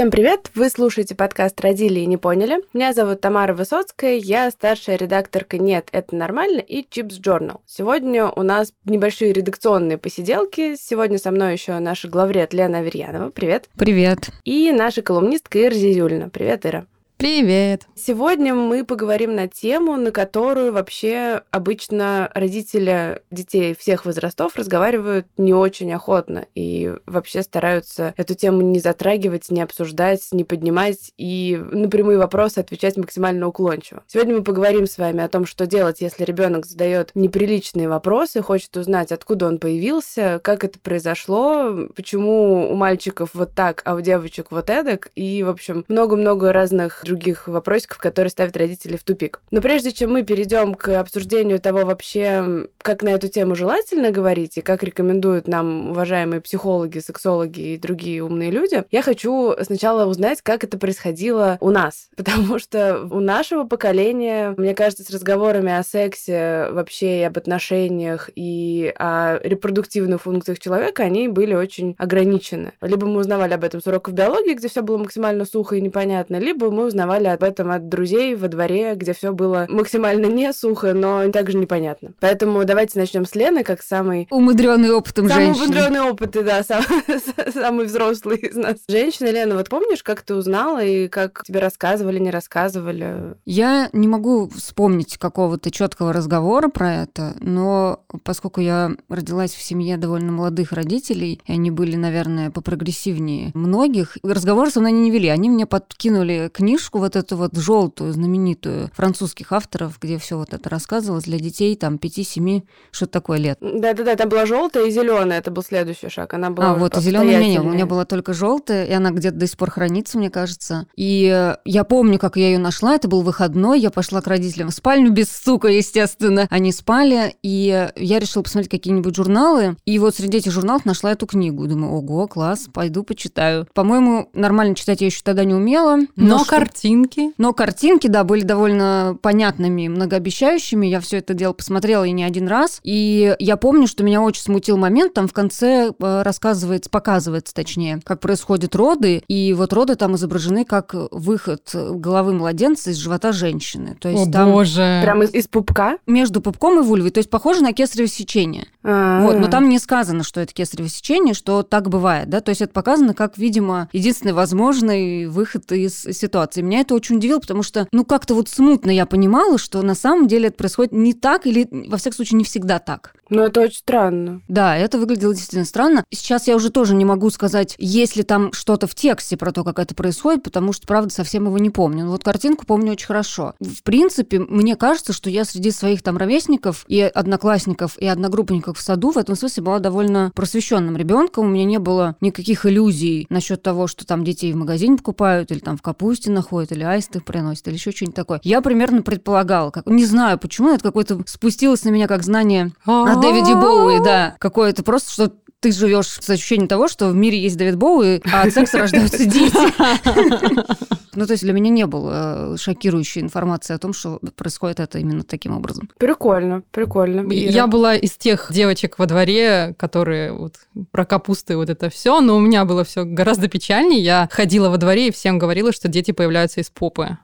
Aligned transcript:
Всем 0.00 0.10
привет! 0.10 0.50
Вы 0.54 0.70
слушаете 0.70 1.14
подкаст 1.14 1.60
«Родили 1.60 2.00
и 2.00 2.06
не 2.06 2.16
поняли». 2.16 2.60
Меня 2.72 2.94
зовут 2.94 3.20
Тамара 3.20 3.52
Высоцкая, 3.52 4.14
я 4.14 4.50
старшая 4.50 4.96
редакторка 4.96 5.58
«Нет, 5.58 5.90
это 5.92 6.16
нормально» 6.16 6.60
и 6.60 6.82
Chips 6.82 7.20
Journal. 7.20 7.60
Сегодня 7.66 8.30
у 8.30 8.42
нас 8.42 8.72
небольшие 8.86 9.34
редакционные 9.34 9.98
посиделки. 9.98 10.74
Сегодня 10.76 11.18
со 11.18 11.30
мной 11.30 11.52
еще 11.52 11.78
наша 11.80 12.08
главред 12.08 12.54
Лена 12.54 12.78
Аверьянова. 12.78 13.28
Привет! 13.28 13.68
Привет! 13.76 14.30
И 14.44 14.72
наша 14.72 15.02
колумнистка 15.02 15.62
Ира 15.62 15.74
Зизюльна. 15.74 16.30
Привет, 16.30 16.64
Ира! 16.64 16.86
Привет! 17.20 17.82
Сегодня 17.94 18.54
мы 18.54 18.82
поговорим 18.82 19.34
на 19.34 19.46
тему, 19.46 19.98
на 19.98 20.10
которую 20.10 20.72
вообще 20.72 21.42
обычно 21.50 22.30
родители 22.34 23.20
детей 23.30 23.76
всех 23.78 24.06
возрастов 24.06 24.56
разговаривают 24.56 25.26
не 25.36 25.52
очень 25.52 25.92
охотно 25.92 26.46
и 26.54 26.94
вообще 27.04 27.42
стараются 27.42 28.14
эту 28.16 28.34
тему 28.34 28.62
не 28.62 28.78
затрагивать, 28.78 29.50
не 29.50 29.60
обсуждать, 29.60 30.28
не 30.32 30.44
поднимать 30.44 31.12
и 31.18 31.60
на 31.70 31.90
прямые 31.90 32.16
вопросы 32.16 32.60
отвечать 32.60 32.96
максимально 32.96 33.48
уклончиво. 33.48 34.02
Сегодня 34.06 34.36
мы 34.36 34.42
поговорим 34.42 34.86
с 34.86 34.96
вами 34.96 35.22
о 35.22 35.28
том, 35.28 35.44
что 35.44 35.66
делать, 35.66 36.00
если 36.00 36.24
ребенок 36.24 36.64
задает 36.64 37.10
неприличные 37.14 37.90
вопросы, 37.90 38.40
хочет 38.40 38.74
узнать, 38.78 39.12
откуда 39.12 39.46
он 39.46 39.58
появился, 39.58 40.40
как 40.42 40.64
это 40.64 40.78
произошло, 40.78 41.86
почему 41.94 42.72
у 42.72 42.74
мальчиков 42.74 43.32
вот 43.34 43.54
так, 43.54 43.82
а 43.84 43.94
у 43.94 44.00
девочек 44.00 44.46
вот 44.52 44.70
эдак, 44.70 45.10
и, 45.14 45.42
в 45.42 45.50
общем, 45.50 45.84
много-много 45.86 46.54
разных 46.54 47.04
других 47.10 47.48
вопросиков, 47.48 47.98
которые 47.98 48.30
ставят 48.30 48.56
родители 48.56 48.96
в 48.96 49.02
тупик. 49.02 49.40
Но 49.50 49.60
прежде 49.60 49.90
чем 49.90 50.12
мы 50.12 50.22
перейдем 50.22 50.74
к 50.74 51.00
обсуждению 51.00 51.58
того 51.58 51.84
вообще, 51.84 52.68
как 52.78 53.02
на 53.02 53.08
эту 53.08 53.26
тему 53.26 53.56
желательно 53.56 54.12
говорить 54.12 54.56
и 54.58 54.60
как 54.60 54.84
рекомендуют 54.84 55.48
нам 55.48 55.90
уважаемые 55.90 56.40
психологи, 56.40 57.00
сексологи 57.00 57.74
и 57.74 57.78
другие 57.78 58.22
умные 58.22 58.50
люди, 58.50 58.84
я 58.92 59.02
хочу 59.02 59.54
сначала 59.60 60.06
узнать, 60.06 60.40
как 60.40 60.62
это 60.62 60.78
происходило 60.78 61.58
у 61.60 61.70
нас. 61.70 62.10
Потому 62.16 62.60
что 62.60 63.08
у 63.10 63.18
нашего 63.18 63.64
поколения, 63.64 64.54
мне 64.56 64.74
кажется, 64.74 65.02
с 65.02 65.10
разговорами 65.10 65.72
о 65.72 65.82
сексе 65.82 66.68
вообще 66.70 67.20
и 67.20 67.24
об 67.24 67.36
отношениях 67.36 68.30
и 68.36 68.92
о 68.96 69.38
репродуктивных 69.42 70.22
функциях 70.22 70.60
человека, 70.60 71.02
они 71.02 71.26
были 71.26 71.54
очень 71.54 71.96
ограничены. 71.98 72.72
Либо 72.80 73.06
мы 73.06 73.18
узнавали 73.18 73.54
об 73.54 73.64
этом 73.64 73.80
с 73.82 73.86
уроков 73.88 74.14
биологии, 74.14 74.54
где 74.54 74.68
все 74.68 74.82
было 74.82 74.98
максимально 74.98 75.44
сухо 75.44 75.74
и 75.74 75.80
непонятно, 75.80 76.36
либо 76.36 76.70
мы 76.70 76.86
узнавали 76.86 76.99
узнавали 77.00 77.28
об 77.28 77.42
этом 77.42 77.70
от 77.70 77.88
друзей 77.88 78.34
во 78.34 78.48
дворе, 78.48 78.94
где 78.94 79.14
все 79.14 79.32
было 79.32 79.66
максимально 79.70 80.26
не 80.26 80.52
сухо, 80.52 80.92
но 80.92 81.30
также 81.30 81.56
непонятно. 81.56 82.12
Поэтому 82.20 82.62
давайте 82.66 82.98
начнем 82.98 83.24
с 83.24 83.34
Лены, 83.34 83.64
как 83.64 83.82
самый... 83.82 84.28
Умудренный 84.30 84.92
опытом 84.92 85.28
самый 85.28 85.46
женщины. 85.46 85.64
умудренный 85.64 86.00
опыт, 86.00 86.30
да, 86.44 86.62
сам, 86.62 86.82
самый 87.54 87.86
взрослый 87.86 88.36
из 88.36 88.54
нас. 88.54 88.76
Женщина, 88.86 89.30
Лена, 89.30 89.54
вот 89.54 89.70
помнишь, 89.70 90.02
как 90.02 90.20
ты 90.20 90.34
узнала 90.34 90.84
и 90.84 91.08
как 91.08 91.42
тебе 91.46 91.60
рассказывали, 91.60 92.18
не 92.18 92.30
рассказывали? 92.30 93.34
Я 93.46 93.88
не 93.94 94.06
могу 94.06 94.50
вспомнить 94.50 95.16
какого-то 95.16 95.70
четкого 95.70 96.12
разговора 96.12 96.68
про 96.68 96.96
это, 96.96 97.34
но 97.40 98.00
поскольку 98.24 98.60
я 98.60 98.90
родилась 99.08 99.54
в 99.54 99.62
семье 99.62 99.96
довольно 99.96 100.32
молодых 100.32 100.72
родителей, 100.72 101.40
и 101.46 101.52
они 101.52 101.70
были, 101.70 101.96
наверное, 101.96 102.50
попрогрессивнее 102.50 103.52
многих, 103.54 104.18
разговор 104.22 104.70
со 104.70 104.80
мной 104.80 104.92
не 104.92 105.10
вели. 105.10 105.28
Они 105.28 105.48
мне 105.48 105.64
подкинули 105.64 106.50
книжку 106.52 106.89
книжку 106.90 106.98
вот 106.98 107.16
эту 107.16 107.36
вот 107.36 107.56
желтую, 107.56 108.12
знаменитую, 108.12 108.90
французских 108.94 109.52
авторов, 109.52 109.98
где 110.00 110.18
все 110.18 110.36
вот 110.36 110.52
это 110.52 110.68
рассказывалось 110.68 111.24
для 111.24 111.38
детей, 111.38 111.76
там, 111.76 111.96
5-7, 111.96 112.62
что 112.90 113.06
такое 113.06 113.38
лет. 113.38 113.58
Да-да-да, 113.60 114.16
там 114.16 114.28
была 114.28 114.46
желтая 114.46 114.86
и 114.86 114.90
зеленая, 114.90 115.38
это 115.38 115.50
был 115.50 115.62
следующий 115.62 116.08
шаг. 116.08 116.34
Она 116.34 116.50
была 116.50 116.70
а, 116.70 116.74
вот, 116.74 116.96
зеленая 116.96 117.38
у 117.38 117.40
меня 117.40 117.48
не 117.48 117.58
было, 117.58 117.68
у 117.68 117.72
меня 117.72 117.86
была 117.86 118.04
только 118.04 118.32
желтая, 118.32 118.86
и 118.86 118.92
она 118.92 119.10
где-то 119.10 119.36
до 119.36 119.46
сих 119.46 119.56
пор 119.56 119.70
хранится, 119.70 120.18
мне 120.18 120.30
кажется. 120.30 120.86
И 120.96 121.56
я 121.64 121.84
помню, 121.84 122.18
как 122.18 122.36
я 122.36 122.48
ее 122.48 122.58
нашла, 122.58 122.94
это 122.94 123.08
был 123.08 123.22
выходной, 123.22 123.80
я 123.80 123.90
пошла 123.90 124.20
к 124.20 124.26
родителям 124.26 124.68
в 124.68 124.74
спальню 124.74 125.10
без 125.10 125.30
стука, 125.30 125.68
естественно. 125.68 126.46
Они 126.50 126.72
спали, 126.72 127.36
и 127.42 127.88
я 127.96 128.18
решила 128.18 128.42
посмотреть 128.42 128.70
какие-нибудь 128.70 129.14
журналы, 129.14 129.76
и 129.84 129.98
вот 129.98 130.16
среди 130.16 130.38
этих 130.38 130.52
журналов 130.52 130.84
нашла 130.84 131.12
эту 131.12 131.26
книгу. 131.26 131.66
Думаю, 131.66 131.92
ого, 131.92 132.26
класс, 132.26 132.68
пойду 132.72 133.02
почитаю. 133.02 133.66
По-моему, 133.74 134.28
нормально 134.34 134.74
читать 134.74 135.00
я 135.00 135.06
еще 135.06 135.20
тогда 135.22 135.44
не 135.44 135.54
умела. 135.54 135.98
Но, 136.16 136.38
но 136.38 136.44
картинки. 136.70 137.32
Но 137.36 137.52
картинки, 137.52 138.06
да, 138.06 138.24
были 138.24 138.42
довольно 138.42 139.16
понятными, 139.20 139.88
многообещающими. 139.88 140.86
Я 140.86 141.00
все 141.00 141.18
это 141.18 141.34
дело 141.34 141.52
посмотрела 141.52 142.04
и 142.04 142.12
не 142.12 142.24
один 142.24 142.46
раз. 142.46 142.80
И 142.84 143.34
я 143.38 143.56
помню, 143.56 143.86
что 143.86 144.04
меня 144.04 144.22
очень 144.22 144.42
смутил 144.42 144.76
момент, 144.76 145.14
там 145.14 145.26
в 145.26 145.32
конце 145.32 145.90
э, 145.98 146.22
рассказывается, 146.22 146.88
показывается 146.88 147.54
точнее, 147.54 148.00
как 148.04 148.20
происходят 148.20 148.76
роды. 148.76 149.22
И 149.28 149.52
вот 149.52 149.72
роды 149.72 149.96
там 149.96 150.14
изображены 150.14 150.64
как 150.64 150.94
выход 151.10 151.70
головы 151.74 152.34
младенца 152.34 152.90
из 152.90 152.96
живота 152.96 153.32
женщины. 153.32 153.96
То 154.00 154.08
есть 154.08 154.28
О, 154.28 154.30
там 154.30 154.52
боже. 154.52 155.00
Прямо 155.02 155.24
из, 155.24 155.34
из 155.34 155.48
пупка? 155.48 155.98
Между 156.06 156.40
пупком 156.40 156.78
и 156.78 156.82
вульвой. 156.82 157.10
То 157.10 157.18
есть 157.18 157.30
похоже 157.30 157.62
на 157.62 157.72
кесарево 157.72 158.08
сечение. 158.08 158.66
А-а-а. 158.82 159.26
Вот, 159.26 159.38
но 159.38 159.48
там 159.48 159.68
не 159.68 159.78
сказано, 159.78 160.22
что 160.22 160.40
это 160.40 160.54
кесарево 160.54 160.88
сечение, 160.88 161.34
что 161.34 161.62
так 161.62 161.88
бывает, 161.88 162.28
да. 162.28 162.40
То 162.40 162.50
есть 162.50 162.62
это 162.62 162.72
показано 162.72 163.14
как, 163.14 163.36
видимо, 163.36 163.88
единственный 163.92 164.32
возможный 164.32 165.26
выход 165.26 165.70
из 165.72 166.02
ситуации 166.02 166.62
меня 166.62 166.80
это 166.80 166.94
очень 166.94 167.16
удивило, 167.16 167.40
потому 167.40 167.62
что, 167.62 167.86
ну, 167.92 168.04
как-то 168.04 168.34
вот 168.34 168.48
смутно 168.48 168.90
я 168.90 169.06
понимала, 169.06 169.58
что 169.58 169.82
на 169.82 169.94
самом 169.94 170.28
деле 170.28 170.48
это 170.48 170.56
происходит 170.56 170.92
не 170.92 171.12
так 171.12 171.46
или, 171.46 171.68
во 171.70 171.98
всяком 171.98 172.16
случае, 172.16 172.38
не 172.38 172.44
всегда 172.44 172.78
так. 172.78 173.14
Ну, 173.30 173.42
это 173.42 173.60
очень 173.60 173.78
странно. 173.78 174.42
Да, 174.48 174.76
это 174.76 174.98
выглядело 174.98 175.32
действительно 175.32 175.64
странно. 175.64 176.04
Сейчас 176.10 176.48
я 176.48 176.56
уже 176.56 176.70
тоже 176.70 176.94
не 176.94 177.04
могу 177.04 177.30
сказать, 177.30 177.76
есть 177.78 178.16
ли 178.16 178.24
там 178.24 178.52
что-то 178.52 178.86
в 178.86 178.94
тексте 178.94 179.36
про 179.36 179.52
то, 179.52 179.64
как 179.64 179.78
это 179.78 179.94
происходит, 179.94 180.42
потому 180.42 180.72
что, 180.72 180.86
правда, 180.86 181.12
совсем 181.14 181.46
его 181.46 181.56
не 181.58 181.70
помню. 181.70 182.04
Но 182.04 182.10
вот 182.10 182.24
картинку 182.24 182.66
помню 182.66 182.92
очень 182.92 183.06
хорошо. 183.06 183.54
В 183.60 183.82
принципе, 183.84 184.40
мне 184.40 184.74
кажется, 184.76 185.12
что 185.12 185.30
я 185.30 185.44
среди 185.44 185.70
своих 185.70 186.02
там 186.02 186.16
ровесников 186.16 186.84
и 186.88 187.00
одноклассников 187.00 187.96
и 187.98 188.06
одногруппников 188.06 188.78
в 188.78 188.80
саду 188.80 189.12
в 189.12 189.18
этом 189.18 189.36
смысле 189.36 189.62
была 189.62 189.78
довольно 189.78 190.32
просвещенным 190.34 190.96
ребенком. 190.96 191.46
У 191.46 191.48
меня 191.48 191.64
не 191.64 191.78
было 191.78 192.16
никаких 192.20 192.66
иллюзий 192.66 193.26
насчет 193.30 193.62
того, 193.62 193.86
что 193.86 194.04
там 194.04 194.24
детей 194.24 194.52
в 194.52 194.56
магазине 194.56 194.96
покупают 194.96 195.52
или 195.52 195.60
там 195.60 195.76
в 195.76 195.82
капусте 195.82 196.30
находят, 196.30 196.72
или 196.72 196.82
аисты 196.82 197.20
приносят, 197.20 197.68
или 197.68 197.74
еще 197.74 197.92
что-нибудь 197.92 198.16
такое. 198.16 198.40
Я 198.42 198.60
примерно 198.60 199.02
предполагала, 199.02 199.70
как... 199.70 199.86
не 199.86 200.04
знаю 200.04 200.38
почему, 200.38 200.70
это 200.70 200.82
какое-то 200.82 201.22
спустилось 201.26 201.84
на 201.84 201.90
меня 201.90 202.08
как 202.08 202.24
знание 202.24 202.72
Дэвиде 203.20 203.54
Боуи, 203.54 204.02
да. 204.02 204.36
Какое-то 204.38 204.82
просто, 204.82 205.12
что 205.12 205.32
ты 205.60 205.72
живешь 205.72 206.06
с 206.06 206.30
ощущением 206.30 206.68
того, 206.68 206.88
что 206.88 207.08
в 207.08 207.14
мире 207.14 207.38
есть 207.38 207.56
Дэвид 207.56 207.76
Боуи, 207.76 208.22
а 208.32 208.42
от 208.42 208.52
секса 208.54 208.78
рождаются 208.78 209.24
дети. 209.24 209.56
Ну, 211.12 211.26
то 211.26 211.32
есть 211.32 211.42
для 211.42 211.52
меня 211.52 211.70
не 211.70 211.86
было 211.86 212.54
э, 212.54 212.56
шокирующей 212.56 213.20
информации 213.20 213.74
о 213.74 213.78
том, 213.78 213.92
что 213.92 214.20
происходит 214.36 214.78
это 214.78 214.98
именно 214.98 215.24
таким 215.24 215.56
образом. 215.56 215.90
Прикольно, 215.98 216.62
прикольно. 216.70 217.30
Я 217.32 217.66
была 217.66 217.96
из 217.96 218.12
тех 218.12 218.46
девочек 218.50 218.98
во 218.98 219.06
дворе, 219.06 219.74
которые 219.76 220.32
вот 220.32 220.54
про 220.92 221.04
капусты 221.04 221.56
вот 221.56 221.68
это 221.68 221.90
все, 221.90 222.20
но 222.20 222.36
у 222.36 222.40
меня 222.40 222.64
было 222.64 222.84
все 222.84 223.04
гораздо 223.04 223.48
печальнее. 223.48 224.00
Я 224.00 224.28
ходила 224.30 224.68
во 224.68 224.76
дворе 224.76 225.08
и 225.08 225.12
всем 225.12 225.38
говорила, 225.38 225.72
что 225.72 225.88
дети 225.88 226.12
появляются 226.12 226.60
из 226.60 226.70
попы. 226.70 227.18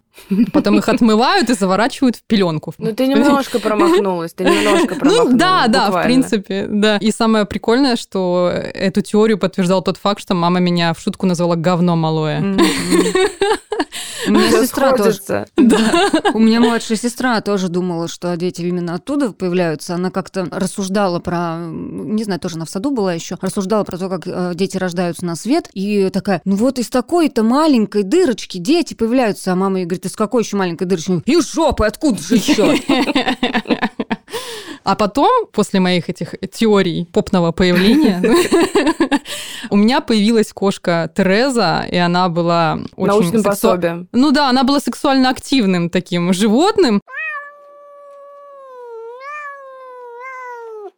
Потом 0.53 0.79
их 0.79 0.89
отмывают 0.89 1.51
и 1.51 1.55
заворачивают 1.55 2.17
в 2.17 2.23
пеленку. 2.23 2.75
Ну, 2.79 2.93
ты 2.93 3.07
немножко 3.07 3.59
промахнулась, 3.59 4.33
ты 4.33 4.45
немножко 4.45 4.95
ну 4.95 5.01
промахнулась. 5.01 5.33
Ну, 5.33 5.39
да, 5.39 5.67
да, 5.69 5.91
в 5.91 6.03
принципе, 6.03 6.67
да. 6.69 6.97
И 6.99 7.11
самое 7.11 7.45
прикольное, 7.45 7.97
что 7.97 8.51
эту 8.53 9.03
теорию 9.03 9.39
подтверждал 9.39 9.83
тот 9.83 9.97
факт, 9.97 10.21
что 10.21 10.35
мама 10.35 10.61
меня 10.61 10.95
в 10.95 11.01
шутку 11.01 11.27
назвала 11.27 11.57
говно 11.57 11.97
малое. 11.97 12.57
У 14.27 14.31
меня 14.31 14.51
сестра 14.51 14.97
тоже. 14.97 15.47
Да. 15.57 16.11
У 16.35 16.39
меня 16.39 16.61
младшая 16.61 16.99
сестра 16.99 17.41
тоже 17.41 17.69
думала, 17.69 18.09
что 18.09 18.37
дети 18.37 18.63
именно 18.63 18.95
оттуда 18.95 19.33
появляются. 19.33 19.95
Она 19.95 20.11
как-то 20.11 20.47
рассуждала 20.51 21.21
про, 21.21 21.59
не 21.67 22.25
знаю, 22.25 22.41
тоже 22.41 22.57
она 22.57 22.65
в 22.65 22.71
саду 22.71 22.91
была 22.91 23.15
еще, 23.15 23.37
рассуждала 23.41 23.85
про 23.85 23.99
то, 23.99 24.09
как 24.09 24.27
э, 24.27 24.53
дети 24.55 24.77
рождаются 24.77 25.25
на 25.25 25.37
свет. 25.37 25.69
И 25.73 26.11
такая, 26.11 26.41
ну 26.45 26.57
вот 26.57 26.79
из 26.79 26.89
такой-то 26.89 27.43
маленькой 27.43 28.03
дырочки 28.03 28.59
дети 28.59 28.95
появляются. 28.95 29.53
А 29.53 29.57
мама 29.57 29.79
ей 29.79 29.87
говорит, 29.87 30.07
из 30.07 30.17
какой 30.17 30.43
еще 30.43 30.57
маленькой 30.57 30.87
дырочки? 30.87 31.23
Из 31.27 31.53
жопы, 31.53 31.87
откуда 31.87 32.21
же 32.21 32.37
еще? 32.37 32.77
А 34.87 34.95
потом, 34.95 35.47
после 35.53 35.81
моих 35.81 36.09
этих 36.09 36.37
теорий 36.53 37.09
попного 37.13 37.51
появления, 37.51 38.23
у 39.71 39.77
меня 39.77 40.01
появилась 40.01 40.53
кошка 40.53 41.11
Тереза, 41.13 41.85
и 41.91 41.97
она 41.97 42.29
была 42.29 42.79
очень... 42.95 43.09
Научным 43.09 43.43
пособием. 43.43 44.09
Ну 44.13 44.31
да, 44.31 44.49
она 44.49 44.63
была 44.63 44.79
сексуально 44.79 45.31
активным 45.31 45.91
таким 45.91 46.33
животным. 46.33 47.01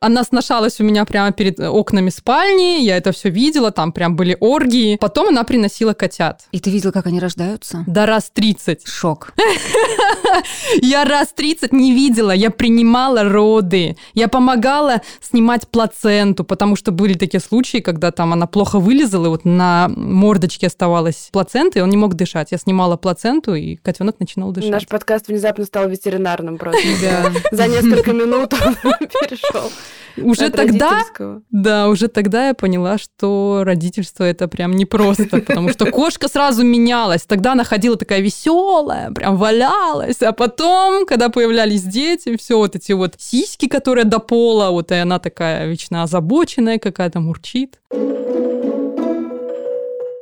Она 0.00 0.22
сношалась 0.22 0.80
у 0.80 0.84
меня 0.84 1.04
прямо 1.04 1.32
перед 1.32 1.58
окнами 1.58 2.10
спальни, 2.10 2.82
я 2.84 2.96
это 2.96 3.10
все 3.10 3.30
видела, 3.30 3.72
там 3.72 3.90
прям 3.90 4.14
были 4.14 4.36
оргии. 4.38 4.96
Потом 4.96 5.28
она 5.28 5.42
приносила 5.42 5.92
котят. 5.92 6.42
И 6.52 6.60
ты 6.60 6.70
видела, 6.70 6.92
как 6.92 7.06
они 7.06 7.18
рождаются? 7.18 7.82
Да 7.88 8.06
раз 8.06 8.30
30. 8.32 8.86
Шок. 8.86 9.34
Я 10.80 11.04
раз 11.04 11.32
30 11.34 11.72
не 11.72 11.92
видела, 11.92 12.30
я 12.30 12.50
принимала 12.50 13.24
роды. 13.24 13.96
Я 14.14 14.28
помогала 14.28 15.00
снимать 15.20 15.66
плаценту, 15.68 16.44
потому 16.44 16.76
что 16.76 16.92
были 16.92 17.14
такие 17.14 17.40
случаи, 17.40 17.78
когда 17.78 18.10
там 18.10 18.32
она 18.32 18.46
плохо 18.46 18.78
вылезала, 18.78 19.26
и 19.26 19.28
вот 19.30 19.44
на 19.44 19.88
мордочке 19.88 20.66
оставалась 20.66 21.28
плацента, 21.32 21.78
и 21.78 21.82
он 21.82 21.88
не 21.88 21.96
мог 21.96 22.14
дышать. 22.14 22.52
Я 22.52 22.58
снимала 22.58 22.96
плаценту, 22.96 23.54
и 23.54 23.76
котенок 23.76 24.20
начинал 24.20 24.52
дышать. 24.52 24.70
Наш 24.70 24.86
подкаст 24.86 25.28
внезапно 25.28 25.64
стал 25.64 25.88
ветеринарным 25.88 26.58
просто. 26.58 26.82
За 27.50 27.66
несколько 27.66 28.12
минут 28.12 28.54
он 28.54 28.74
перешел. 28.74 29.70
Уже 30.16 30.50
тогда, 30.50 31.04
да, 31.50 31.88
уже 31.88 32.08
тогда 32.08 32.48
я 32.48 32.54
поняла, 32.54 32.98
что 32.98 33.62
родительство 33.64 34.24
это 34.24 34.48
прям 34.48 34.72
непросто, 34.72 35.40
потому 35.40 35.70
что 35.70 35.86
кошка 35.90 36.28
сразу 36.28 36.64
менялась. 36.64 37.22
Тогда 37.22 37.52
она 37.52 37.64
ходила 37.64 37.96
такая 37.96 38.20
веселая, 38.20 39.10
прям 39.12 39.36
валялась, 39.36 40.22
а 40.22 40.32
потом, 40.32 41.06
когда 41.06 41.28
появлялись 41.28 41.82
дети, 41.82 42.36
все 42.36 42.58
вот 42.58 42.76
эти 42.76 42.92
вот 42.92 43.14
сиськи, 43.18 43.68
которые 43.68 44.04
до 44.04 44.18
пола, 44.18 44.70
вот 44.70 44.90
и 44.90 44.94
она 44.94 45.18
такая 45.18 45.66
вечно 45.66 46.02
озабоченная 46.02 46.78
какая-то, 46.78 47.20
мурчит. 47.20 47.78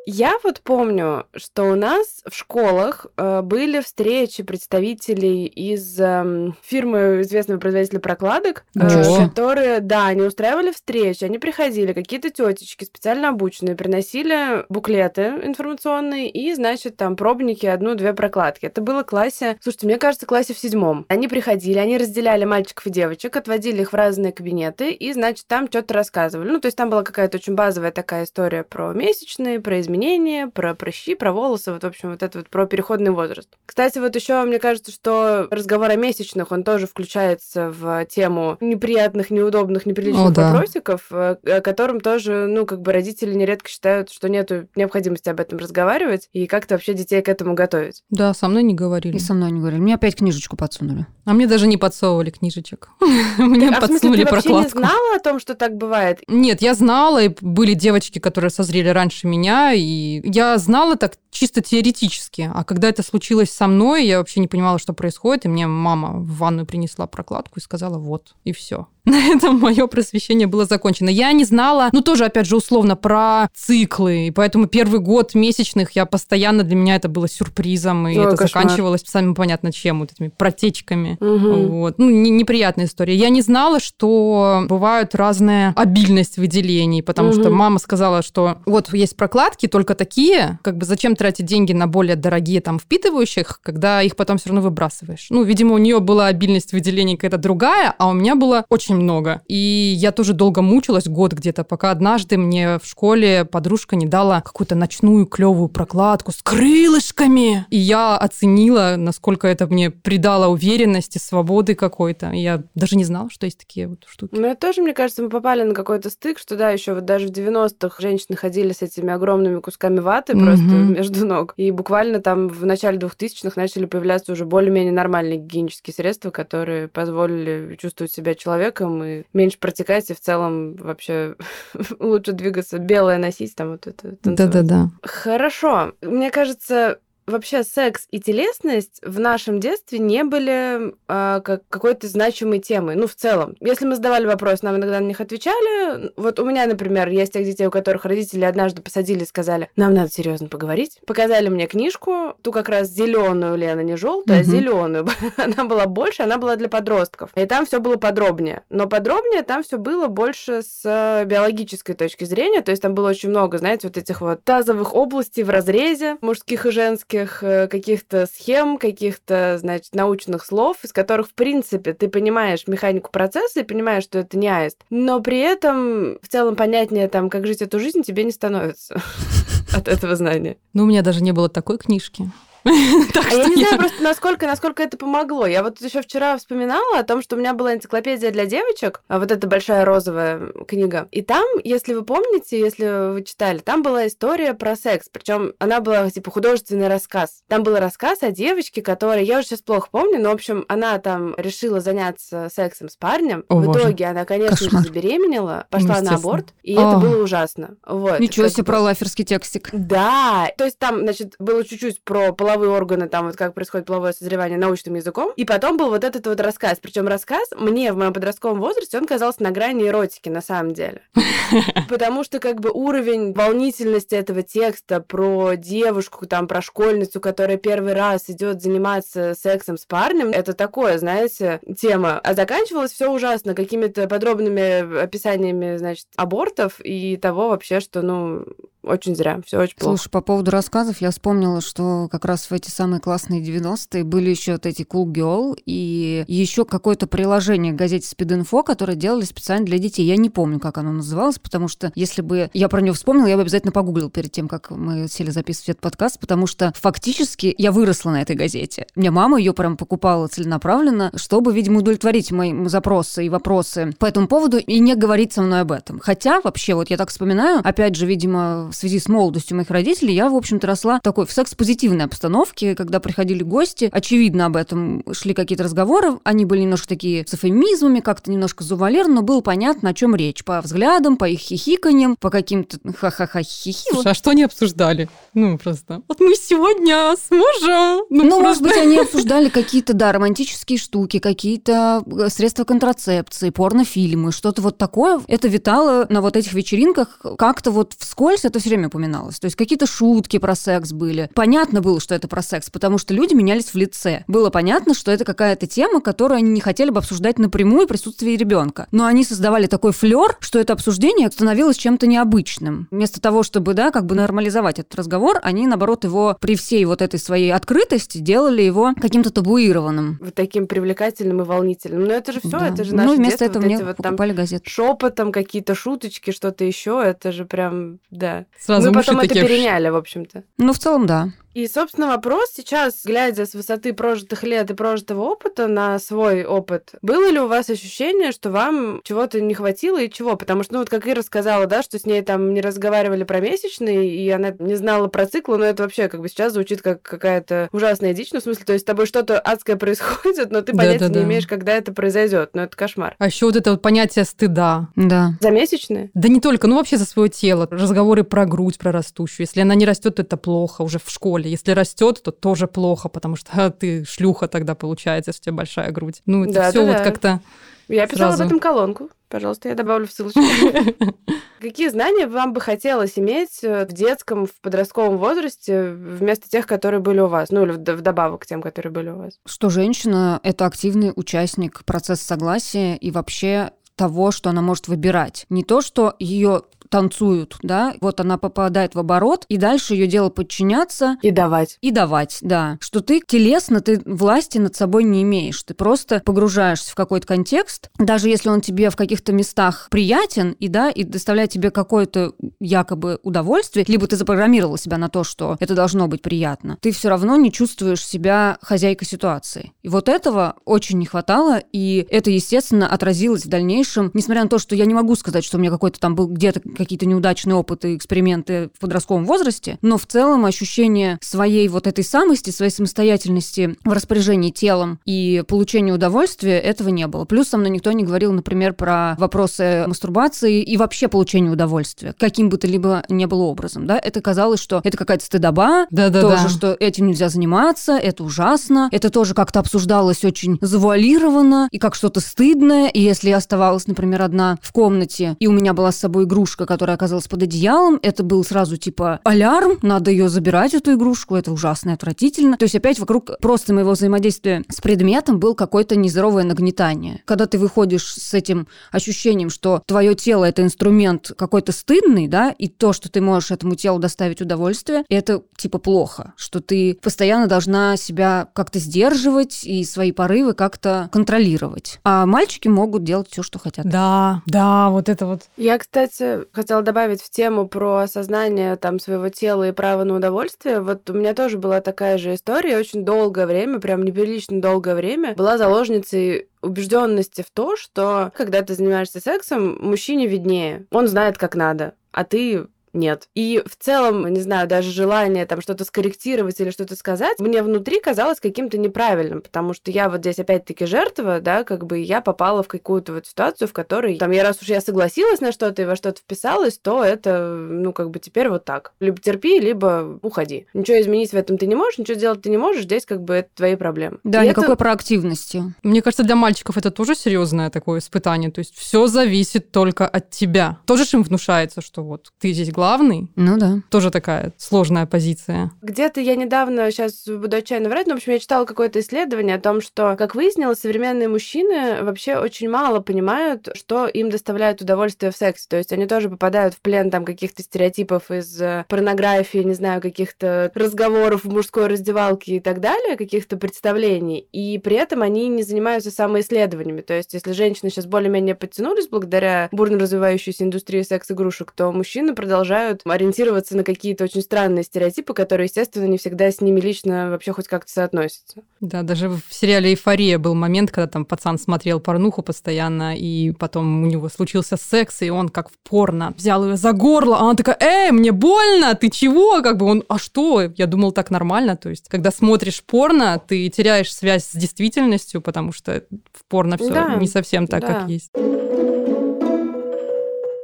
Я 0.08 0.38
вот 0.44 0.60
помню, 0.60 1.26
что 1.34 1.64
у 1.64 1.74
нас 1.74 2.22
в 2.24 2.32
школах 2.32 3.06
э, 3.16 3.42
были 3.42 3.80
встречи 3.80 4.44
представителей 4.44 5.46
из 5.46 5.98
э, 5.98 6.52
фирмы 6.62 7.22
известного 7.22 7.58
производителя 7.58 7.98
прокладок, 7.98 8.64
э, 8.76 9.26
которые, 9.26 9.80
да, 9.80 10.06
они 10.06 10.22
устраивали 10.22 10.70
встречи, 10.70 11.24
они 11.24 11.40
приходили, 11.40 11.92
какие-то 11.92 12.30
тетечки 12.30 12.84
специально 12.84 13.30
обученные, 13.30 13.74
приносили 13.74 14.64
буклеты 14.68 15.40
информационные 15.42 16.30
и, 16.30 16.54
значит, 16.54 16.96
там 16.96 17.16
пробники 17.16 17.66
одну-две 17.66 18.14
прокладки. 18.14 18.66
Это 18.66 18.80
было 18.82 19.02
в 19.02 19.06
классе, 19.06 19.58
слушайте, 19.60 19.86
мне 19.86 19.98
кажется, 19.98 20.24
в 20.24 20.28
классе 20.28 20.54
в 20.54 20.58
седьмом. 20.58 21.04
Они 21.08 21.26
приходили, 21.26 21.80
они 21.80 21.98
разделяли 21.98 22.44
мальчиков 22.44 22.86
и 22.86 22.90
девочек, 22.90 23.36
отводили 23.36 23.82
их 23.82 23.92
в 23.92 23.96
разные 23.96 24.30
кабинеты 24.30 24.92
и, 24.92 25.12
значит, 25.12 25.48
там 25.48 25.66
что-то 25.66 25.94
рассказывали. 25.94 26.48
Ну, 26.48 26.60
то 26.60 26.66
есть 26.66 26.78
там 26.78 26.90
была 26.90 27.02
какая-то 27.02 27.38
очень 27.38 27.56
базовая 27.56 27.90
такая 27.90 28.22
история 28.22 28.62
про 28.62 28.92
месячные, 28.92 29.58
про 29.58 29.80
изменения 29.80 29.95
изменения, 29.96 30.46
про 30.48 30.74
прыщи, 30.74 31.14
про 31.14 31.32
волосы, 31.32 31.72
вот, 31.72 31.82
в 31.82 31.86
общем, 31.86 32.10
вот 32.10 32.22
это 32.22 32.38
вот 32.38 32.48
про 32.48 32.66
переходный 32.66 33.10
возраст. 33.10 33.48
Кстати, 33.64 33.98
вот 33.98 34.14
еще 34.14 34.42
мне 34.44 34.58
кажется, 34.58 34.92
что 34.92 35.48
разговор 35.50 35.90
о 35.90 35.96
месячных, 35.96 36.52
он 36.52 36.62
тоже 36.62 36.86
включается 36.86 37.70
в 37.70 38.04
тему 38.06 38.56
неприятных, 38.60 39.30
неудобных, 39.30 39.86
неприличных 39.86 40.30
о, 40.30 40.30
да. 40.30 40.52
вопросиков, 40.52 41.06
э, 41.10 41.36
о 41.44 41.60
котором 41.60 42.00
тоже, 42.00 42.46
ну, 42.46 42.66
как 42.66 42.82
бы 42.82 42.92
родители 42.92 43.34
нередко 43.34 43.68
считают, 43.68 44.10
что 44.10 44.28
нет 44.28 44.50
необходимости 44.76 45.28
об 45.28 45.40
этом 45.40 45.58
разговаривать 45.58 46.28
и 46.32 46.46
как-то 46.46 46.74
вообще 46.74 46.94
детей 46.94 47.22
к 47.22 47.28
этому 47.28 47.54
готовить. 47.54 48.02
Да, 48.10 48.34
со 48.34 48.48
мной 48.48 48.62
не 48.62 48.74
говорили. 48.74 49.16
И 49.16 49.20
со 49.20 49.34
мной 49.34 49.50
не 49.50 49.60
говорили. 49.60 49.80
Мне 49.80 49.94
опять 49.94 50.16
книжечку 50.16 50.56
подсунули. 50.56 51.06
А 51.24 51.32
мне 51.32 51.46
даже 51.46 51.66
не 51.66 51.76
подсовывали 51.76 52.30
книжечек. 52.30 52.90
Мне 53.38 53.70
а 53.70 53.80
подсунули 53.80 54.22
прокладку. 54.22 54.48
ты 54.48 54.52
вообще 54.52 54.74
не 54.74 54.80
знала 54.80 55.16
о 55.16 55.18
том, 55.18 55.40
что 55.40 55.54
так 55.54 55.76
бывает? 55.76 56.20
Нет, 56.28 56.62
я 56.62 56.74
знала, 56.74 57.22
и 57.22 57.34
были 57.40 57.74
девочки, 57.74 58.20
которые 58.20 58.50
созрели 58.50 58.88
раньше 58.88 59.26
меня, 59.26 59.72
и 59.72 59.80
я 60.24 60.58
знала 60.58 60.96
так 60.96 61.16
чисто 61.30 61.60
теоретически. 61.60 62.50
А 62.52 62.64
когда 62.64 62.88
это 62.88 63.02
случилось 63.02 63.50
со 63.50 63.66
мной, 63.66 64.06
я 64.06 64.18
вообще 64.18 64.40
не 64.40 64.48
понимала, 64.48 64.78
что 64.78 64.92
происходит, 64.92 65.44
и 65.44 65.48
мне 65.48 65.66
мама 65.66 66.12
в 66.18 66.38
ванную 66.38 66.66
принесла 66.66 67.06
прокладку 67.06 67.58
и 67.58 67.62
сказала 67.62 67.98
вот, 67.98 68.34
и 68.44 68.52
все. 68.52 68.86
На 69.06 69.24
этом 69.28 69.60
мое 69.60 69.86
просвещение 69.86 70.48
было 70.48 70.64
закончено. 70.64 71.08
Я 71.08 71.30
не 71.32 71.44
знала, 71.44 71.90
ну 71.92 72.00
тоже, 72.00 72.24
опять 72.24 72.46
же, 72.46 72.56
условно, 72.56 72.96
про 72.96 73.48
циклы, 73.54 74.26
и 74.26 74.30
поэтому 74.32 74.66
первый 74.66 74.98
год 74.98 75.34
месячных 75.34 75.92
я 75.92 76.06
постоянно, 76.06 76.64
для 76.64 76.74
меня 76.74 76.96
это 76.96 77.08
было 77.08 77.28
сюрпризом, 77.28 78.08
и 78.08 78.18
Ой, 78.18 78.26
это 78.26 78.36
кошмар. 78.36 78.64
заканчивалось, 78.64 79.02
сами 79.06 79.34
понятно 79.34 79.72
чем, 79.72 80.00
вот 80.00 80.12
этими 80.12 80.28
протечками. 80.28 81.18
Угу. 81.20 81.68
Вот. 81.68 81.98
Ну, 81.98 82.10
не, 82.10 82.30
неприятная 82.30 82.86
история. 82.86 83.14
Я 83.14 83.28
не 83.28 83.42
знала, 83.42 83.78
что 83.78 84.64
бывают 84.68 85.14
разная 85.14 85.72
обильность 85.76 86.36
выделений, 86.36 87.02
потому 87.02 87.28
угу. 87.28 87.40
что 87.40 87.50
мама 87.50 87.78
сказала, 87.78 88.22
что 88.22 88.58
вот 88.66 88.92
есть 88.92 89.16
прокладки, 89.16 89.66
только 89.76 89.94
такие, 89.94 90.58
как 90.62 90.78
бы 90.78 90.86
зачем 90.86 91.14
тратить 91.14 91.44
деньги 91.44 91.74
на 91.74 91.86
более 91.86 92.16
дорогие 92.16 92.62
там 92.62 92.78
впитывающих, 92.78 93.60
когда 93.62 94.00
их 94.00 94.16
потом 94.16 94.38
все 94.38 94.48
равно 94.48 94.62
выбрасываешь. 94.62 95.26
Ну, 95.28 95.42
видимо, 95.42 95.74
у 95.74 95.78
нее 95.78 96.00
была 96.00 96.28
обильность 96.28 96.72
выделений 96.72 97.16
какая-то 97.16 97.36
другая, 97.36 97.94
а 97.98 98.08
у 98.08 98.14
меня 98.14 98.36
было 98.36 98.64
очень 98.70 98.96
много. 98.96 99.42
И 99.48 99.54
я 99.54 100.12
тоже 100.12 100.32
долго 100.32 100.62
мучилась, 100.62 101.06
год 101.06 101.34
где-то, 101.34 101.62
пока 101.62 101.90
однажды 101.90 102.38
мне 102.38 102.78
в 102.78 102.86
школе 102.86 103.44
подружка 103.44 103.96
не 103.96 104.06
дала 104.06 104.40
какую-то 104.40 104.76
ночную 104.76 105.26
клевую 105.26 105.68
прокладку 105.68 106.32
с 106.32 106.40
крылышками. 106.42 107.66
И 107.68 107.76
я 107.76 108.16
оценила, 108.16 108.94
насколько 108.96 109.46
это 109.46 109.66
мне 109.66 109.90
придало 109.90 110.46
уверенности, 110.46 111.18
свободы 111.18 111.74
какой-то. 111.74 112.30
Я 112.30 112.62
даже 112.74 112.96
не 112.96 113.04
знала, 113.04 113.28
что 113.28 113.44
есть 113.44 113.58
такие 113.58 113.88
вот 113.88 114.06
штуки. 114.06 114.34
Ну, 114.34 114.46
это 114.46 114.58
тоже, 114.58 114.80
мне 114.80 114.94
кажется, 114.94 115.22
мы 115.22 115.28
попали 115.28 115.64
на 115.64 115.74
какой-то 115.74 116.08
стык, 116.08 116.38
что 116.38 116.56
да, 116.56 116.70
еще 116.70 116.94
вот 116.94 117.04
даже 117.04 117.26
в 117.26 117.30
90-х 117.30 118.00
женщины 118.00 118.38
ходили 118.38 118.72
с 118.72 118.80
этими 118.80 119.12
огромными 119.12 119.60
кусками 119.66 119.98
ваты 119.98 120.32
mm-hmm. 120.32 120.44
просто 120.44 120.62
между 120.98 121.26
ног. 121.26 121.54
И 121.56 121.70
буквально 121.72 122.20
там 122.20 122.48
в 122.48 122.64
начале 122.64 122.98
2000-х 122.98 123.60
начали 123.60 123.84
появляться 123.84 124.32
уже 124.32 124.44
более-менее 124.44 124.92
нормальные 124.92 125.38
гигиенические 125.38 125.92
средства, 125.92 126.30
которые 126.30 126.86
позволили 126.86 127.76
чувствовать 127.76 128.12
себя 128.12 128.34
человеком, 128.34 129.02
и 129.02 129.24
меньше 129.32 129.58
протекать, 129.58 130.08
и 130.10 130.14
в 130.14 130.20
целом 130.20 130.76
вообще 130.76 131.34
лучше 131.98 132.32
двигаться, 132.32 132.78
белое 132.78 133.18
носить, 133.18 133.56
там 133.56 133.72
вот 133.72 133.86
это. 133.88 134.16
Да-да-да. 134.22 134.90
Хорошо. 135.02 135.92
Мне 136.00 136.30
кажется, 136.30 137.00
вообще 137.26 137.64
секс 137.64 138.06
и 138.10 138.20
телесность 138.20 139.00
в 139.02 139.18
нашем 139.18 139.60
детстве 139.60 139.98
не 139.98 140.24
были 140.24 140.90
э, 141.08 141.40
как 141.42 141.62
какой-то 141.68 142.06
значимой 142.08 142.60
темой. 142.60 142.94
Ну, 142.94 143.06
в 143.06 143.14
целом. 143.14 143.56
Если 143.60 143.86
мы 143.86 143.96
задавали 143.96 144.26
вопрос, 144.26 144.62
нам 144.62 144.76
иногда 144.76 145.00
на 145.00 145.04
них 145.04 145.20
отвечали. 145.20 146.12
Вот 146.16 146.38
у 146.38 146.44
меня, 146.44 146.66
например, 146.66 147.08
есть 147.08 147.32
тех 147.32 147.44
детей, 147.44 147.66
у 147.66 147.70
которых 147.70 148.04
родители 148.04 148.44
однажды 148.44 148.82
посадили 148.82 149.24
и 149.24 149.26
сказали, 149.26 149.70
нам 149.76 149.94
надо 149.94 150.10
серьезно 150.10 150.48
поговорить. 150.48 151.00
Показали 151.06 151.48
мне 151.48 151.66
книжку, 151.66 152.34
ту 152.42 152.52
как 152.52 152.68
раз 152.68 152.88
зеленую, 152.88 153.56
Лена, 153.56 153.80
не 153.80 153.96
желтую, 153.96 154.40
угу. 154.40 154.48
а 154.48 154.50
зеленую. 154.50 155.08
она 155.36 155.64
была 155.64 155.86
больше, 155.86 156.22
она 156.22 156.38
была 156.38 156.56
для 156.56 156.68
подростков. 156.68 157.30
И 157.34 157.44
там 157.46 157.66
все 157.66 157.80
было 157.80 157.96
подробнее. 157.96 158.62
Но 158.70 158.86
подробнее 158.86 159.42
там 159.42 159.62
все 159.62 159.78
было 159.78 160.06
больше 160.06 160.62
с 160.62 161.24
биологической 161.26 161.94
точки 161.94 162.24
зрения. 162.24 162.62
То 162.62 162.70
есть 162.70 162.82
там 162.82 162.94
было 162.94 163.10
очень 163.10 163.30
много, 163.30 163.58
знаете, 163.58 163.88
вот 163.88 163.96
этих 163.96 164.20
вот 164.20 164.44
тазовых 164.44 164.94
областей 164.94 165.42
в 165.42 165.50
разрезе 165.50 166.18
мужских 166.20 166.66
и 166.66 166.70
женских 166.70 167.15
всяких 167.16 167.42
э, 167.42 167.68
каких-то 167.68 168.26
схем, 168.26 168.78
каких-то, 168.78 169.58
значит, 169.58 169.94
научных 169.94 170.44
слов, 170.44 170.76
из 170.82 170.92
которых, 170.92 171.28
в 171.28 171.34
принципе, 171.34 171.92
ты 171.92 172.08
понимаешь 172.08 172.66
механику 172.66 173.10
процесса 173.10 173.60
и 173.60 173.64
понимаешь, 173.64 174.04
что 174.04 174.18
это 174.18 174.38
не 174.38 174.48
аист. 174.48 174.78
Но 174.90 175.20
при 175.20 175.38
этом 175.38 176.18
в 176.22 176.28
целом 176.28 176.56
понятнее, 176.56 177.08
там, 177.08 177.30
как 177.30 177.46
жить 177.46 177.62
эту 177.62 177.80
жизнь, 177.80 178.02
тебе 178.02 178.24
не 178.24 178.32
становится 178.32 179.00
от 179.74 179.88
этого 179.88 180.16
знания. 180.16 180.56
Ну, 180.72 180.84
у 180.84 180.86
меня 180.86 181.02
даже 181.02 181.22
не 181.22 181.32
было 181.32 181.48
такой 181.48 181.78
книжки. 181.78 182.30
а 183.30 183.34
я 183.34 183.48
не 183.48 183.56
знаю 183.56 183.78
просто, 183.78 184.02
насколько, 184.02 184.46
насколько 184.46 184.82
это 184.82 184.96
помогло. 184.96 185.46
Я 185.46 185.62
вот 185.62 185.80
еще 185.80 186.02
вчера 186.02 186.36
вспоминала 186.36 186.98
о 186.98 187.04
том, 187.04 187.22
что 187.22 187.36
у 187.36 187.38
меня 187.38 187.54
была 187.54 187.74
энциклопедия 187.74 188.30
для 188.30 188.46
девочек, 188.46 189.02
а 189.08 189.18
вот 189.18 189.30
эта 189.30 189.46
большая 189.46 189.84
розовая 189.84 190.52
книга. 190.66 191.08
И 191.12 191.22
там, 191.22 191.44
если 191.62 191.94
вы 191.94 192.04
помните, 192.04 192.58
если 192.58 193.12
вы 193.12 193.22
читали, 193.22 193.58
там 193.58 193.82
была 193.82 194.06
история 194.06 194.54
про 194.54 194.74
секс. 194.76 195.08
Причем 195.10 195.54
она 195.58 195.80
была 195.80 196.10
типа 196.10 196.30
художественный 196.30 196.88
рассказ. 196.88 197.42
Там 197.48 197.62
был 197.62 197.76
рассказ 197.76 198.22
о 198.22 198.30
девочке, 198.30 198.82
которая, 198.82 199.22
я 199.22 199.38
уже 199.38 199.48
сейчас 199.48 199.62
плохо 199.62 199.88
помню, 199.90 200.20
но, 200.20 200.30
в 200.30 200.34
общем, 200.34 200.64
она 200.68 200.98
там 200.98 201.34
решила 201.36 201.80
заняться 201.80 202.48
сексом 202.52 202.88
с 202.88 202.96
парнем. 202.96 203.44
О, 203.48 203.56
в 203.56 203.72
итоге 203.72 204.04
боже. 204.04 204.10
она, 204.10 204.24
конечно 204.24 204.56
Кошмар. 204.56 204.82
же, 204.82 204.88
забеременела, 204.88 205.66
пошла 205.70 206.00
на 206.00 206.16
аборт, 206.16 206.54
и 206.62 206.76
О. 206.76 206.80
это 206.80 206.98
было 206.98 207.22
ужасно. 207.22 207.76
Вот. 207.86 208.18
Ничего 208.18 208.48
себе 208.48 208.64
про 208.64 208.80
лаферский 208.80 209.24
текстик. 209.24 209.68
Да. 209.72 210.48
То 210.56 210.64
есть 210.64 210.78
там, 210.78 211.00
значит, 211.00 211.34
было 211.38 211.64
чуть-чуть 211.64 212.02
про 212.02 212.32
половую 212.32 212.55
половые 212.56 212.74
органы, 212.74 213.06
там 213.06 213.26
вот 213.26 213.36
как 213.36 213.52
происходит 213.52 213.86
половое 213.86 214.14
созревание 214.14 214.56
научным 214.56 214.94
языком. 214.94 215.30
И 215.36 215.44
потом 215.44 215.76
был 215.76 215.90
вот 215.90 216.04
этот 216.04 216.26
вот 216.26 216.40
рассказ. 216.40 216.78
Причем 216.80 217.06
рассказ 217.06 217.50
мне 217.54 217.92
в 217.92 217.98
моем 217.98 218.14
подростковом 218.14 218.60
возрасте, 218.60 218.96
он 218.96 219.06
казался 219.06 219.42
на 219.42 219.50
грани 219.50 219.86
эротики 219.86 220.30
на 220.30 220.40
самом 220.40 220.72
деле. 220.72 221.02
Потому 221.90 222.24
что 222.24 222.38
как 222.38 222.60
бы 222.60 222.70
уровень 222.70 223.34
волнительности 223.34 224.14
этого 224.14 224.42
текста 224.42 225.00
про 225.00 225.54
девушку, 225.54 226.26
там, 226.26 226.48
про 226.48 226.62
школьницу, 226.62 227.20
которая 227.20 227.58
первый 227.58 227.92
раз 227.92 228.30
идет 228.30 228.62
заниматься 228.62 229.34
сексом 229.34 229.76
с 229.76 229.84
парнем, 229.84 230.30
это 230.30 230.54
такое, 230.54 230.96
знаете, 230.96 231.60
тема. 231.78 232.18
А 232.24 232.32
заканчивалось 232.32 232.92
все 232.92 233.10
ужасно 233.10 233.54
какими-то 233.54 234.08
подробными 234.08 235.02
описаниями, 235.02 235.76
значит, 235.76 236.06
абортов 236.16 236.80
и 236.82 237.18
того 237.18 237.50
вообще, 237.50 237.80
что, 237.80 238.00
ну, 238.00 238.46
очень 238.86 239.14
зря, 239.16 239.40
все 239.44 239.58
очень 239.58 239.76
плохо. 239.76 239.96
Слушай, 239.96 240.10
по 240.10 240.20
поводу 240.20 240.50
рассказов 240.50 241.00
я 241.00 241.10
вспомнила, 241.10 241.60
что 241.60 242.08
как 242.10 242.24
раз 242.24 242.50
в 242.50 242.52
эти 242.52 242.70
самые 242.70 243.00
классные 243.00 243.42
90-е 243.42 244.04
были 244.04 244.30
еще 244.30 244.52
вот 244.52 244.66
эти 244.66 244.82
Cool 244.82 245.06
Girl 245.06 245.56
и 245.66 246.24
еще 246.28 246.64
какое-то 246.64 247.06
приложение 247.06 247.72
к 247.72 247.76
газете 247.76 248.08
Speed 248.08 248.42
Info, 248.42 248.62
которое 248.62 248.94
делали 248.94 249.24
специально 249.24 249.66
для 249.66 249.78
детей. 249.78 250.04
Я 250.06 250.16
не 250.16 250.30
помню, 250.30 250.60
как 250.60 250.78
оно 250.78 250.92
называлось, 250.92 251.38
потому 251.38 251.68
что 251.68 251.92
если 251.94 252.22
бы 252.22 252.50
я 252.52 252.68
про 252.68 252.80
него 252.80 252.94
вспомнила, 252.94 253.26
я 253.26 253.36
бы 253.36 253.42
обязательно 253.42 253.72
погуглил 253.72 254.10
перед 254.10 254.32
тем, 254.32 254.48
как 254.48 254.70
мы 254.70 255.08
сели 255.08 255.30
записывать 255.30 255.70
этот 255.70 255.82
подкаст, 255.82 256.20
потому 256.20 256.46
что 256.46 256.72
фактически 256.76 257.54
я 257.58 257.72
выросла 257.72 258.10
на 258.10 258.22
этой 258.22 258.36
газете. 258.36 258.86
У 258.94 259.00
меня 259.00 259.10
мама 259.10 259.38
ее 259.38 259.52
прям 259.52 259.76
покупала 259.76 260.28
целенаправленно, 260.28 261.10
чтобы, 261.16 261.52
видимо, 261.52 261.80
удовлетворить 261.80 262.30
мои 262.32 262.54
запросы 262.66 263.26
и 263.26 263.28
вопросы 263.28 263.92
по 263.98 264.06
этому 264.06 264.28
поводу 264.28 264.58
и 264.58 264.78
не 264.78 264.94
говорить 264.94 265.32
со 265.32 265.42
мной 265.42 265.60
об 265.62 265.72
этом. 265.72 265.98
Хотя, 265.98 266.40
вообще, 266.40 266.74
вот 266.74 266.90
я 266.90 266.96
так 266.96 267.10
вспоминаю, 267.10 267.60
опять 267.62 267.96
же, 267.96 268.06
видимо, 268.06 268.70
в 268.76 268.78
связи 268.78 268.98
с 268.98 269.08
молодостью 269.08 269.56
моих 269.56 269.70
родителей, 269.70 270.14
я, 270.14 270.28
в 270.28 270.34
общем-то, 270.34 270.66
росла 270.66 271.00
такой 271.00 271.26
в 271.26 271.32
секс-позитивной 271.32 272.04
обстановке, 272.04 272.74
когда 272.74 273.00
приходили 273.00 273.42
гости, 273.42 273.88
очевидно, 273.90 274.46
об 274.46 274.56
этом 274.56 275.02
шли 275.12 275.32
какие-то 275.32 275.64
разговоры, 275.64 276.18
они 276.24 276.44
были 276.44 276.60
немножко 276.60 276.88
такие 276.88 277.26
с 277.26 277.32
эфемизмами, 277.32 278.00
как-то 278.00 278.30
немножко 278.30 278.64
зувалер, 278.64 279.08
но 279.08 279.22
было 279.22 279.40
понятно, 279.40 279.90
о 279.90 279.94
чем 279.94 280.14
речь, 280.14 280.44
по 280.44 280.60
взглядам, 280.60 281.16
по 281.16 281.24
их 281.24 281.40
хихиканьям, 281.40 282.16
по 282.16 282.28
каким-то 282.28 282.78
ха-ха-ха 282.98 283.42
хихи. 283.42 283.88
Слушай, 283.90 284.12
а 284.12 284.14
что 284.14 284.30
они 284.30 284.42
обсуждали? 284.42 285.08
Ну, 285.32 285.56
просто. 285.56 286.02
Вот 286.06 286.20
мы 286.20 286.34
сегодня 286.34 287.14
с 287.16 287.30
мужем. 287.30 288.04
Ну, 288.10 288.24
ну 288.24 288.40
может 288.40 288.62
быть, 288.62 288.76
они 288.76 288.98
обсуждали 288.98 289.48
какие-то, 289.48 289.94
да, 289.94 290.12
романтические 290.12 290.78
штуки, 290.78 291.18
какие-то 291.18 292.04
э, 292.06 292.28
средства 292.28 292.64
контрацепции, 292.64 293.50
порнофильмы, 293.50 294.32
что-то 294.32 294.60
вот 294.60 294.76
такое. 294.76 295.22
Это 295.28 295.48
витало 295.48 296.06
на 296.10 296.20
вот 296.20 296.36
этих 296.36 296.52
вечеринках 296.52 297.20
как-то 297.38 297.70
вот 297.70 297.94
вскользь 297.98 298.44
это 298.44 298.60
все 298.66 298.74
время 298.74 298.88
упоминалось. 298.88 299.38
То 299.38 299.44
есть 299.44 299.56
какие-то 299.56 299.86
шутки 299.86 300.38
про 300.38 300.56
секс 300.56 300.90
были. 300.92 301.30
Понятно 301.34 301.80
было, 301.80 302.00
что 302.00 302.16
это 302.16 302.26
про 302.26 302.42
секс, 302.42 302.68
потому 302.68 302.98
что 302.98 303.14
люди 303.14 303.32
менялись 303.32 303.66
в 303.66 303.76
лице. 303.76 304.24
Было 304.26 304.50
понятно, 304.50 304.92
что 304.92 305.12
это 305.12 305.24
какая-то 305.24 305.68
тема, 305.68 306.00
которую 306.00 306.38
они 306.38 306.50
не 306.50 306.60
хотели 306.60 306.90
бы 306.90 306.98
обсуждать 306.98 307.38
напрямую 307.38 307.84
в 307.84 307.88
присутствии 307.88 308.32
ребенка. 308.32 308.88
Но 308.90 309.06
они 309.06 309.22
создавали 309.22 309.66
такой 309.68 309.92
флер, 309.92 310.36
что 310.40 310.58
это 310.58 310.72
обсуждение 310.72 311.30
становилось 311.30 311.76
чем-то 311.76 312.08
необычным. 312.08 312.88
Вместо 312.90 313.20
того, 313.20 313.44
чтобы, 313.44 313.74
да, 313.74 313.92
как 313.92 314.04
бы 314.04 314.16
нормализовать 314.16 314.80
этот 314.80 314.96
разговор, 314.96 315.38
они, 315.42 315.68
наоборот, 315.68 316.02
его 316.02 316.36
при 316.40 316.56
всей 316.56 316.84
вот 316.86 317.02
этой 317.02 317.20
своей 317.20 317.52
открытости 317.52 318.18
делали 318.18 318.62
его 318.62 318.94
каким-то 319.00 319.30
табуированным. 319.30 320.18
Вот 320.20 320.34
таким 320.34 320.66
привлекательным 320.66 321.42
и 321.42 321.44
волнительным. 321.44 322.04
Но 322.04 322.12
это 322.12 322.32
же 322.32 322.40
все, 322.40 322.58
да. 322.58 322.68
это 322.68 322.82
же 322.82 322.96
наше 322.96 323.08
Ну, 323.10 323.14
вместо 323.14 323.44
детство, 323.44 323.44
этого 323.44 323.62
вот 323.62 323.66
мне 323.66 323.84
вот 323.84 323.96
покупали 323.96 324.30
там 324.30 324.36
газеты. 324.36 324.68
Шепотом 324.68 325.30
какие-то 325.30 325.76
шуточки, 325.76 326.32
что-то 326.32 326.64
еще, 326.64 327.00
это 327.04 327.30
же 327.30 327.44
прям, 327.44 328.00
да. 328.10 328.46
Сразу 328.58 328.88
Мы 328.88 328.94
потом 328.94 329.20
это 329.20 329.34
переняли, 329.34 329.88
в 329.88 329.96
общем-то. 329.96 330.44
Ну, 330.58 330.72
в 330.72 330.78
целом, 330.78 331.06
да. 331.06 331.30
И, 331.56 331.66
собственно, 331.68 332.08
вопрос 332.08 332.50
сейчас, 332.54 333.00
глядя 333.02 333.46
с 333.46 333.54
высоты 333.54 333.94
прожитых 333.94 334.42
лет 334.42 334.70
и 334.70 334.74
прожитого 334.74 335.22
опыта 335.22 335.68
на 335.68 335.98
свой 335.98 336.44
опыт, 336.44 336.92
было 337.00 337.30
ли 337.30 337.40
у 337.40 337.46
вас 337.46 337.70
ощущение, 337.70 338.32
что 338.32 338.50
вам 338.50 339.00
чего-то 339.04 339.40
не 339.40 339.54
хватило 339.54 339.98
и 339.98 340.10
чего? 340.10 340.36
Потому 340.36 340.64
что, 340.64 340.74
ну, 340.74 340.80
вот 340.80 340.90
как 340.90 341.08
Ира 341.08 341.22
сказала, 341.22 341.64
да, 341.64 341.82
что 341.82 341.98
с 341.98 342.04
ней 342.04 342.20
там 342.20 342.52
не 342.52 342.60
разговаривали 342.60 343.24
про 343.24 343.40
месячные, 343.40 344.06
и 344.06 344.28
она 344.28 344.54
не 344.58 344.74
знала 344.74 345.06
про 345.06 345.24
циклы, 345.24 345.56
но 345.56 345.64
это 345.64 345.84
вообще 345.84 346.08
как 346.08 346.20
бы 346.20 346.28
сейчас 346.28 346.52
звучит 346.52 346.82
как 346.82 347.00
какая-то 347.00 347.70
ужасная 347.72 348.12
дичь, 348.12 348.32
ну, 348.34 348.40
в 348.40 348.42
смысле, 348.42 348.66
то 348.66 348.74
есть 348.74 348.84
с 348.84 348.86
тобой 348.86 349.06
что-то 349.06 349.40
адское 349.40 349.76
происходит, 349.76 350.50
но 350.50 350.60
ты 350.60 350.72
да, 350.72 350.78
понятия 350.78 350.98
да, 350.98 351.08
не 351.08 351.14
да. 351.14 351.22
имеешь, 351.22 351.46
когда 351.46 351.72
это 351.72 351.90
произойдет, 351.90 352.50
но 352.52 352.64
это 352.64 352.76
кошмар. 352.76 353.14
А 353.18 353.28
еще 353.28 353.46
вот 353.46 353.56
это 353.56 353.70
вот 353.70 353.80
понятие 353.80 354.26
стыда. 354.26 354.88
Да. 354.94 355.38
За 355.40 355.50
месячные? 355.50 356.10
Да 356.12 356.28
не 356.28 356.42
только, 356.42 356.66
ну, 356.66 356.76
вообще 356.76 356.98
за 356.98 357.06
свое 357.06 357.30
тело. 357.30 357.66
Разговоры 357.70 358.24
про 358.24 358.44
грудь, 358.44 358.76
про 358.76 358.92
растущую. 358.92 359.46
Если 359.46 359.62
она 359.62 359.74
не 359.74 359.86
растет, 359.86 360.16
то 360.16 360.22
это 360.22 360.36
плохо 360.36 360.82
уже 360.82 360.98
в 360.98 361.08
школе 361.08 361.45
деле. 361.46 361.52
Если 361.52 361.72
растет, 361.72 362.22
то 362.22 362.30
тоже 362.30 362.66
плохо, 362.66 363.08
потому 363.08 363.36
что 363.36 363.50
а, 363.54 363.70
ты 363.70 364.04
шлюха 364.04 364.48
тогда 364.48 364.74
получается, 364.74 365.30
если 365.30 365.40
у 365.40 365.44
тебя 365.44 365.54
большая 365.54 365.90
грудь. 365.90 366.22
Ну, 366.26 366.44
это 366.44 366.52
да, 366.52 366.70
все 366.70 366.80
да, 366.80 366.86
вот 366.86 366.96
да. 366.98 367.04
как-то 367.04 367.40
я 367.88 368.06
писала 368.06 368.30
сразу... 368.30 368.42
об 368.42 368.46
этом 368.48 368.60
колонку. 368.60 369.10
Пожалуйста, 369.28 369.68
я 369.68 369.74
добавлю 369.74 370.06
в 370.06 370.12
ссылочку. 370.12 370.40
Какие 371.60 371.88
знания 371.88 372.26
вам 372.26 372.52
бы 372.52 372.60
хотелось 372.60 373.18
иметь 373.18 373.62
э, 373.62 373.86
в 373.86 373.92
детском, 373.92 374.46
в 374.46 374.54
подростковом 374.60 375.18
возрасте 375.18 375.90
вместо 375.90 376.48
тех, 376.48 376.66
которые 376.66 377.00
были 377.00 377.20
у 377.20 377.26
вас? 377.26 377.50
Ну, 377.50 377.64
или 377.64 377.72
вдобавок 377.72 378.42
к 378.42 378.46
тем, 378.46 378.62
которые 378.62 378.92
были 378.92 379.10
у 379.10 379.16
вас? 379.16 379.38
Что 379.46 379.68
женщина— 379.68 380.40
это 380.42 380.66
активный 380.66 381.12
участник 381.14 381.84
процесса 381.84 382.24
согласия 382.24 382.96
и 382.96 383.10
вообще 383.10 383.72
того, 383.96 384.30
что 384.30 384.50
она 384.50 384.62
может 384.62 384.88
выбирать. 384.88 385.46
Не 385.48 385.64
то, 385.64 385.80
что 385.80 386.14
ее 386.18 386.62
танцуют, 386.88 387.56
да, 387.62 387.94
вот 388.00 388.20
она 388.20 388.38
попадает 388.38 388.94
в 388.94 388.98
оборот, 388.98 389.44
и 389.48 389.56
дальше 389.56 389.94
ее 389.94 390.06
дело 390.06 390.30
подчиняться. 390.30 391.16
И 391.22 391.30
давать. 391.30 391.78
И 391.80 391.90
давать, 391.90 392.38
да. 392.42 392.78
Что 392.80 393.00
ты 393.00 393.20
телесно, 393.26 393.80
ты 393.80 394.00
власти 394.04 394.58
над 394.58 394.74
собой 394.76 395.04
не 395.04 395.22
имеешь. 395.22 395.62
Ты 395.62 395.74
просто 395.74 396.22
погружаешься 396.24 396.90
в 396.90 396.94
какой-то 396.94 397.26
контекст, 397.26 397.90
даже 397.98 398.28
если 398.28 398.48
он 398.48 398.60
тебе 398.60 398.90
в 398.90 398.96
каких-то 398.96 399.32
местах 399.32 399.88
приятен, 399.90 400.52
и 400.52 400.68
да, 400.68 400.90
и 400.90 401.04
доставляет 401.04 401.50
тебе 401.50 401.70
какое-то 401.70 402.32
якобы 402.60 403.18
удовольствие, 403.22 403.84
либо 403.88 404.06
ты 404.06 404.16
запрограммировала 404.16 404.78
себя 404.78 404.98
на 404.98 405.08
то, 405.08 405.24
что 405.24 405.56
это 405.60 405.74
должно 405.74 406.08
быть 406.08 406.22
приятно, 406.22 406.78
ты 406.80 406.92
все 406.92 407.08
равно 407.08 407.36
не 407.36 407.52
чувствуешь 407.52 408.04
себя 408.04 408.58
хозяйкой 408.62 409.06
ситуации. 409.06 409.72
И 409.82 409.88
вот 409.88 410.08
этого 410.08 410.56
очень 410.64 410.98
не 410.98 411.06
хватало, 411.06 411.60
и 411.72 412.06
это, 412.10 412.30
естественно, 412.30 412.88
отразилось 412.88 413.44
в 413.44 413.48
дальнейшем, 413.48 414.10
несмотря 414.14 414.44
на 414.44 414.48
то, 414.48 414.58
что 414.58 414.74
я 414.74 414.84
не 414.86 414.94
могу 414.94 415.14
сказать, 415.16 415.44
что 415.44 415.56
у 415.56 415.60
меня 415.60 415.70
какой-то 415.70 416.00
там 416.00 416.14
был 416.14 416.28
где-то 416.28 416.60
какие-то 416.76 417.06
неудачные 417.06 417.56
опыты, 417.56 417.96
эксперименты 417.96 418.70
в 418.74 418.80
подростковом 418.80 419.24
возрасте, 419.24 419.78
но 419.82 419.98
в 419.98 420.06
целом 420.06 420.44
ощущение 420.44 421.18
своей 421.22 421.68
вот 421.68 421.86
этой 421.86 422.04
самости, 422.04 422.50
своей 422.50 422.70
самостоятельности 422.70 423.76
в 423.84 423.92
распоряжении 423.92 424.50
телом 424.50 425.00
и 425.04 425.42
получении 425.46 425.92
удовольствия 425.92 426.58
этого 426.58 426.88
не 426.88 427.06
было. 427.06 427.24
Плюс 427.24 427.48
со 427.48 427.58
мной 427.58 427.70
никто 427.70 427.92
не 427.92 428.04
говорил, 428.04 428.32
например, 428.32 428.74
про 428.74 429.16
вопросы 429.18 429.84
мастурбации 429.86 430.62
и 430.62 430.76
вообще 430.76 431.08
получения 431.08 431.50
удовольствия, 431.50 432.14
каким 432.18 432.48
бы 432.48 432.58
то 432.58 432.66
либо 432.66 433.02
не 433.08 433.26
было 433.26 433.44
образом, 433.44 433.86
да, 433.86 433.98
это 433.98 434.20
казалось, 434.20 434.60
что 434.60 434.80
это 434.84 434.96
какая-то 434.96 435.24
стыдоба, 435.24 435.86
да, 435.90 436.10
да, 436.10 436.22
тоже, 436.22 436.44
да. 436.44 436.48
что 436.48 436.76
этим 436.78 437.06
нельзя 437.06 437.28
заниматься, 437.28 437.96
это 437.96 438.24
ужасно, 438.24 438.88
это 438.92 439.10
тоже 439.10 439.34
как-то 439.34 439.60
обсуждалось 439.60 440.24
очень 440.24 440.58
завуалированно 440.60 441.68
и 441.70 441.78
как 441.78 441.94
что-то 441.94 442.20
стыдное, 442.20 442.88
и 442.88 443.00
если 443.00 443.30
я 443.30 443.38
оставалась, 443.38 443.86
например, 443.86 444.22
одна 444.22 444.58
в 444.60 444.72
комнате, 444.72 445.36
и 445.38 445.46
у 445.46 445.52
меня 445.52 445.72
была 445.72 445.92
с 445.92 445.96
собой 445.96 446.24
игрушка, 446.24 446.65
которая 446.66 446.96
оказалась 446.96 447.28
под 447.28 447.42
одеялом. 447.42 447.98
Это 448.02 448.22
был 448.22 448.44
сразу 448.44 448.76
типа 448.76 449.20
алярм, 449.24 449.78
надо 449.82 450.10
ее 450.10 450.28
забирать, 450.28 450.74
эту 450.74 450.94
игрушку, 450.94 451.36
это 451.36 451.52
ужасно 451.52 451.90
и 451.90 451.94
отвратительно. 451.94 452.56
То 452.56 452.64
есть 452.64 452.74
опять 452.74 452.98
вокруг 452.98 453.30
просто 453.40 453.72
моего 453.72 453.92
взаимодействия 453.92 454.62
с 454.68 454.80
предметом 454.80 455.38
был 455.38 455.54
какое-то 455.54 455.96
нездоровое 455.96 456.44
нагнетание. 456.44 457.22
Когда 457.24 457.46
ты 457.46 457.58
выходишь 457.58 458.14
с 458.14 458.34
этим 458.34 458.68
ощущением, 458.90 459.50
что 459.50 459.82
твое 459.86 460.14
тело 460.14 460.44
это 460.44 460.62
инструмент 460.62 461.32
какой-то 461.36 461.72
стыдный, 461.72 462.28
да, 462.28 462.50
и 462.50 462.68
то, 462.68 462.92
что 462.92 463.10
ты 463.10 463.20
можешь 463.20 463.50
этому 463.50 463.74
телу 463.74 463.98
доставить 463.98 464.40
удовольствие, 464.40 465.04
это 465.08 465.42
типа 465.56 465.78
плохо, 465.78 466.34
что 466.36 466.60
ты 466.60 466.98
постоянно 467.00 467.46
должна 467.46 467.96
себя 467.96 468.48
как-то 468.52 468.78
сдерживать 468.78 469.64
и 469.64 469.84
свои 469.84 470.12
порывы 470.12 470.54
как-то 470.54 471.08
контролировать. 471.12 472.00
А 472.04 472.26
мальчики 472.26 472.68
могут 472.68 473.04
делать 473.04 473.28
все, 473.30 473.42
что 473.42 473.58
хотят. 473.58 473.86
Да, 473.86 474.42
да, 474.46 474.90
вот 474.90 475.08
это 475.08 475.26
вот. 475.26 475.42
Я, 475.56 475.78
кстати, 475.78 476.44
хотела 476.56 476.82
добавить 476.82 477.22
в 477.22 477.30
тему 477.30 477.68
про 477.68 477.98
осознание 477.98 478.76
там 478.76 478.98
своего 478.98 479.28
тела 479.28 479.68
и 479.68 479.72
права 479.72 480.04
на 480.04 480.16
удовольствие. 480.16 480.80
Вот 480.80 481.08
у 481.10 481.12
меня 481.12 481.34
тоже 481.34 481.58
была 481.58 481.80
такая 481.80 482.18
же 482.18 482.34
история. 482.34 482.78
Очень 482.78 483.04
долгое 483.04 483.46
время, 483.46 483.78
прям 483.78 484.02
неприлично 484.02 484.60
долгое 484.60 484.94
время, 484.94 485.34
была 485.34 485.58
заложницей 485.58 486.48
убежденности 486.62 487.42
в 487.42 487.50
то, 487.52 487.76
что 487.76 488.32
когда 488.36 488.62
ты 488.62 488.74
занимаешься 488.74 489.20
сексом, 489.20 489.78
мужчине 489.80 490.26
виднее. 490.26 490.86
Он 490.90 491.06
знает, 491.06 491.38
как 491.38 491.54
надо, 491.54 491.94
а 492.10 492.24
ты 492.24 492.66
нет. 492.96 493.28
И 493.34 493.62
в 493.64 493.76
целом, 493.76 494.26
не 494.26 494.40
знаю, 494.40 494.66
даже 494.66 494.90
желание 494.90 495.46
там 495.46 495.60
что-то 495.60 495.84
скорректировать 495.84 496.58
или 496.60 496.70
что-то 496.70 496.96
сказать, 496.96 497.38
мне 497.38 497.62
внутри 497.62 498.00
казалось 498.00 498.40
каким-то 498.40 498.78
неправильным, 498.78 499.42
потому 499.42 499.74
что 499.74 499.90
я 499.90 500.08
вот 500.08 500.20
здесь 500.20 500.38
опять-таки 500.38 500.86
жертва, 500.86 501.40
да, 501.40 501.64
как 501.64 501.86
бы 501.86 501.98
я 501.98 502.20
попала 502.20 502.62
в 502.62 502.68
какую-то 502.68 503.12
вот 503.12 503.26
ситуацию, 503.26 503.68
в 503.68 503.72
которой 503.72 504.18
там 504.18 504.30
я 504.30 504.42
раз 504.42 504.60
уж 504.62 504.68
я 504.68 504.80
согласилась 504.80 505.40
на 505.40 505.52
что-то 505.52 505.82
и 505.82 505.84
во 505.84 505.96
что-то 505.96 506.20
вписалась, 506.20 506.78
то 506.78 507.04
это, 507.04 507.54
ну, 507.54 507.92
как 507.92 508.10
бы 508.10 508.18
теперь 508.18 508.48
вот 508.48 508.64
так. 508.64 508.92
Либо 509.00 509.20
терпи, 509.20 509.60
либо 509.60 510.18
уходи. 510.22 510.66
Ничего 510.74 511.00
изменить 511.00 511.30
в 511.30 511.34
этом 511.34 511.58
ты 511.58 511.66
не 511.66 511.74
можешь, 511.74 511.98
ничего 511.98 512.16
сделать 512.16 512.42
ты 512.42 512.50
не 512.50 512.58
можешь, 512.58 512.84
здесь 512.84 513.04
как 513.04 513.22
бы 513.22 513.34
это 513.34 513.50
твои 513.54 513.76
проблемы. 513.76 514.18
Да, 514.24 514.42
и 514.42 514.48
никакой 514.48 514.70
это... 514.70 514.76
проактивности. 514.76 515.62
Мне 515.82 516.02
кажется, 516.02 516.24
для 516.24 516.36
мальчиков 516.36 516.76
это 516.76 516.90
тоже 516.90 517.14
серьезное 517.14 517.70
такое 517.70 518.00
испытание, 518.00 518.50
то 518.50 518.60
есть 518.60 518.74
все 518.74 519.06
зависит 519.06 519.70
только 519.70 520.08
от 520.08 520.30
тебя. 520.30 520.78
Тоже 520.86 521.04
им 521.12 521.22
внушается, 521.22 521.80
что 521.80 522.02
вот 522.02 522.32
ты 522.38 522.52
здесь 522.52 522.70
главный 522.70 522.85
главный. 522.86 523.28
Ну 523.34 523.58
да. 523.58 523.80
Тоже 523.90 524.12
такая 524.12 524.52
сложная 524.58 525.06
позиция. 525.06 525.72
Где-то 525.82 526.20
я 526.20 526.36
недавно, 526.36 526.92
сейчас 526.92 527.26
буду 527.26 527.56
отчаянно 527.56 527.88
врать, 527.88 528.06
но, 528.06 528.14
в 528.14 528.18
общем, 528.18 528.32
я 528.32 528.38
читала 528.38 528.64
какое-то 528.64 529.00
исследование 529.00 529.56
о 529.56 529.60
том, 529.60 529.80
что, 529.80 530.14
как 530.16 530.36
выяснилось, 530.36 530.78
современные 530.78 531.26
мужчины 531.26 532.04
вообще 532.04 532.36
очень 532.36 532.68
мало 532.68 533.00
понимают, 533.00 533.70
что 533.74 534.06
им 534.06 534.30
доставляет 534.30 534.82
удовольствие 534.82 535.32
в 535.32 535.36
сексе. 535.36 535.66
То 535.68 535.76
есть 535.78 535.92
они 535.92 536.06
тоже 536.06 536.30
попадают 536.30 536.74
в 536.74 536.80
плен 536.80 537.10
там 537.10 537.24
каких-то 537.24 537.64
стереотипов 537.64 538.30
из 538.30 538.60
э, 538.62 538.84
порнографии, 538.88 539.58
не 539.58 539.74
знаю, 539.74 540.00
каких-то 540.00 540.70
разговоров 540.76 541.42
в 541.42 541.52
мужской 541.52 541.88
раздевалке 541.88 542.56
и 542.56 542.60
так 542.60 542.80
далее, 542.80 543.16
каких-то 543.16 543.56
представлений. 543.56 544.46
И 544.52 544.78
при 544.78 544.96
этом 544.96 545.22
они 545.22 545.48
не 545.48 545.64
занимаются 545.64 546.12
самоисследованиями. 546.12 547.00
То 547.00 547.14
есть 547.14 547.34
если 547.34 547.50
женщины 547.50 547.90
сейчас 547.90 548.06
более-менее 548.06 548.54
подтянулись 548.54 549.08
благодаря 549.08 549.68
бурно 549.72 549.98
развивающейся 549.98 550.62
индустрии 550.62 551.02
секс-игрушек, 551.02 551.72
то 551.72 551.90
мужчины 551.90 552.32
продолжают 552.32 552.75
ориентироваться 553.04 553.76
на 553.76 553.84
какие-то 553.84 554.24
очень 554.24 554.42
странные 554.42 554.84
стереотипы, 554.84 555.34
которые, 555.34 555.66
естественно, 555.66 556.06
не 556.06 556.18
всегда 556.18 556.50
с 556.50 556.60
ними 556.60 556.80
лично 556.80 557.30
вообще 557.30 557.52
хоть 557.52 557.68
как-то 557.68 557.90
соотносятся. 557.90 558.62
Да, 558.80 559.02
даже 559.02 559.28
в 559.28 559.42
сериале 559.50 559.90
«Эйфория» 559.90 560.38
был 560.38 560.54
момент, 560.54 560.90
когда 560.90 561.06
там 561.06 561.24
пацан 561.24 561.58
смотрел 561.58 562.00
порнуху 562.00 562.42
постоянно, 562.42 563.16
и 563.16 563.52
потом 563.52 564.02
у 564.02 564.06
него 564.06 564.28
случился 564.28 564.76
секс, 564.76 565.22
и 565.22 565.30
он 565.30 565.48
как 565.48 565.70
в 565.70 565.78
порно 565.88 566.34
взял 566.36 566.64
ее 566.64 566.76
за 566.76 566.92
горло, 566.92 567.36
а 567.38 567.40
она 567.42 567.54
такая, 567.54 567.76
эй, 567.80 568.12
мне 568.12 568.32
больно, 568.32 568.94
ты 568.94 569.10
чего? 569.10 569.62
Как 569.62 569.76
бы 569.76 569.86
он, 569.86 570.04
а 570.08 570.18
что? 570.18 570.62
Я 570.76 570.86
думал, 570.86 571.12
так 571.12 571.30
нормально. 571.30 571.76
То 571.76 571.90
есть, 571.90 572.08
когда 572.08 572.30
смотришь 572.30 572.82
порно, 572.82 573.40
ты 573.46 573.68
теряешь 573.68 574.12
связь 574.14 574.44
с 574.46 574.52
действительностью, 574.54 575.40
потому 575.40 575.72
что 575.72 576.04
в 576.32 576.44
порно 576.48 576.76
все 576.76 576.90
Да, 576.90 577.14
не 577.16 577.26
совсем 577.26 577.66
так, 577.66 577.80
да. 577.80 577.86
как 577.86 578.08
есть. 578.08 578.30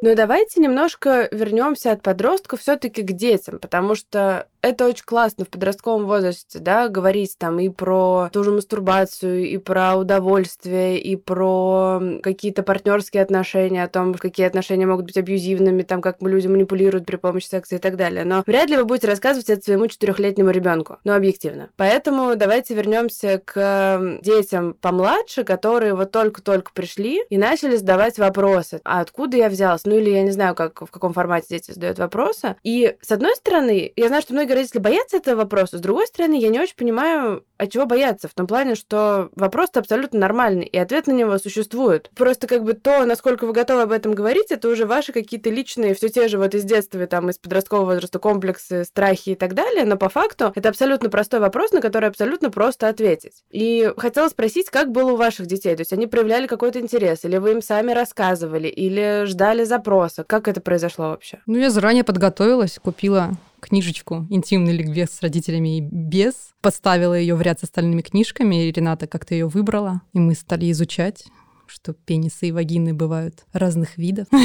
Но 0.03 0.17
давайте 0.17 0.61
немножко 0.61 1.29
вернемся 1.31 1.93
от 1.93 2.03
подростков 2.03 2.61
все-таки 2.61 3.03
к 3.03 3.13
детям, 3.13 3.61
потому 3.61 3.95
что 3.95 4.49
это 4.63 4.87
очень 4.87 5.05
классно 5.05 5.45
в 5.45 5.49
подростковом 5.49 6.07
возрасте, 6.07 6.61
да, 6.61 6.89
говорить 6.89 7.37
там 7.37 7.59
и 7.59 7.69
про 7.69 8.31
ту 8.33 8.45
же 8.45 8.53
мастурбацию, 8.53 9.49
и 9.49 9.59
про 9.59 9.97
удовольствие, 9.97 11.01
и 11.01 11.17
про 11.17 12.01
какие-то 12.23 12.63
партнерские 12.63 13.25
отношения, 13.25 13.83
о 13.83 13.89
том, 13.89 14.15
какие 14.15 14.47
отношения 14.47 14.87
могут 14.87 15.07
быть 15.07 15.17
абьюзивными, 15.17 15.83
там, 15.83 16.01
как 16.01 16.23
люди 16.23 16.47
манипулируют 16.47 17.07
при 17.07 17.17
помощи 17.17 17.47
секса 17.47 17.75
и 17.75 17.79
так 17.79 17.97
далее. 17.97 18.25
Но 18.25 18.45
вряд 18.47 18.71
ли 18.71 18.77
вы 18.77 18.85
будете 18.85 19.09
рассказывать 19.09 19.51
это 19.51 19.63
своему 19.65 19.89
четырехлетнему 19.89 20.51
ребенку, 20.51 20.99
ну, 21.03 21.15
объективно. 21.15 21.71
Поэтому 21.77 22.37
давайте 22.37 22.75
вернемся 22.75 23.43
к 23.45 24.19
детям 24.23 24.75
помладше, 24.81 25.43
которые 25.43 25.95
вот 25.95 26.13
только-только 26.13 26.71
пришли 26.73 27.23
и 27.29 27.37
начали 27.37 27.77
задавать 27.77 28.19
вопросы. 28.19 28.81
А 28.85 29.01
откуда 29.01 29.37
я 29.37 29.49
взялась? 29.49 29.83
Ну, 29.85 29.97
или 29.97 30.11
я 30.11 30.23
не 30.23 30.31
знаю, 30.31 30.55
как, 30.55 30.83
в 30.83 30.91
каком 30.91 31.13
формате 31.13 31.47
дети 31.51 31.73
задают 31.73 31.99
вопросы. 31.99 32.55
И, 32.63 32.97
с 33.01 33.11
одной 33.11 33.35
стороны, 33.35 33.93
я 33.97 34.07
знаю, 34.07 34.23
что 34.23 34.35
многие 34.35 34.52
родители 34.55 34.79
боятся 34.79 35.17
этого 35.17 35.37
вопроса, 35.37 35.79
с 35.79 35.81
другой 35.81 36.07
стороны, 36.07 36.39
я 36.39 36.49
не 36.49 36.61
очень 36.61 36.77
понимаю, 36.77 37.45
от 37.59 37.71
чего 37.71 37.87
бояться, 37.87 38.29
в 38.29 38.35
том 38.35 38.47
плане, 38.47 38.75
что 38.75 39.31
вопрос 39.37 39.71
абсолютно 39.75 40.19
нормальный, 40.19 40.65
и 40.65 40.77
ответ 40.77 41.07
на 41.07 41.13
него 41.13 41.39
существует. 41.39 42.11
Просто 42.17 42.47
как 42.47 42.65
бы 42.65 42.75
то, 42.75 43.05
насколько 43.05 43.47
вы 43.47 43.53
готовы 43.53 43.83
об 43.83 43.93
этом 43.93 44.15
говорить, 44.15 44.51
это 44.51 44.69
уже 44.69 44.87
ваши 44.87 45.13
какие-то 45.13 45.51
личные, 45.51 45.95
все 45.95 46.09
те 46.09 46.29
же 46.29 46.39
вот 46.39 46.55
из 46.55 46.65
детства, 46.65 47.07
там, 47.07 47.31
из 47.31 47.39
подросткового 47.39 47.87
возраста 47.87 48.19
комплексы, 48.19 48.85
страхи 48.85 49.31
и 49.31 49.35
так 49.35 49.55
далее, 49.55 49.85
но 49.85 49.97
по 49.97 50.09
факту 50.09 50.53
это 50.55 50.69
абсолютно 50.69 51.09
простой 51.09 51.41
вопрос, 51.41 51.73
на 51.73 51.81
который 51.81 52.09
абсолютно 52.09 52.51
просто 52.51 52.89
ответить. 52.89 53.45
И 53.51 53.93
хотела 53.97 54.29
спросить, 54.29 54.71
как 54.71 54.91
было 54.91 55.13
у 55.13 55.17
ваших 55.17 55.47
детей? 55.47 55.75
То 55.77 55.83
есть 55.83 55.93
они 55.93 56.07
проявляли 56.07 56.47
какой-то 56.47 56.81
интерес, 56.81 57.25
или 57.25 57.37
вы 57.37 57.53
им 57.53 57.63
сами 57.63 57.93
рассказывали, 57.93 58.69
или 58.69 59.25
ждали 59.27 59.65
запроса? 59.65 60.25
Как 60.25 60.49
это 60.49 60.61
произошло 60.61 61.11
вообще? 61.11 61.41
Ну, 61.47 61.59
я 61.59 61.71
заранее 61.71 62.05
подготовилась, 62.05 62.79
купила 62.83 63.31
книжечку 63.63 64.27
«Интимный 64.29 64.73
ликбез 64.73 65.11
с 65.11 65.23
родителями 65.23 65.79
и 65.79 65.81
без», 65.81 66.35
поставила 66.61 67.15
ее 67.15 67.35
в 67.35 67.43
ряд 67.43 67.61
с 67.61 67.65
остальными 67.65 68.03
книжками, 68.03 68.67
и 68.67 68.73
Рената 68.73 69.07
как-то 69.07 69.35
ее 69.35 69.47
выбрала, 69.47 70.03
и 70.13 70.19
мы 70.19 70.35
стали 70.35 70.71
изучать 70.71 71.25
что 71.73 71.93
пенисы 71.93 72.49
и 72.49 72.53
вагины 72.53 72.93
бывают 72.95 73.45
разных 73.53 73.99
видов. 73.99 74.27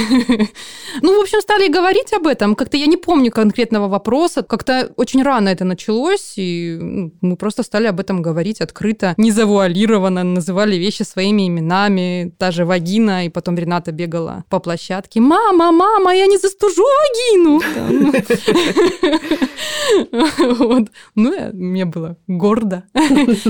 Ну, 1.01 1.15
в 1.19 1.21
общем, 1.21 1.41
стали 1.41 1.67
говорить 1.67 2.11
об 2.13 2.25
этом. 2.25 2.55
Как-то 2.55 2.77
я 2.77 2.87
не 2.87 2.97
помню 2.97 3.31
конкретного 3.31 3.87
вопроса. 3.87 4.41
Как-то 4.41 4.91
очень 4.95 5.21
рано 5.21 5.49
это 5.49 5.63
началось, 5.63 6.33
и 6.37 6.77
ну, 6.81 7.13
мы 7.21 7.35
просто 7.35 7.61
стали 7.61 7.87
об 7.87 7.99
этом 7.99 8.21
говорить 8.23 8.61
открыто, 8.61 9.13
незавуалированно, 9.17 10.23
называли 10.23 10.75
вещи 10.75 11.03
своими 11.03 11.47
именами, 11.47 12.33
даже 12.39 12.65
вагина, 12.65 13.25
и 13.25 13.29
потом 13.29 13.57
Рената 13.57 13.91
бегала 13.91 14.43
по 14.49 14.59
площадке. 14.59 15.19
«Мама, 15.19 15.71
мама, 15.71 16.15
я 16.15 16.25
не 16.25 16.37
застужу 16.37 16.83
вагину!» 16.83 17.61
Вот. 20.59 20.89
Ну, 21.15 21.33
я- 21.33 21.51
мне 21.53 21.85
было 21.85 22.17
гордо. 22.27 22.83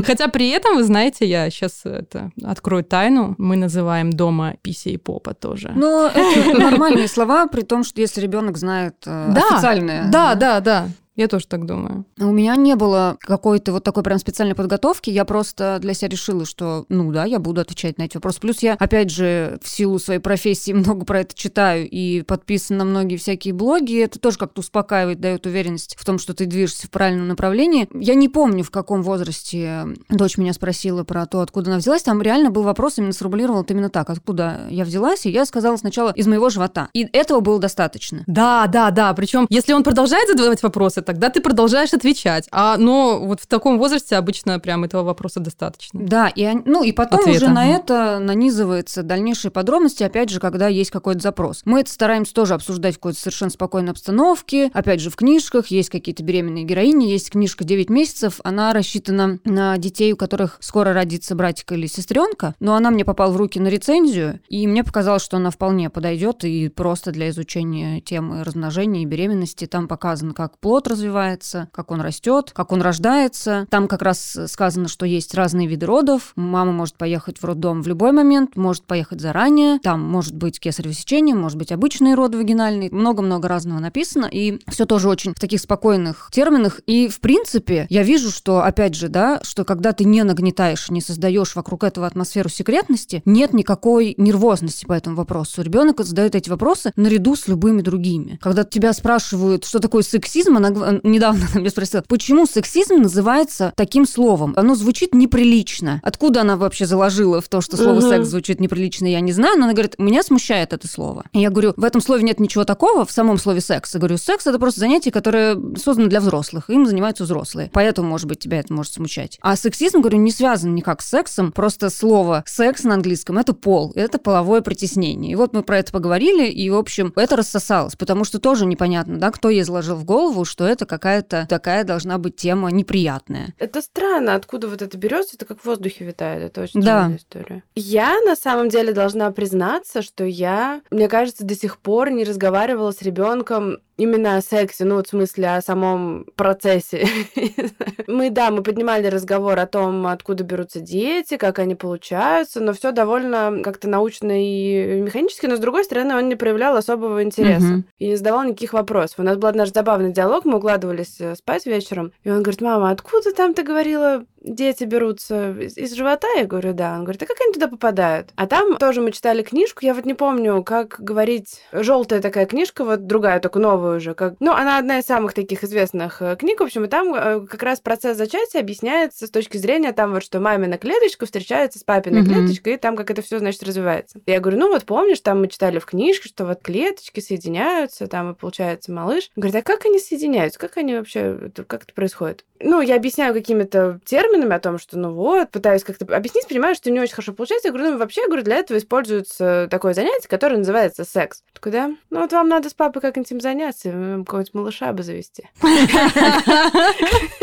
Хотя 0.05 0.27
при 0.27 0.49
этом, 0.49 0.75
вы 0.77 0.83
знаете, 0.83 1.25
я 1.25 1.49
сейчас 1.49 1.81
это 1.85 2.31
открою 2.43 2.83
тайну. 2.83 3.35
Мы 3.37 3.55
называем 3.67 4.11
дома 4.11 4.53
пися 4.61 4.89
и 4.89 4.97
попа 4.97 5.33
тоже. 5.33 5.71
Но 5.75 6.07
это 6.15 6.59
нормальные 6.59 7.07
слова, 7.07 7.47
при 7.47 7.61
том, 7.61 7.83
что 7.83 8.01
если 8.01 8.21
ребенок 8.21 8.57
знает 8.57 8.95
э, 9.05 9.31
Да, 9.33 9.41
официальные. 9.51 10.09
Да, 10.11 10.35
да, 10.35 10.59
да. 10.59 10.87
Я 11.17 11.27
тоже 11.27 11.47
так 11.47 11.65
думаю. 11.65 12.05
У 12.19 12.31
меня 12.31 12.55
не 12.55 12.75
было 12.75 13.17
какой-то 13.19 13.71
вот 13.71 13.83
такой 13.83 14.03
прям 14.03 14.19
специальной 14.19 14.53
подготовки. 14.53 15.09
Я 15.09 15.25
просто 15.25 15.79
для 15.81 15.95
себя 15.95 16.09
решила, 16.09 16.45
что, 16.45 16.85
ну 16.89 17.11
да, 17.11 17.25
я 17.25 17.39
буду 17.39 17.59
отвечать 17.59 17.97
на 17.97 18.03
эти 18.03 18.17
вопросы. 18.17 18.39
Плюс 18.39 18.59
я, 18.59 18.75
опять 18.75 19.09
же, 19.09 19.59
в 19.63 19.67
силу 19.67 19.97
своей 19.97 20.19
профессии 20.19 20.71
много 20.73 21.05
про 21.05 21.21
это 21.21 21.35
читаю 21.35 21.89
и 21.89 22.21
подписана 22.21 22.83
на 22.83 22.85
многие 22.85 23.17
всякие 23.17 23.55
блоги. 23.55 23.99
Это 23.99 24.19
тоже 24.19 24.37
как-то 24.37 24.59
успокаивает, 24.59 25.19
дает 25.19 25.47
уверенность 25.47 25.95
в 25.99 26.05
том, 26.05 26.19
что 26.19 26.35
ты 26.35 26.45
движешься 26.45 26.85
в 26.85 26.91
правильном 26.91 27.27
направлении. 27.27 27.89
Я 27.93 28.13
не 28.13 28.29
помню, 28.29 28.63
в 28.63 28.69
каком 28.69 29.01
возрасте 29.01 29.87
дочь 30.09 30.37
меня 30.37 30.53
спросила 30.53 31.03
про 31.03 31.25
то, 31.25 31.41
откуда 31.41 31.71
она 31.71 31.79
взялась. 31.79 32.03
Там 32.03 32.21
реально 32.21 32.51
был 32.51 32.61
вопрос, 32.61 32.99
именно 32.99 33.13
сформулировал 33.13 33.63
это 33.63 33.73
именно 33.73 33.89
так, 33.89 34.11
откуда 34.11 34.67
я 34.69 34.85
взялась. 34.85 35.25
И 35.25 35.31
я 35.31 35.45
сказала 35.45 35.77
сначала 35.77 36.11
из 36.11 36.27
моего 36.27 36.49
живота. 36.49 36.89
И 36.93 37.09
этого 37.11 37.39
было 37.39 37.59
достаточно. 37.59 38.23
Да, 38.27 38.67
да, 38.67 38.91
да. 38.91 39.11
Причем, 39.15 39.47
если 39.49 39.73
он 39.73 39.83
продолжает 39.83 40.29
задавать 40.29 40.61
вопросы, 40.61 41.01
тогда 41.07 41.29
ты 41.29 41.39
продолжаешь 41.39 41.93
отвечать. 41.93 42.47
А, 42.51 42.77
но 42.77 43.19
вот 43.19 43.39
в 43.39 43.47
таком 43.47 43.79
возрасте 43.79 44.17
обычно 44.17 44.59
прям 44.59 44.83
этого 44.83 45.03
вопроса 45.03 45.39
достаточно. 45.39 45.99
Да, 46.03 46.27
и, 46.27 46.43
они- 46.43 46.63
ну, 46.65 46.83
и 46.83 46.91
потом 46.91 47.21
Ответа. 47.21 47.37
уже 47.45 47.47
на 47.47 47.65
это 47.65 48.19
нанизывается 48.19 49.03
дальнейшие 49.03 49.49
подробности, 49.49 50.03
опять 50.03 50.29
же, 50.29 50.41
когда 50.41 50.67
есть 50.67 50.91
какой-то 50.91 51.21
запрос. 51.21 51.61
Мы 51.63 51.79
это 51.79 51.89
стараемся 51.91 52.33
тоже 52.33 52.55
обсуждать 52.55 52.95
в 52.95 52.97
какой-то 52.97 53.19
совершенно 53.19 53.51
спокойной 53.51 53.91
обстановке. 53.91 54.69
Опять 54.73 54.99
же, 54.99 55.09
в 55.09 55.15
книжках 55.15 55.67
есть 55.67 55.89
какие-то 55.89 56.23
беременные 56.23 56.65
героини, 56.65 57.05
есть 57.05 57.29
книжка 57.31 57.63
«9 57.63 57.89
месяцев», 57.89 58.41
она 58.43 58.73
рассчитана 58.73 59.39
на 59.45 59.77
детей, 59.77 60.11
у 60.11 60.17
которых 60.17 60.57
скоро 60.59 60.91
родится 60.91 61.35
братик 61.35 61.71
или 61.71 61.87
сестренка, 61.87 62.53
но 62.59 62.75
она 62.75 62.91
мне 62.91 63.05
попала 63.05 63.31
в 63.31 63.37
руки 63.37 63.61
на 63.61 63.69
рецензию, 63.69 64.41
и 64.49 64.67
мне 64.67 64.83
показалось, 64.83 65.23
что 65.23 65.37
она 65.37 65.51
вполне 65.51 65.89
подойдет 65.89 66.43
и 66.43 66.67
просто 66.67 67.11
для 67.11 67.29
изучения 67.29 68.01
темы 68.01 68.43
размножения 68.43 69.03
и 69.03 69.05
беременности. 69.05 69.65
Там 69.67 69.87
показано, 69.87 70.33
как 70.33 70.57
плод 70.59 70.87
развивается, 70.97 71.69
как 71.71 71.91
он 71.91 72.01
растет, 72.01 72.51
как 72.53 72.71
он 72.71 72.81
рождается. 72.81 73.67
Там 73.69 73.87
как 73.87 74.01
раз 74.01 74.37
сказано, 74.47 74.87
что 74.87 75.05
есть 75.05 75.33
разные 75.35 75.67
виды 75.67 75.85
родов. 75.85 76.33
Мама 76.35 76.71
может 76.71 76.95
поехать 76.95 77.37
в 77.37 77.45
роддом 77.45 77.81
в 77.81 77.87
любой 77.87 78.11
момент, 78.11 78.55
может 78.55 78.83
поехать 78.83 79.21
заранее. 79.21 79.79
Там 79.79 80.01
может 80.01 80.35
быть 80.35 80.59
кесарево 80.59 80.93
сечение, 80.93 81.35
может 81.35 81.57
быть 81.57 81.71
обычные 81.71 82.15
роды 82.15 82.37
вагинальные. 82.37 82.89
Много-много 82.91 83.47
разного 83.47 83.79
написано. 83.79 84.27
И 84.31 84.59
все 84.67 84.85
тоже 84.85 85.07
очень 85.07 85.33
в 85.33 85.39
таких 85.39 85.61
спокойных 85.61 86.29
терминах. 86.31 86.81
И, 86.87 87.07
в 87.07 87.19
принципе, 87.19 87.85
я 87.89 88.03
вижу, 88.03 88.31
что, 88.31 88.63
опять 88.63 88.95
же, 88.95 89.09
да, 89.09 89.39
что 89.43 89.63
когда 89.63 89.93
ты 89.93 90.03
не 90.05 90.23
нагнетаешь, 90.23 90.89
не 90.89 91.01
создаешь 91.01 91.55
вокруг 91.55 91.83
этого 91.83 92.07
атмосферу 92.07 92.49
секретности, 92.49 93.21
нет 93.25 93.53
никакой 93.53 94.15
нервозности 94.17 94.85
по 94.85 94.93
этому 94.93 95.15
вопросу. 95.15 95.61
Ребенок 95.61 96.01
задает 96.03 96.35
эти 96.35 96.49
вопросы 96.49 96.91
наряду 96.95 97.35
с 97.35 97.47
любыми 97.47 97.81
другими. 97.81 98.39
Когда 98.41 98.63
тебя 98.63 98.93
спрашивают, 98.93 99.65
что 99.65 99.79
такое 99.79 100.03
сексизм, 100.03 100.57
она 100.57 100.69
недавно 101.03 101.45
она 101.51 101.59
меня 101.61 101.69
спросила, 101.69 102.03
почему 102.07 102.45
сексизм 102.45 102.95
называется 102.95 103.73
таким 103.75 104.05
словом? 104.05 104.53
Оно 104.55 104.75
звучит 104.75 105.13
неприлично. 105.13 105.99
Откуда 106.03 106.41
она 106.41 106.57
вообще 106.57 106.85
заложила 106.85 107.41
в 107.41 107.47
то, 107.49 107.61
что 107.61 107.77
слово 107.77 107.99
Мгм. 107.99 108.09
секс 108.09 108.27
звучит 108.27 108.59
неприлично, 108.59 109.05
я 109.07 109.19
не 109.19 109.31
знаю, 109.31 109.57
но 109.57 109.65
она 109.65 109.73
говорит, 109.73 109.95
меня 109.97 110.23
смущает 110.23 110.73
это 110.73 110.87
слово. 110.87 111.25
И 111.33 111.39
я 111.39 111.49
говорю, 111.49 111.73
в 111.77 111.83
этом 111.83 112.01
слове 112.01 112.23
нет 112.23 112.39
ничего 112.39 112.63
такого, 112.65 113.05
в 113.05 113.11
самом 113.11 113.37
слове 113.37 113.61
секс. 113.61 113.93
Я 113.93 113.99
говорю, 113.99 114.17
секс 114.17 114.47
это 114.47 114.59
просто 114.59 114.79
занятие, 114.79 115.11
которое 115.11 115.57
создано 115.77 116.07
для 116.07 116.19
взрослых, 116.19 116.69
им 116.69 116.85
занимаются 116.85 117.23
взрослые. 117.23 117.69
Поэтому, 117.73 118.09
может 118.09 118.27
быть, 118.27 118.39
тебя 118.39 118.59
это 118.59 118.73
может 118.73 118.93
смущать. 118.93 119.37
А 119.41 119.55
сексизм, 119.55 120.01
говорю, 120.01 120.17
не 120.19 120.31
связан 120.31 120.75
никак 120.75 121.01
с 121.01 121.09
сексом, 121.09 121.51
просто 121.51 121.89
слово 121.89 122.43
секс 122.45 122.83
на 122.83 122.95
английском 122.95 123.37
это 123.37 123.53
пол, 123.53 123.91
это 123.95 124.17
половое 124.17 124.61
притеснение. 124.61 125.31
И 125.31 125.35
вот 125.35 125.53
мы 125.53 125.63
про 125.63 125.79
это 125.79 125.91
поговорили, 125.91 126.47
и, 126.47 126.69
в 126.69 126.75
общем, 126.75 127.13
это 127.15 127.35
рассосалось, 127.35 127.95
потому 127.95 128.23
что 128.23 128.39
тоже 128.39 128.65
непонятно, 128.65 129.17
да, 129.17 129.31
кто 129.31 129.49
ей 129.49 129.63
заложил 129.63 129.95
в 129.95 130.03
голову, 130.05 130.45
что 130.45 130.65
это 130.65 130.76
какая-то 130.85 131.45
такая 131.49 131.83
должна 131.83 132.17
быть 132.17 132.35
тема 132.35 132.69
неприятная. 132.71 133.53
Это 133.57 133.81
странно, 133.81 134.35
откуда 134.35 134.67
вот 134.67 134.81
это 134.81 134.97
берется, 134.97 135.35
это 135.35 135.45
как 135.45 135.61
в 135.61 135.65
воздухе 135.65 136.05
витает. 136.05 136.43
Это 136.43 136.61
очень 136.61 136.81
Да. 136.81 136.85
странная 136.99 137.17
история. 137.17 137.63
Я 137.75 138.19
на 138.25 138.35
самом 138.35 138.69
деле 138.69 138.93
должна 138.93 139.31
признаться, 139.31 140.01
что 140.01 140.23
я, 140.23 140.81
мне 140.91 141.07
кажется, 141.07 141.43
до 141.45 141.55
сих 141.55 141.77
пор 141.79 142.11
не 142.11 142.23
разговаривала 142.23 142.91
с 142.91 143.01
ребенком 143.01 143.77
именно 143.97 144.37
о 144.37 144.41
сексе, 144.41 144.85
ну, 144.85 144.95
вот 144.95 145.07
в 145.07 145.09
смысле 145.09 145.55
о 145.55 145.61
самом 145.61 146.25
процессе. 146.35 147.07
мы, 148.07 148.29
да, 148.29 148.51
мы 148.51 148.63
поднимали 148.63 149.07
разговор 149.07 149.59
о 149.59 149.67
том, 149.67 150.07
откуда 150.07 150.43
берутся 150.43 150.79
дети, 150.79 151.37
как 151.37 151.59
они 151.59 151.75
получаются, 151.75 152.61
но 152.61 152.73
все 152.73 152.91
довольно 152.91 153.61
как-то 153.63 153.89
научно 153.89 154.31
и 154.31 155.01
механически, 155.01 155.47
но, 155.47 155.55
с 155.55 155.59
другой 155.59 155.83
стороны, 155.83 156.15
он 156.15 156.29
не 156.29 156.35
проявлял 156.35 156.75
особого 156.75 157.23
интереса 157.23 157.83
и 157.97 158.07
не 158.07 158.15
задавал 158.15 158.43
никаких 158.43 158.73
вопросов. 158.73 159.19
У 159.19 159.23
нас 159.23 159.37
был 159.37 159.51
наш 159.53 159.71
забавный 159.71 160.11
диалог, 160.11 160.45
мы 160.45 160.57
укладывались 160.57 161.19
э, 161.19 161.35
спать 161.35 161.65
вечером, 161.65 162.11
и 162.23 162.29
он 162.29 162.43
говорит, 162.43 162.61
мама, 162.61 162.91
откуда 162.91 163.33
там 163.33 163.53
ты 163.53 163.63
говорила 163.63 164.23
дети 164.47 164.83
берутся 164.83 165.51
из 165.51 165.93
живота? 165.93 166.27
Я 166.35 166.45
говорю, 166.45 166.73
да. 166.73 166.95
Он 166.95 167.03
говорит, 167.03 167.23
а 167.23 167.25
как 167.25 167.39
они 167.41 167.53
туда 167.53 167.67
попадают? 167.67 168.29
А 168.35 168.47
там 168.47 168.77
тоже 168.77 169.01
мы 169.01 169.11
читали 169.11 169.43
книжку, 169.43 169.85
я 169.85 169.93
вот 169.93 170.05
не 170.05 170.13
помню, 170.13 170.63
как 170.63 170.95
говорить, 170.99 171.61
желтая 171.71 172.21
такая 172.21 172.45
книжка, 172.45 172.83
вот 172.83 173.05
другая, 173.07 173.39
только 173.39 173.59
новая 173.59 173.97
уже. 173.97 174.13
Как... 174.13 174.35
Ну, 174.39 174.51
она 174.51 174.77
одна 174.77 174.99
из 174.99 175.05
самых 175.05 175.33
таких 175.33 175.63
известных 175.63 176.21
э, 176.21 176.35
книг, 176.35 176.59
в 176.59 176.63
общем, 176.63 176.85
и 176.85 176.87
там 176.87 177.13
э, 177.13 177.45
как 177.45 177.63
раз 177.63 177.79
процесс 177.79 178.17
зачатия 178.17 178.59
объясняется 178.59 179.27
с 179.27 179.29
точки 179.29 179.57
зрения 179.57 179.91
там 179.91 180.13
вот, 180.13 180.23
что 180.23 180.39
мамина 180.39 180.77
клеточка 180.77 181.25
встречается 181.25 181.79
с 181.79 181.83
папиной 181.83 182.21
mm-hmm. 182.21 182.25
клеточкой, 182.25 182.73
и 182.73 182.77
там 182.77 182.95
как 182.95 183.11
это 183.11 183.21
все 183.21 183.39
значит, 183.39 183.63
развивается. 183.63 184.19
Я 184.25 184.39
говорю, 184.39 184.59
ну 184.59 184.69
вот 184.69 184.85
помнишь, 184.85 185.19
там 185.19 185.41
мы 185.41 185.47
читали 185.47 185.79
в 185.79 185.85
книжке, 185.85 186.29
что 186.29 186.45
вот 186.45 186.61
клеточки 186.61 187.19
соединяются, 187.19 188.07
там 188.07 188.31
и 188.31 188.35
получается 188.35 188.91
малыш. 188.91 189.29
Он 189.35 189.41
говорит, 189.41 189.55
а 189.55 189.61
как 189.61 189.85
они 189.85 189.99
соединяются? 189.99 190.59
Как 190.59 190.77
они 190.77 190.95
вообще, 190.95 191.51
как 191.67 191.83
это 191.83 191.93
происходит? 191.93 192.45
Ну, 192.59 192.81
я 192.81 192.95
объясняю 192.95 193.33
какими-то 193.33 193.99
терминами, 194.05 194.36
терминами 194.37 194.55
о 194.55 194.59
том, 194.59 194.77
что 194.77 194.97
ну 194.97 195.11
вот, 195.13 195.49
пытаюсь 195.51 195.83
как-то 195.83 196.05
объяснить, 196.15 196.47
понимаю, 196.47 196.75
что 196.75 196.91
не 196.91 196.99
очень 196.99 197.13
хорошо 197.13 197.33
получается. 197.33 197.67
Я 197.67 197.73
говорю, 197.73 197.91
ну 197.91 197.97
вообще, 197.97 198.21
я 198.21 198.27
говорю, 198.27 198.43
для 198.43 198.57
этого 198.57 198.77
используется 198.77 199.67
такое 199.69 199.93
занятие, 199.93 200.27
которое 200.27 200.57
называется 200.57 201.03
секс. 201.03 201.43
Такой, 201.53 201.71
да? 201.71 201.91
Ну 202.09 202.21
вот 202.21 202.31
вам 202.31 202.47
надо 202.47 202.69
с 202.69 202.73
папой 202.73 203.01
как-нибудь 203.01 203.31
им 203.31 203.41
заняться, 203.41 203.89
какого-нибудь 203.89 204.53
малыша 204.53 204.93
бы 204.93 205.03
завести. 205.03 205.49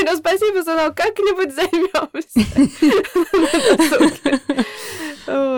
Ну 0.07 0.17
спасибо, 0.17 0.63
сынок, 0.63 0.95
как-нибудь 0.95 1.55
займемся. 1.55 2.29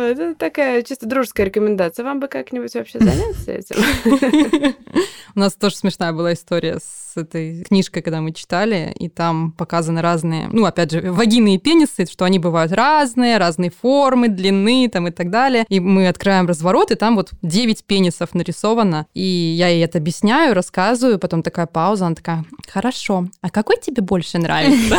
Это 0.06 0.34
такая 0.34 0.82
чисто 0.82 1.06
дружеская 1.06 1.46
рекомендация. 1.46 2.04
Вам 2.04 2.20
бы 2.20 2.28
как-нибудь 2.28 2.74
вообще 2.74 2.98
заняться 2.98 3.52
этим? 3.52 4.74
У 5.34 5.40
нас 5.40 5.54
тоже 5.54 5.76
смешная 5.76 6.12
была 6.12 6.32
история 6.32 6.78
с 6.78 7.16
этой 7.16 7.64
книжкой, 7.64 8.02
когда 8.02 8.20
мы 8.20 8.32
читали, 8.32 8.94
и 8.98 9.08
там 9.08 9.52
показаны 9.52 10.00
разные, 10.02 10.48
ну, 10.52 10.64
опять 10.64 10.90
же, 10.90 11.12
вагины 11.12 11.54
и 11.54 11.58
пенисы, 11.58 12.06
что 12.06 12.24
они 12.24 12.38
бывают 12.38 12.72
разные, 12.72 13.38
разные 13.38 13.70
формы, 13.70 14.28
длины 14.28 14.88
там 14.90 15.08
и 15.08 15.10
так 15.10 15.30
далее. 15.30 15.64
И 15.68 15.80
мы 15.80 16.08
открываем 16.08 16.46
разворот, 16.46 16.90
и 16.90 16.94
там 16.94 17.16
вот 17.16 17.30
9 17.42 17.84
пенисов 17.84 18.34
нарисовано. 18.34 19.06
И 19.14 19.22
я 19.22 19.68
ей 19.68 19.84
это 19.84 19.98
объясняю, 19.98 20.54
рассказываю, 20.54 21.18
потом 21.18 21.42
такая 21.42 21.66
пауза, 21.66 22.06
она 22.06 22.14
такая, 22.14 22.44
хорошо, 22.68 23.26
а 23.40 23.50
какой 23.50 23.76
тебе 23.80 24.02
больше 24.02 24.38
нравится? 24.38 24.96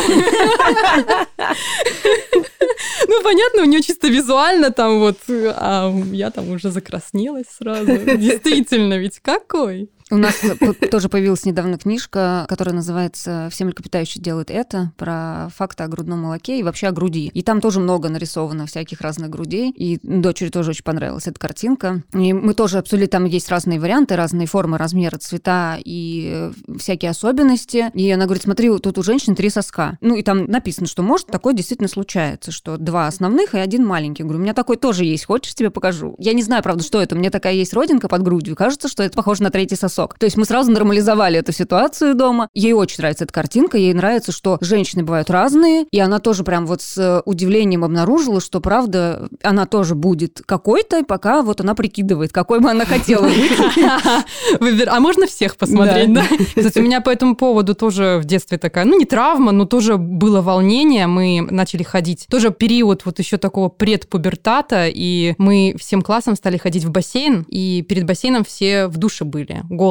Ну, 3.06 3.22
понятно, 3.22 3.62
у 3.62 3.64
нее 3.64 3.82
чисто 3.82 4.08
визуально 4.08 4.70
там 4.70 5.00
вот, 5.00 5.18
а 5.28 5.92
я 6.12 6.30
там 6.30 6.50
уже 6.50 6.70
закраснелась 6.70 7.46
сразу. 7.58 7.86
Действительно, 8.16 8.98
ведь 8.98 9.18
какой? 9.20 9.90
У 10.10 10.16
нас 10.16 10.42
тоже 10.90 11.08
появилась 11.08 11.44
недавно 11.44 11.76
книжка, 11.76 12.46
которая 12.48 12.74
называется 12.74 13.48
«Все 13.50 13.64
млекопитающие 13.64 14.22
делают 14.22 14.50
это», 14.50 14.92
про 14.96 15.48
факты 15.54 15.82
о 15.84 15.88
грудном 15.88 16.20
молоке 16.22 16.58
и 16.58 16.62
вообще 16.62 16.86
о 16.86 16.92
груди. 16.92 17.30
И 17.34 17.42
там 17.42 17.60
тоже 17.60 17.78
много 17.80 18.08
нарисовано 18.08 18.66
всяких 18.66 19.02
разных 19.02 19.28
грудей. 19.28 19.70
И 19.70 19.98
дочери 20.02 20.48
тоже 20.48 20.70
очень 20.70 20.84
понравилась 20.84 21.26
эта 21.26 21.38
картинка. 21.38 22.02
И 22.14 22.32
мы 22.32 22.54
тоже 22.54 22.78
обсудили, 22.78 23.06
там 23.06 23.26
есть 23.26 23.50
разные 23.50 23.78
варианты, 23.78 24.16
разные 24.16 24.46
формы, 24.46 24.78
размеры, 24.78 25.18
цвета 25.18 25.76
и 25.84 26.50
всякие 26.78 27.10
особенности. 27.10 27.90
И 27.92 28.10
она 28.10 28.24
говорит, 28.24 28.44
смотри, 28.44 28.70
тут 28.78 28.96
у 28.96 29.02
женщин 29.02 29.34
три 29.34 29.50
соска. 29.50 29.98
Ну 30.00 30.16
и 30.16 30.22
там 30.22 30.46
написано, 30.46 30.86
что 30.86 31.02
может 31.02 31.26
такое 31.26 31.52
действительно 31.52 31.88
случается, 31.88 32.50
что 32.50 32.78
два 32.78 33.08
основных 33.08 33.54
и 33.54 33.58
один 33.58 33.84
маленький. 33.84 34.22
Я 34.22 34.24
говорю, 34.24 34.40
у 34.40 34.42
меня 34.42 34.54
такой 34.54 34.76
тоже 34.76 35.04
есть, 35.04 35.26
хочешь, 35.26 35.54
тебе 35.54 35.70
покажу? 35.70 36.14
Я 36.18 36.32
не 36.32 36.42
знаю, 36.42 36.62
правда, 36.62 36.82
что 36.82 37.02
это. 37.02 37.14
У 37.14 37.18
меня 37.18 37.30
такая 37.30 37.52
есть 37.52 37.74
родинка 37.74 38.08
под 38.08 38.22
грудью. 38.22 38.56
Кажется, 38.56 38.88
что 38.88 39.02
это 39.02 39.14
похоже 39.14 39.42
на 39.42 39.50
третий 39.50 39.76
сосок 39.76 39.97
сосок. 39.98 40.18
То 40.18 40.26
есть 40.26 40.36
мы 40.36 40.44
сразу 40.44 40.70
нормализовали 40.70 41.38
эту 41.38 41.52
ситуацию 41.52 42.14
дома. 42.14 42.48
Ей 42.54 42.72
очень 42.72 42.96
нравится 42.98 43.24
эта 43.24 43.32
картинка, 43.32 43.78
ей 43.78 43.92
нравится, 43.94 44.32
что 44.32 44.58
женщины 44.60 45.02
бывают 45.02 45.30
разные, 45.30 45.86
и 45.90 45.98
она 45.98 46.18
тоже 46.20 46.44
прям 46.44 46.66
вот 46.66 46.82
с 46.82 47.22
удивлением 47.24 47.84
обнаружила, 47.84 48.40
что 48.40 48.60
правда 48.60 49.28
она 49.42 49.66
тоже 49.66 49.94
будет 49.94 50.42
какой-то, 50.44 51.04
пока 51.04 51.42
вот 51.42 51.60
она 51.60 51.74
прикидывает, 51.74 52.32
какой 52.32 52.60
бы 52.60 52.70
она 52.70 52.84
хотела 52.84 53.28
быть. 54.60 54.86
А 54.86 55.00
можно 55.00 55.26
всех 55.26 55.56
посмотреть, 55.56 56.12
да? 56.12 56.24
Кстати, 56.56 56.78
у 56.78 56.82
меня 56.82 57.00
по 57.00 57.10
этому 57.10 57.34
поводу 57.34 57.74
тоже 57.74 58.20
в 58.22 58.24
детстве 58.24 58.58
такая, 58.58 58.84
ну 58.84 58.98
не 58.98 59.04
травма, 59.04 59.52
но 59.52 59.64
тоже 59.64 59.96
было 59.96 60.40
волнение. 60.40 61.06
Мы 61.06 61.46
начали 61.50 61.82
ходить, 61.82 62.26
тоже 62.30 62.50
период 62.50 63.04
вот 63.04 63.18
еще 63.18 63.36
такого 63.36 63.68
предпубертата, 63.68 64.86
и 64.88 65.34
мы 65.38 65.74
всем 65.78 66.02
классом 66.02 66.36
стали 66.36 66.56
ходить 66.56 66.84
в 66.84 66.90
бассейн, 66.90 67.44
и 67.48 67.82
перед 67.82 68.04
бассейном 68.04 68.44
все 68.44 68.86
в 68.86 68.96
душе 68.96 69.24
были, 69.24 69.62
голые. 69.68 69.87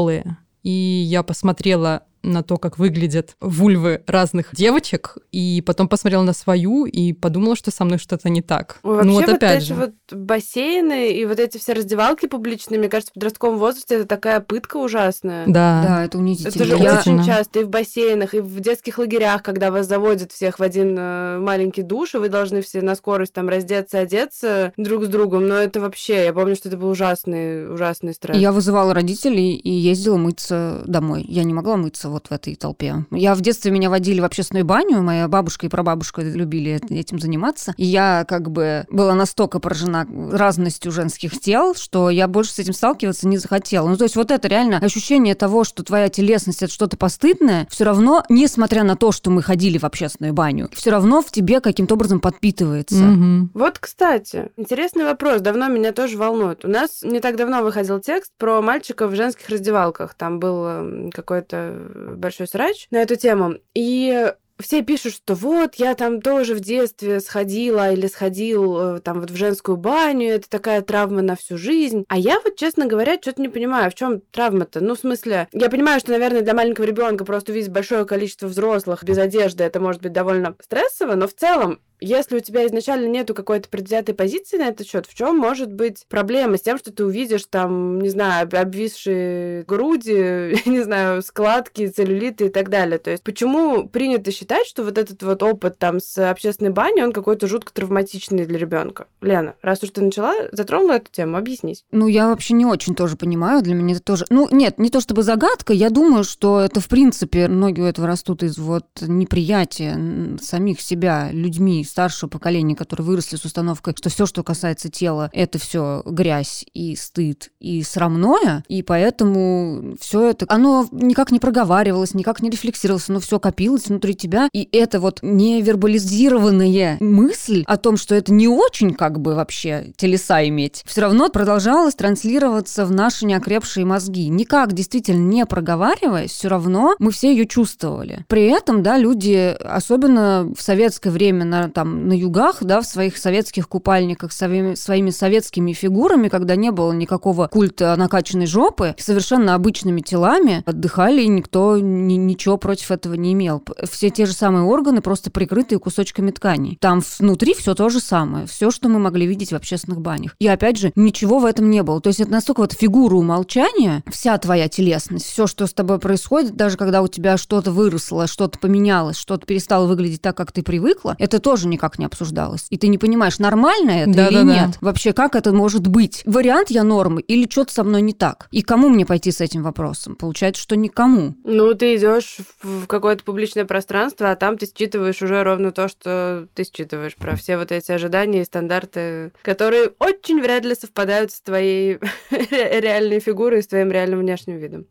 И 0.64 0.70
я 0.70 1.24
посмотрела 1.24 2.04
на 2.24 2.44
то, 2.44 2.58
как 2.58 2.78
выглядят 2.78 3.36
вульвы 3.40 4.04
разных 4.08 4.54
девочек, 4.54 5.18
и 5.32 5.64
потом 5.66 5.88
посмотрела 5.88 6.24
на 6.24 6.34
свою 6.34 6.86
и 6.86 7.14
подумала, 7.14 7.56
что 7.56 7.72
со 7.72 7.86
мной 7.86 7.98
что-то 7.98 8.30
не 8.30 8.42
так. 8.42 8.80
Ой, 8.84 9.04
ну 9.04 9.14
вот, 9.14 9.28
вот 9.28 9.36
опять 9.36 9.64
эти 9.64 9.68
же. 9.68 9.76
вот 9.76 9.94
бассейны 10.12 11.12
и 11.12 11.26
вот 11.26 11.40
эти 11.40 11.58
все 11.58 11.74
раздевалки 11.74 12.28
публичные, 12.28 12.80
мне 12.80 12.90
кажется, 12.90 13.12
в 13.12 13.14
подростковом 13.16 13.58
возрасте 13.58 13.96
это 13.96 14.06
такая 14.06 14.40
пытка 14.40 14.78
ужасная. 14.78 15.46
Да. 15.48 15.84
Да, 15.88 16.06
это 16.06 16.18
унизительно. 16.18 16.64
Это 16.64 16.78
же 16.78 16.84
я... 16.84 17.00
очень 17.00 17.24
часто 17.24 17.60
и 17.60 17.64
в 17.64 17.70
бассейнах, 17.70 18.34
и 18.34 18.40
в 18.40 18.60
детских 18.60 18.98
лагерях, 18.98 19.44
когда 19.44 19.72
вас 19.72 19.88
заводят 19.88 20.32
всех 20.32 20.60
в 20.60 20.64
один 20.64 20.96
э, 20.98 21.40
маленький 21.40 21.84
душ, 21.84 22.16
и 22.16 22.18
вы 22.18 22.30
должны 22.30 22.62
все 22.62 22.82
на 22.82 22.96
скорость 22.96 23.34
там 23.34 23.50
раздеться, 23.50 24.00
одеться 24.00 24.74
друг 24.78 25.06
с 25.06 25.08
другом, 25.08 25.48
но 25.48 25.56
это 25.56 25.80
вообще, 25.80 26.26
я 26.26 26.34
помню, 26.34 26.56
что 26.56 26.70
это 26.70 26.78
был 26.78 26.90
ужасный, 26.90 27.72
ужасный 27.72 28.14
стресс. 28.14 28.38
Я 28.38 28.52
вызывала 28.52 28.94
родителей 28.94 29.56
и 29.56 29.70
ездила 29.70 30.18
мыться 30.18 30.84
домой. 30.88 31.26
Я 31.28 31.44
не 31.44 31.54
могла 31.54 31.78
мыться 31.78 32.07
вот 32.10 32.28
в 32.28 32.32
этой 32.32 32.56
толпе. 32.56 33.06
Я 33.12 33.36
в 33.36 33.42
детстве 33.42 33.72
меня 33.72 33.90
водили 33.90 34.20
в 34.20 34.26
общественную 34.26 34.66
баню, 34.66 35.02
моя 35.02 35.28
бабушка 35.28 35.66
и 35.66 35.70
прабабушка 35.70 36.22
любили 36.22 36.80
этим 36.90 37.20
заниматься, 37.20 37.74
и 37.78 37.86
я 37.86 38.26
как 38.28 38.52
бы 38.52 38.86
была 38.90 39.16
настолько 39.16 39.60
поражена 39.60 40.08
разностью 40.32 40.92
женских 40.92 41.40
тел, 41.40 41.76
что 41.76 42.10
я 42.10 42.28
больше 42.28 42.52
с 42.52 42.60
этим 42.60 42.74
сталкиваться 42.74 43.28
не 43.28 43.38
захотела. 43.38 43.88
Ну, 43.88 43.98
то 43.98 44.04
есть 44.04 44.16
вот 44.16 44.32
это 44.32 44.48
реально 44.48 44.78
ощущение 44.78 45.36
того, 45.36 45.64
что 45.64 45.84
твоя 45.84 46.10
телесность 46.10 46.64
это 46.64 46.72
что-то 46.72 46.98
постыдное, 46.98 47.68
все 47.70 47.84
равно, 47.84 48.24
несмотря 48.30 48.84
на 48.84 48.96
то, 48.96 49.12
что 49.12 49.30
мы 49.30 49.42
ходили 49.42 49.78
в 49.78 49.84
общественную 49.84 50.34
баню, 50.34 50.70
все 50.74 50.92
равно 50.92 51.22
в 51.22 51.32
тебе 51.32 51.60
каким-то 51.62 51.96
образом 51.96 52.20
подпитывается. 52.20 53.04
Угу. 53.04 53.50
Вот, 53.54 53.80
кстати, 53.80 54.52
интересный 54.58 55.06
вопрос, 55.06 55.42
давно 55.42 55.68
меня 55.68 55.92
тоже 55.92 56.18
волнует. 56.18 56.66
У 56.66 56.68
нас 56.68 57.02
не 57.04 57.20
так 57.20 57.36
давно 57.36 57.62
выходил 57.64 58.00
текст 58.00 58.32
про 58.38 58.62
мальчиков 58.62 59.12
в 59.12 59.16
женских 59.16 59.50
раздевалках. 59.50 60.14
Там 60.14 60.40
был 60.40 60.66
эм, 60.66 61.12
какой-то 61.12 61.74
большой 61.98 62.48
срач 62.48 62.88
на 62.92 62.98
эту 62.98 63.16
тему. 63.16 63.56
И 63.74 64.32
все 64.60 64.82
пишут, 64.82 65.14
что 65.14 65.36
вот, 65.36 65.76
я 65.76 65.94
там 65.96 66.22
тоже 66.22 66.56
в 66.56 66.60
детстве 66.60 67.20
сходила 67.20 67.92
или 67.92 68.08
сходил 68.08 68.78
э, 68.80 69.00
там 69.00 69.20
вот 69.22 69.30
в 69.30 69.36
женскую 69.36 69.78
баню, 69.78 70.30
это 70.30 70.50
такая 70.50 70.82
травма 70.82 71.22
на 71.22 71.36
всю 71.36 71.58
жизнь. 71.58 72.06
А 72.08 72.18
я 72.18 72.40
вот, 72.44 72.56
честно 72.56 72.88
говоря, 72.88 73.18
что-то 73.22 73.42
не 73.42 73.50
понимаю, 73.50 73.92
в 73.92 73.96
чем 73.96 74.22
травма-то? 74.32 74.82
Ну, 74.82 74.96
в 74.96 75.00
смысле, 75.00 75.48
я 75.52 75.70
понимаю, 75.70 76.00
что, 76.00 76.12
наверное, 76.12 76.42
для 76.42 76.54
маленького 76.54 76.86
ребенка 76.86 77.26
просто 77.26 77.52
увидеть 77.52 77.72
большое 77.72 78.06
количество 78.06 78.48
взрослых 78.48 79.04
без 79.04 79.18
одежды, 79.18 79.64
это 79.64 79.80
может 79.80 80.02
быть 80.02 80.14
довольно 80.14 80.56
стрессово, 80.62 81.16
но 81.16 81.28
в 81.28 81.34
целом 81.34 81.80
если 82.00 82.38
у 82.38 82.40
тебя 82.40 82.66
изначально 82.68 83.08
нету 83.08 83.34
какой-то 83.34 83.70
предвзятой 83.70 84.14
позиции 84.14 84.58
на 84.58 84.68
этот 84.68 84.88
счет, 84.88 85.06
в 85.08 85.14
чем 85.14 85.38
может 85.38 85.74
быть 85.74 86.06
проблема 86.08 86.58
с 86.58 86.62
тем, 86.62 86.78
что 86.78 86.92
ты 86.92 87.06
увидишь 87.06 87.46
там, 87.50 88.00
не 88.00 88.10
знаю, 88.10 88.48
обвисшие 88.52 89.64
груди, 89.64 90.60
не 90.70 90.82
знаю, 90.82 91.22
складки, 91.22 91.88
целлюлиты 91.88 92.48
и 92.48 92.50
так 92.50 92.70
далее. 92.70 93.00
То 93.00 93.12
есть 93.12 93.24
почему 93.24 93.88
принято 93.88 94.32
считать, 94.32 94.68
что 94.68 94.84
вот 94.84 94.98
этот 94.98 95.24
вот 95.24 95.42
опыт 95.44 95.78
там 95.78 96.00
с 96.00 96.30
общественной 96.30 96.72
баней, 96.72 97.04
он 97.04 97.12
какой-то 97.12 97.48
жутко 97.48 97.74
травматичный 97.74 98.46
для 98.46 98.58
ребенка? 98.58 99.08
Лена, 99.22 99.56
раз 99.62 99.84
уж 99.84 99.90
ты 99.90 100.02
начала, 100.02 100.34
затронула 100.52 100.94
эту 100.94 101.12
тему, 101.12 101.38
объяснись. 101.38 101.84
Ну, 101.92 102.08
я 102.08 102.28
вообще 102.28 102.54
не 102.54 102.66
очень 102.66 102.96
тоже 102.96 103.18
понимаю, 103.18 103.62
для 103.62 103.74
меня 103.74 103.96
это 103.96 104.04
тоже... 104.04 104.26
Ну, 104.30 104.48
нет, 104.52 104.78
не 104.80 104.90
то 104.90 105.02
чтобы 105.02 105.24
загадка, 105.24 105.74
я 105.74 105.90
думаю, 105.90 106.24
что 106.24 106.60
это, 106.60 106.80
в 106.80 106.88
принципе, 106.88 107.48
многие 107.48 107.82
у 107.82 107.86
этого 107.86 108.08
растут 108.08 108.44
из 108.44 108.58
вот 108.58 108.86
неприятия 109.02 110.38
самих 110.40 110.82
себя 110.82 111.30
людьми 111.32 111.87
старшего 111.88 112.30
поколения, 112.30 112.76
которые 112.76 113.06
выросли 113.06 113.36
с 113.36 113.46
установкой, 113.46 113.94
что 113.98 114.10
все, 114.10 114.26
что 114.26 114.44
касается 114.44 114.90
тела, 114.90 115.30
это 115.34 115.60
все 115.60 116.04
грязь 116.06 116.66
и 116.74 116.96
стыд 116.96 117.52
и 117.60 117.84
срамное, 117.84 118.64
и 118.68 118.84
поэтому 118.84 119.96
все 120.00 120.30
это, 120.30 120.46
оно 120.50 120.88
никак 120.92 121.32
не 121.32 121.40
проговаривалось, 121.40 122.14
никак 122.14 122.42
не 122.42 122.50
рефлексировалось, 122.50 123.10
оно 123.10 123.20
все 123.20 123.40
копилось 123.40 123.88
внутри 123.88 124.16
тебя, 124.16 124.50
и 124.54 124.68
это 124.72 125.00
вот 125.00 125.20
невербализированная 125.22 126.98
мысль 127.00 127.64
о 127.66 127.78
том, 127.78 127.98
что 127.98 128.16
это 128.16 128.34
не 128.34 128.48
очень 128.48 128.94
как 128.94 129.20
бы 129.20 129.36
вообще 129.36 129.94
телеса 129.98 130.48
иметь, 130.48 130.84
все 130.86 131.02
равно 131.02 131.30
продолжалось 131.30 131.96
транслироваться 131.96 132.86
в 132.86 132.92
наши 132.92 133.26
неокрепшие 133.26 133.86
мозги. 133.86 134.28
Никак 134.28 134.74
действительно 134.74 135.22
не 135.28 135.46
проговариваясь, 135.46 136.32
все 136.32 136.48
равно 136.48 136.96
мы 137.00 137.12
все 137.12 137.32
ее 137.32 137.48
чувствовали. 137.48 138.26
При 138.28 138.46
этом, 138.46 138.84
да, 138.84 138.98
люди, 138.98 139.56
особенно 139.60 140.52
в 140.56 140.62
советское 140.62 141.10
время 141.10 141.46
на, 141.46 141.70
там, 141.78 142.08
на 142.08 142.14
югах, 142.14 142.64
да, 142.64 142.82
в 142.82 142.88
своих 142.88 143.20
советских 143.20 143.70
купальниках, 143.70 144.32
своими, 144.32 144.74
своими 144.74 145.12
советскими 145.12 145.74
фигурами, 145.74 146.28
когда 146.28 146.56
не 146.56 146.72
было 146.72 146.92
никакого 146.92 147.50
культа 147.50 147.96
накачанной 147.96 148.48
жопы, 148.48 148.96
совершенно 148.98 149.54
обычными 149.54 150.02
телами 150.02 150.64
отдыхали, 150.66 151.22
и 151.22 151.28
никто 151.28 151.78
ни, 151.78 152.16
ничего 152.16 152.58
против 152.58 152.90
этого 152.90 153.14
не 153.14 153.34
имел. 153.34 153.64
Все 153.88 154.10
те 154.10 154.26
же 154.26 154.34
самые 154.34 154.64
органы, 154.64 155.02
просто 155.02 155.30
прикрытые 155.30 155.78
кусочками 155.78 156.32
тканей. 156.32 156.80
Там 156.82 157.04
внутри 157.20 157.54
все 157.54 157.76
то 157.76 157.90
же 157.90 158.00
самое, 158.00 158.48
все, 158.48 158.72
что 158.72 158.90
мы 158.90 158.98
могли 158.98 159.28
видеть 159.28 159.52
в 159.52 159.56
общественных 159.56 160.02
банях. 160.02 160.36
И 160.40 160.48
опять 160.48 160.80
же, 160.80 160.92
ничего 160.96 161.38
в 161.38 161.46
этом 161.46 161.70
не 161.70 161.84
было. 161.84 162.02
То 162.02 162.08
есть 162.08 162.22
это 162.22 162.32
настолько 162.32 162.62
вот 162.62 162.74
фигура 162.74 163.14
умолчания, 163.14 164.04
вся 164.12 164.36
твоя 164.40 164.68
телесность, 164.68 165.28
все, 165.28 165.46
что 165.46 165.68
с 165.68 165.76
тобой 165.76 166.00
происходит, 166.00 166.56
даже 166.56 166.76
когда 166.76 167.04
у 167.04 167.08
тебя 167.08 167.38
что-то 167.38 167.70
выросло, 167.70 168.26
что-то 168.26 168.58
поменялось, 168.58 169.18
что-то 169.18 169.46
перестало 169.46 169.86
выглядеть 169.86 170.24
так, 170.24 170.36
как 170.36 170.52
ты 170.52 170.64
привыкла, 170.64 171.16
это 171.20 171.38
тоже 171.38 171.67
никак 171.70 172.00
не 172.00 172.06
обсуждалось. 172.06 172.68
И 172.70 172.78
ты 172.78 172.88
не 172.88 172.98
понимаешь, 172.98 173.40
нормально 173.40 173.92
это 173.92 174.14
да, 174.14 174.28
или 174.28 174.36
да, 174.36 174.44
нет. 174.44 174.70
Да. 174.72 174.78
Вообще, 174.82 175.14
как 175.14 175.36
это 175.36 175.52
может 175.52 175.88
быть? 175.88 176.24
Вариант 176.26 176.70
я 176.70 176.84
нормы 176.84 177.22
или 177.22 177.50
что-то 177.50 177.74
со 177.74 177.84
мной 177.84 178.02
не 178.02 178.14
так? 178.14 178.48
И 178.52 178.62
кому 178.62 178.90
мне 178.90 179.06
пойти 179.06 179.32
с 179.32 179.42
этим 179.42 179.64
вопросом? 179.64 180.16
Получается, 180.16 180.62
что 180.62 180.76
никому. 180.76 181.36
Ну, 181.44 181.74
ты 181.74 181.96
идешь 181.96 182.38
в 182.62 182.88
какое-то 182.88 183.24
публичное 183.24 183.66
пространство, 183.66 184.32
а 184.32 184.36
там 184.36 184.58
ты 184.58 184.68
считываешь 184.68 185.22
уже 185.22 185.44
ровно 185.44 185.72
то, 185.72 185.88
что 185.88 186.48
ты 186.54 186.64
считываешь 186.64 187.16
про 187.16 187.36
все 187.36 187.58
вот 187.58 187.72
эти 187.72 187.92
ожидания 187.92 188.42
и 188.42 188.46
стандарты, 188.46 189.32
которые 189.42 189.92
очень 190.00 190.42
вряд 190.42 190.66
ли 190.66 190.76
совпадают 190.76 191.32
с 191.32 191.42
твоей 191.42 192.00
реальной 192.30 193.20
фигурой, 193.20 193.64
с 193.64 193.68
твоим 193.68 193.92
реальным 193.92 194.20
внешним 194.20 194.58
видом. 194.58 194.86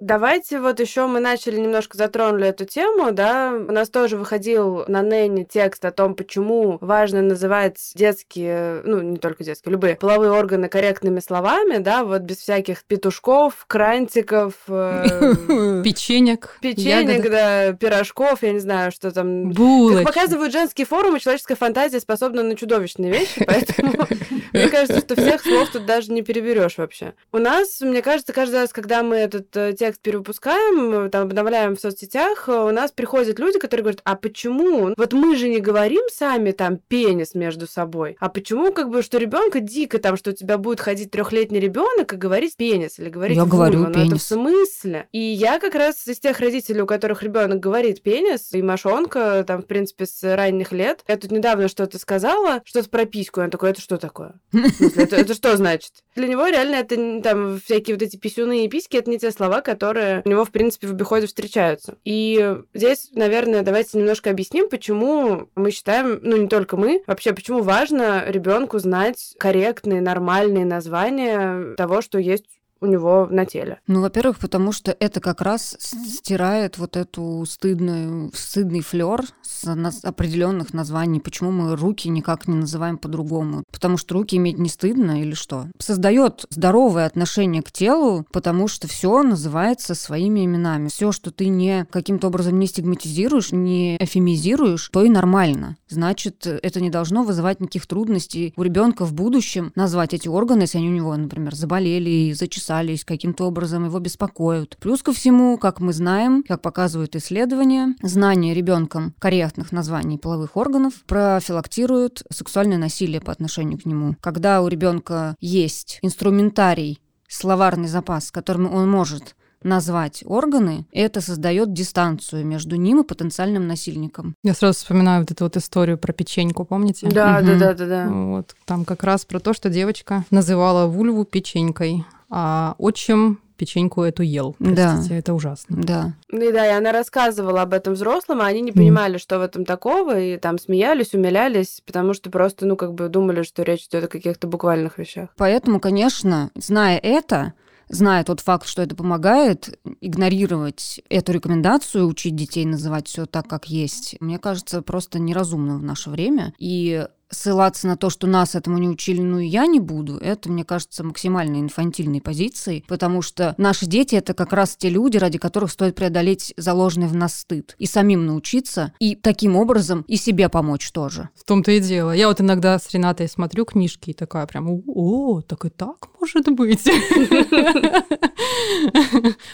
Давайте 0.00 0.60
вот 0.60 0.80
еще 0.80 1.06
мы 1.06 1.20
начали 1.20 1.60
немножко 1.60 1.98
затронули 1.98 2.48
эту 2.48 2.64
тему, 2.64 3.12
да. 3.12 3.52
У 3.52 3.70
нас 3.70 3.90
тоже 3.90 4.16
выходил 4.16 4.84
на 4.88 5.02
Нэне 5.02 5.44
текст 5.44 5.84
о 5.84 5.90
том, 5.90 6.14
почему 6.14 6.78
важно 6.80 7.20
называть 7.20 7.76
детские, 7.94 8.80
ну, 8.84 9.02
не 9.02 9.18
только 9.18 9.44
детские, 9.44 9.72
любые 9.72 9.96
половые 9.96 10.32
органы 10.32 10.68
корректными 10.68 11.20
словами, 11.20 11.78
да, 11.78 12.04
вот 12.04 12.22
без 12.22 12.38
всяких 12.38 12.82
петушков, 12.84 13.66
крантиков, 13.66 14.54
э, 14.68 15.04
печенек, 15.84 16.56
печенек, 16.62 17.30
да, 17.30 17.72
пирожков, 17.74 18.42
я 18.42 18.52
не 18.52 18.60
знаю, 18.60 18.92
что 18.92 19.12
там. 19.12 19.50
Булочки. 19.50 20.04
Как 20.04 20.14
показывают 20.14 20.52
женские 20.52 20.86
форумы, 20.86 21.20
человеческая 21.20 21.56
фантазия 21.56 22.00
способна 22.00 22.42
на 22.42 22.56
чудовищные 22.56 23.12
вещи, 23.12 23.44
поэтому 23.46 24.06
мне 24.54 24.68
кажется, 24.68 25.00
что 25.00 25.14
всех 25.14 25.42
слов 25.42 25.68
тут 25.70 25.84
даже 25.84 26.10
не 26.10 26.22
переберешь 26.22 26.78
вообще. 26.78 27.12
У 27.32 27.38
нас, 27.38 27.82
мне 27.82 28.00
кажется, 28.00 28.32
каждый 28.32 28.60
раз, 28.60 28.72
когда 28.72 29.02
мы 29.02 29.16
этот 29.16 29.54
э, 29.56 29.74
текст 29.74 29.89
текст 29.90 30.02
перевыпускаем, 30.02 31.10
там, 31.10 31.22
обновляем 31.22 31.74
в 31.74 31.80
соцсетях, 31.80 32.48
э, 32.48 32.52
у 32.52 32.70
нас 32.70 32.92
приходят 32.92 33.40
люди, 33.40 33.58
которые 33.58 33.82
говорят, 33.82 34.00
а 34.04 34.14
почему? 34.14 34.94
Вот 34.96 35.12
мы 35.12 35.34
же 35.36 35.48
не 35.48 35.58
говорим 35.58 36.02
сами 36.12 36.52
там 36.52 36.76
пенис 36.76 37.34
между 37.34 37.66
собой, 37.66 38.16
а 38.20 38.28
почему 38.28 38.72
как 38.72 38.88
бы, 38.88 39.02
что 39.02 39.18
ребенка 39.18 39.58
дико 39.58 39.98
там, 39.98 40.16
что 40.16 40.30
у 40.30 40.32
тебя 40.32 40.58
будет 40.58 40.80
ходить 40.80 41.10
трехлетний 41.10 41.58
ребенок 41.58 42.12
и 42.12 42.16
говорить 42.16 42.56
пенис 42.56 43.00
или 43.00 43.08
говорить 43.08 43.36
Я 43.36 43.44
вульва, 43.44 43.56
говорю 43.56 43.78
ну, 43.80 43.92
пенис. 43.92 44.08
это 44.08 44.16
в 44.16 44.22
смысле? 44.22 45.08
И 45.10 45.18
я 45.18 45.58
как 45.58 45.74
раз 45.74 46.06
из 46.06 46.20
тех 46.20 46.38
родителей, 46.38 46.82
у 46.82 46.86
которых 46.86 47.24
ребенок 47.24 47.58
говорит 47.58 48.02
пенис, 48.02 48.52
и 48.52 48.62
Машонка 48.62 49.44
там, 49.44 49.62
в 49.62 49.66
принципе, 49.66 50.06
с 50.06 50.22
ранних 50.22 50.70
лет. 50.70 51.00
Я 51.08 51.16
тут 51.16 51.32
недавно 51.32 51.66
что-то 51.66 51.98
сказала, 51.98 52.62
что-то 52.64 52.88
про 52.88 53.06
письку, 53.06 53.40
он 53.40 53.50
такой, 53.50 53.70
это 53.70 53.80
что 53.80 53.96
такое? 53.96 54.34
Это, 54.96 55.16
это 55.16 55.34
что 55.34 55.56
значит? 55.56 55.92
Для 56.14 56.28
него 56.28 56.46
реально 56.46 56.76
это 56.76 57.22
там 57.22 57.60
всякие 57.60 57.96
вот 57.96 58.02
эти 58.02 58.16
писюны 58.16 58.64
и 58.64 58.68
письки, 58.68 58.96
это 58.96 59.10
не 59.10 59.18
те 59.18 59.30
слова, 59.30 59.62
которые 59.80 60.20
у 60.26 60.28
него, 60.28 60.44
в 60.44 60.50
принципе, 60.50 60.86
в 60.86 60.90
обиходе 60.90 61.26
встречаются. 61.26 61.96
И 62.04 62.54
здесь, 62.74 63.10
наверное, 63.14 63.62
давайте 63.62 63.96
немножко 63.96 64.28
объясним, 64.28 64.68
почему 64.68 65.48
мы 65.54 65.70
считаем, 65.70 66.20
ну 66.22 66.36
не 66.36 66.48
только 66.48 66.76
мы, 66.76 67.02
вообще, 67.06 67.32
почему 67.32 67.62
важно 67.62 68.24
ребенку 68.26 68.78
знать 68.78 69.34
корректные, 69.38 70.02
нормальные 70.02 70.66
названия 70.66 71.74
того, 71.76 72.02
что 72.02 72.18
есть 72.18 72.59
у 72.80 72.86
него 72.86 73.28
на 73.30 73.44
теле? 73.44 73.80
Ну, 73.86 74.00
во-первых, 74.00 74.38
потому 74.38 74.72
что 74.72 74.96
это 74.98 75.20
как 75.20 75.40
раз 75.42 75.76
стирает 75.78 76.78
вот 76.78 76.96
эту 76.96 77.44
стыдную, 77.46 78.32
стыдный 78.34 78.80
флер 78.80 79.24
с 79.42 79.64
определенных 80.02 80.72
названий. 80.72 81.20
Почему 81.20 81.50
мы 81.50 81.76
руки 81.76 82.08
никак 82.08 82.48
не 82.48 82.56
называем 82.56 82.96
по-другому? 82.96 83.64
Потому 83.70 83.98
что 83.98 84.14
руки 84.14 84.36
иметь 84.36 84.58
не 84.58 84.68
стыдно 84.68 85.20
или 85.20 85.34
что? 85.34 85.66
Создает 85.78 86.46
здоровое 86.48 87.04
отношение 87.04 87.62
к 87.62 87.70
телу, 87.70 88.24
потому 88.32 88.68
что 88.68 88.88
все 88.88 89.22
называется 89.22 89.94
своими 89.94 90.46
именами. 90.46 90.88
Все, 90.88 91.12
что 91.12 91.30
ты 91.30 91.48
не 91.48 91.84
каким-то 91.90 92.28
образом 92.28 92.58
не 92.58 92.66
стигматизируешь, 92.66 93.52
не 93.52 93.96
эфемизируешь, 93.96 94.88
то 94.88 95.04
и 95.04 95.10
нормально. 95.10 95.76
Значит, 95.88 96.46
это 96.46 96.80
не 96.80 96.88
должно 96.88 97.24
вызывать 97.24 97.60
никаких 97.60 97.86
трудностей 97.86 98.54
у 98.56 98.62
ребенка 98.62 99.04
в 99.04 99.12
будущем 99.12 99.72
назвать 99.74 100.14
эти 100.14 100.28
органы, 100.28 100.62
если 100.62 100.78
они 100.78 100.88
у 100.88 100.92
него, 100.92 101.14
например, 101.14 101.54
заболели 101.54 102.08
и 102.08 102.32
зачесались 102.32 102.69
записались, 102.70 103.04
каким-то 103.04 103.46
образом 103.46 103.84
его 103.84 103.98
беспокоят. 103.98 104.76
Плюс 104.78 105.02
ко 105.02 105.12
всему, 105.12 105.58
как 105.58 105.80
мы 105.80 105.92
знаем, 105.92 106.44
как 106.46 106.62
показывают 106.62 107.16
исследования, 107.16 107.94
знание 108.02 108.54
ребенком 108.54 109.14
корректных 109.18 109.72
названий 109.72 110.18
половых 110.18 110.56
органов 110.56 110.94
профилактирует 111.06 112.22
сексуальное 112.30 112.78
насилие 112.78 113.20
по 113.20 113.32
отношению 113.32 113.78
к 113.78 113.86
нему. 113.86 114.16
Когда 114.20 114.62
у 114.62 114.68
ребенка 114.68 115.34
есть 115.40 115.98
инструментарий 116.02 117.00
словарный 117.28 117.88
запас, 117.88 118.30
которым 118.30 118.72
он 118.72 118.88
может 118.88 119.34
назвать 119.62 120.22
органы, 120.26 120.86
это 120.92 121.20
создает 121.20 121.72
дистанцию 121.72 122.46
между 122.46 122.76
ним 122.76 123.00
и 123.00 123.06
потенциальным 123.06 123.66
насильником. 123.66 124.34
Я 124.42 124.54
сразу 124.54 124.78
вспоминаю 124.78 125.20
вот 125.22 125.30
эту 125.30 125.44
вот 125.44 125.56
историю 125.56 125.98
про 125.98 126.12
печеньку, 126.12 126.64
помните? 126.64 127.08
Да, 127.10 127.38
угу. 127.38 127.46
да, 127.46 127.58
да, 127.58 127.74
да, 127.74 127.86
да. 127.86 128.08
Вот 128.08 128.54
там 128.64 128.84
как 128.84 129.02
раз 129.04 129.24
про 129.24 129.38
то, 129.38 129.52
что 129.52 129.68
девочка 129.68 130.24
называла 130.30 130.86
вульву 130.86 131.24
печенькой 131.24 132.04
а 132.30 132.74
отчим 132.78 133.40
печеньку 133.60 134.02
эту 134.02 134.22
ел. 134.22 134.56
Простите, 134.58 135.10
да. 135.10 135.16
это 135.16 135.34
ужасно. 135.34 135.76
Да. 135.82 136.14
Ну 136.30 136.48
и 136.48 136.50
да, 136.50 136.66
и 136.66 136.70
она 136.70 136.92
рассказывала 136.92 137.60
об 137.60 137.74
этом 137.74 137.92
взрослым, 137.92 138.40
а 138.40 138.46
они 138.46 138.62
не 138.62 138.72
понимали, 138.72 139.16
mm. 139.16 139.18
что 139.18 139.38
в 139.38 139.42
этом 139.42 139.66
такого, 139.66 140.18
и 140.18 140.38
там 140.38 140.58
смеялись, 140.58 141.12
умилялись, 141.12 141.82
потому 141.84 142.14
что 142.14 142.30
просто, 142.30 142.64
ну, 142.64 142.76
как 142.76 142.94
бы 142.94 143.10
думали, 143.10 143.42
что 143.42 143.62
речь 143.62 143.86
идет 143.86 144.04
о 144.04 144.08
каких-то 144.08 144.46
буквальных 144.46 144.96
вещах. 144.96 145.28
Поэтому, 145.36 145.78
конечно, 145.78 146.50
зная 146.54 146.96
это, 146.96 147.52
зная 147.90 148.24
тот 148.24 148.40
факт, 148.40 148.66
что 148.66 148.80
это 148.80 148.96
помогает, 148.96 149.78
игнорировать 150.00 151.02
эту 151.10 151.32
рекомендацию, 151.32 152.06
учить 152.06 152.36
детей 152.36 152.64
называть 152.64 153.08
все 153.08 153.26
так, 153.26 153.46
как 153.46 153.66
есть, 153.66 154.16
мне 154.20 154.38
кажется, 154.38 154.80
просто 154.80 155.18
неразумно 155.18 155.76
в 155.76 155.82
наше 155.82 156.08
время. 156.08 156.54
И 156.58 157.06
ссылаться 157.30 157.86
на 157.86 157.96
то, 157.96 158.10
что 158.10 158.26
нас 158.26 158.54
этому 158.54 158.78
не 158.78 158.88
учили, 158.88 159.20
ну 159.20 159.38
и 159.38 159.46
я 159.46 159.66
не 159.66 159.80
буду, 159.80 160.16
это, 160.16 160.50
мне 160.50 160.64
кажется, 160.64 161.04
максимально 161.04 161.60
инфантильной 161.60 162.20
позицией, 162.20 162.84
потому 162.88 163.22
что 163.22 163.54
наши 163.56 163.86
дети— 163.86 164.14
это 164.16 164.34
как 164.34 164.52
раз 164.52 164.76
те 164.76 164.90
люди, 164.90 165.16
ради 165.16 165.38
которых 165.38 165.70
стоит 165.70 165.94
преодолеть 165.94 166.52
заложенный 166.56 167.06
в 167.06 167.14
нас 167.14 167.38
стыд, 167.38 167.74
и 167.78 167.86
самим 167.86 168.26
научиться, 168.26 168.92
и 168.98 169.14
таким 169.14 169.56
образом 169.56 170.04
и 170.08 170.16
себе 170.16 170.48
помочь 170.48 170.90
тоже. 170.90 171.28
В 171.34 171.44
том-то 171.44 171.70
и 171.72 171.80
дело. 171.80 172.10
Я 172.12 172.28
вот 172.28 172.40
иногда 172.40 172.78
с 172.78 172.90
Ренатой 172.92 173.28
смотрю 173.28 173.64
книжки 173.64 174.10
и 174.10 174.14
такая 174.14 174.46
прям, 174.46 174.82
о, 174.86 175.40
так 175.42 175.64
и 175.64 175.70
так 175.70 176.08
может 176.20 176.50
быть. 176.50 176.88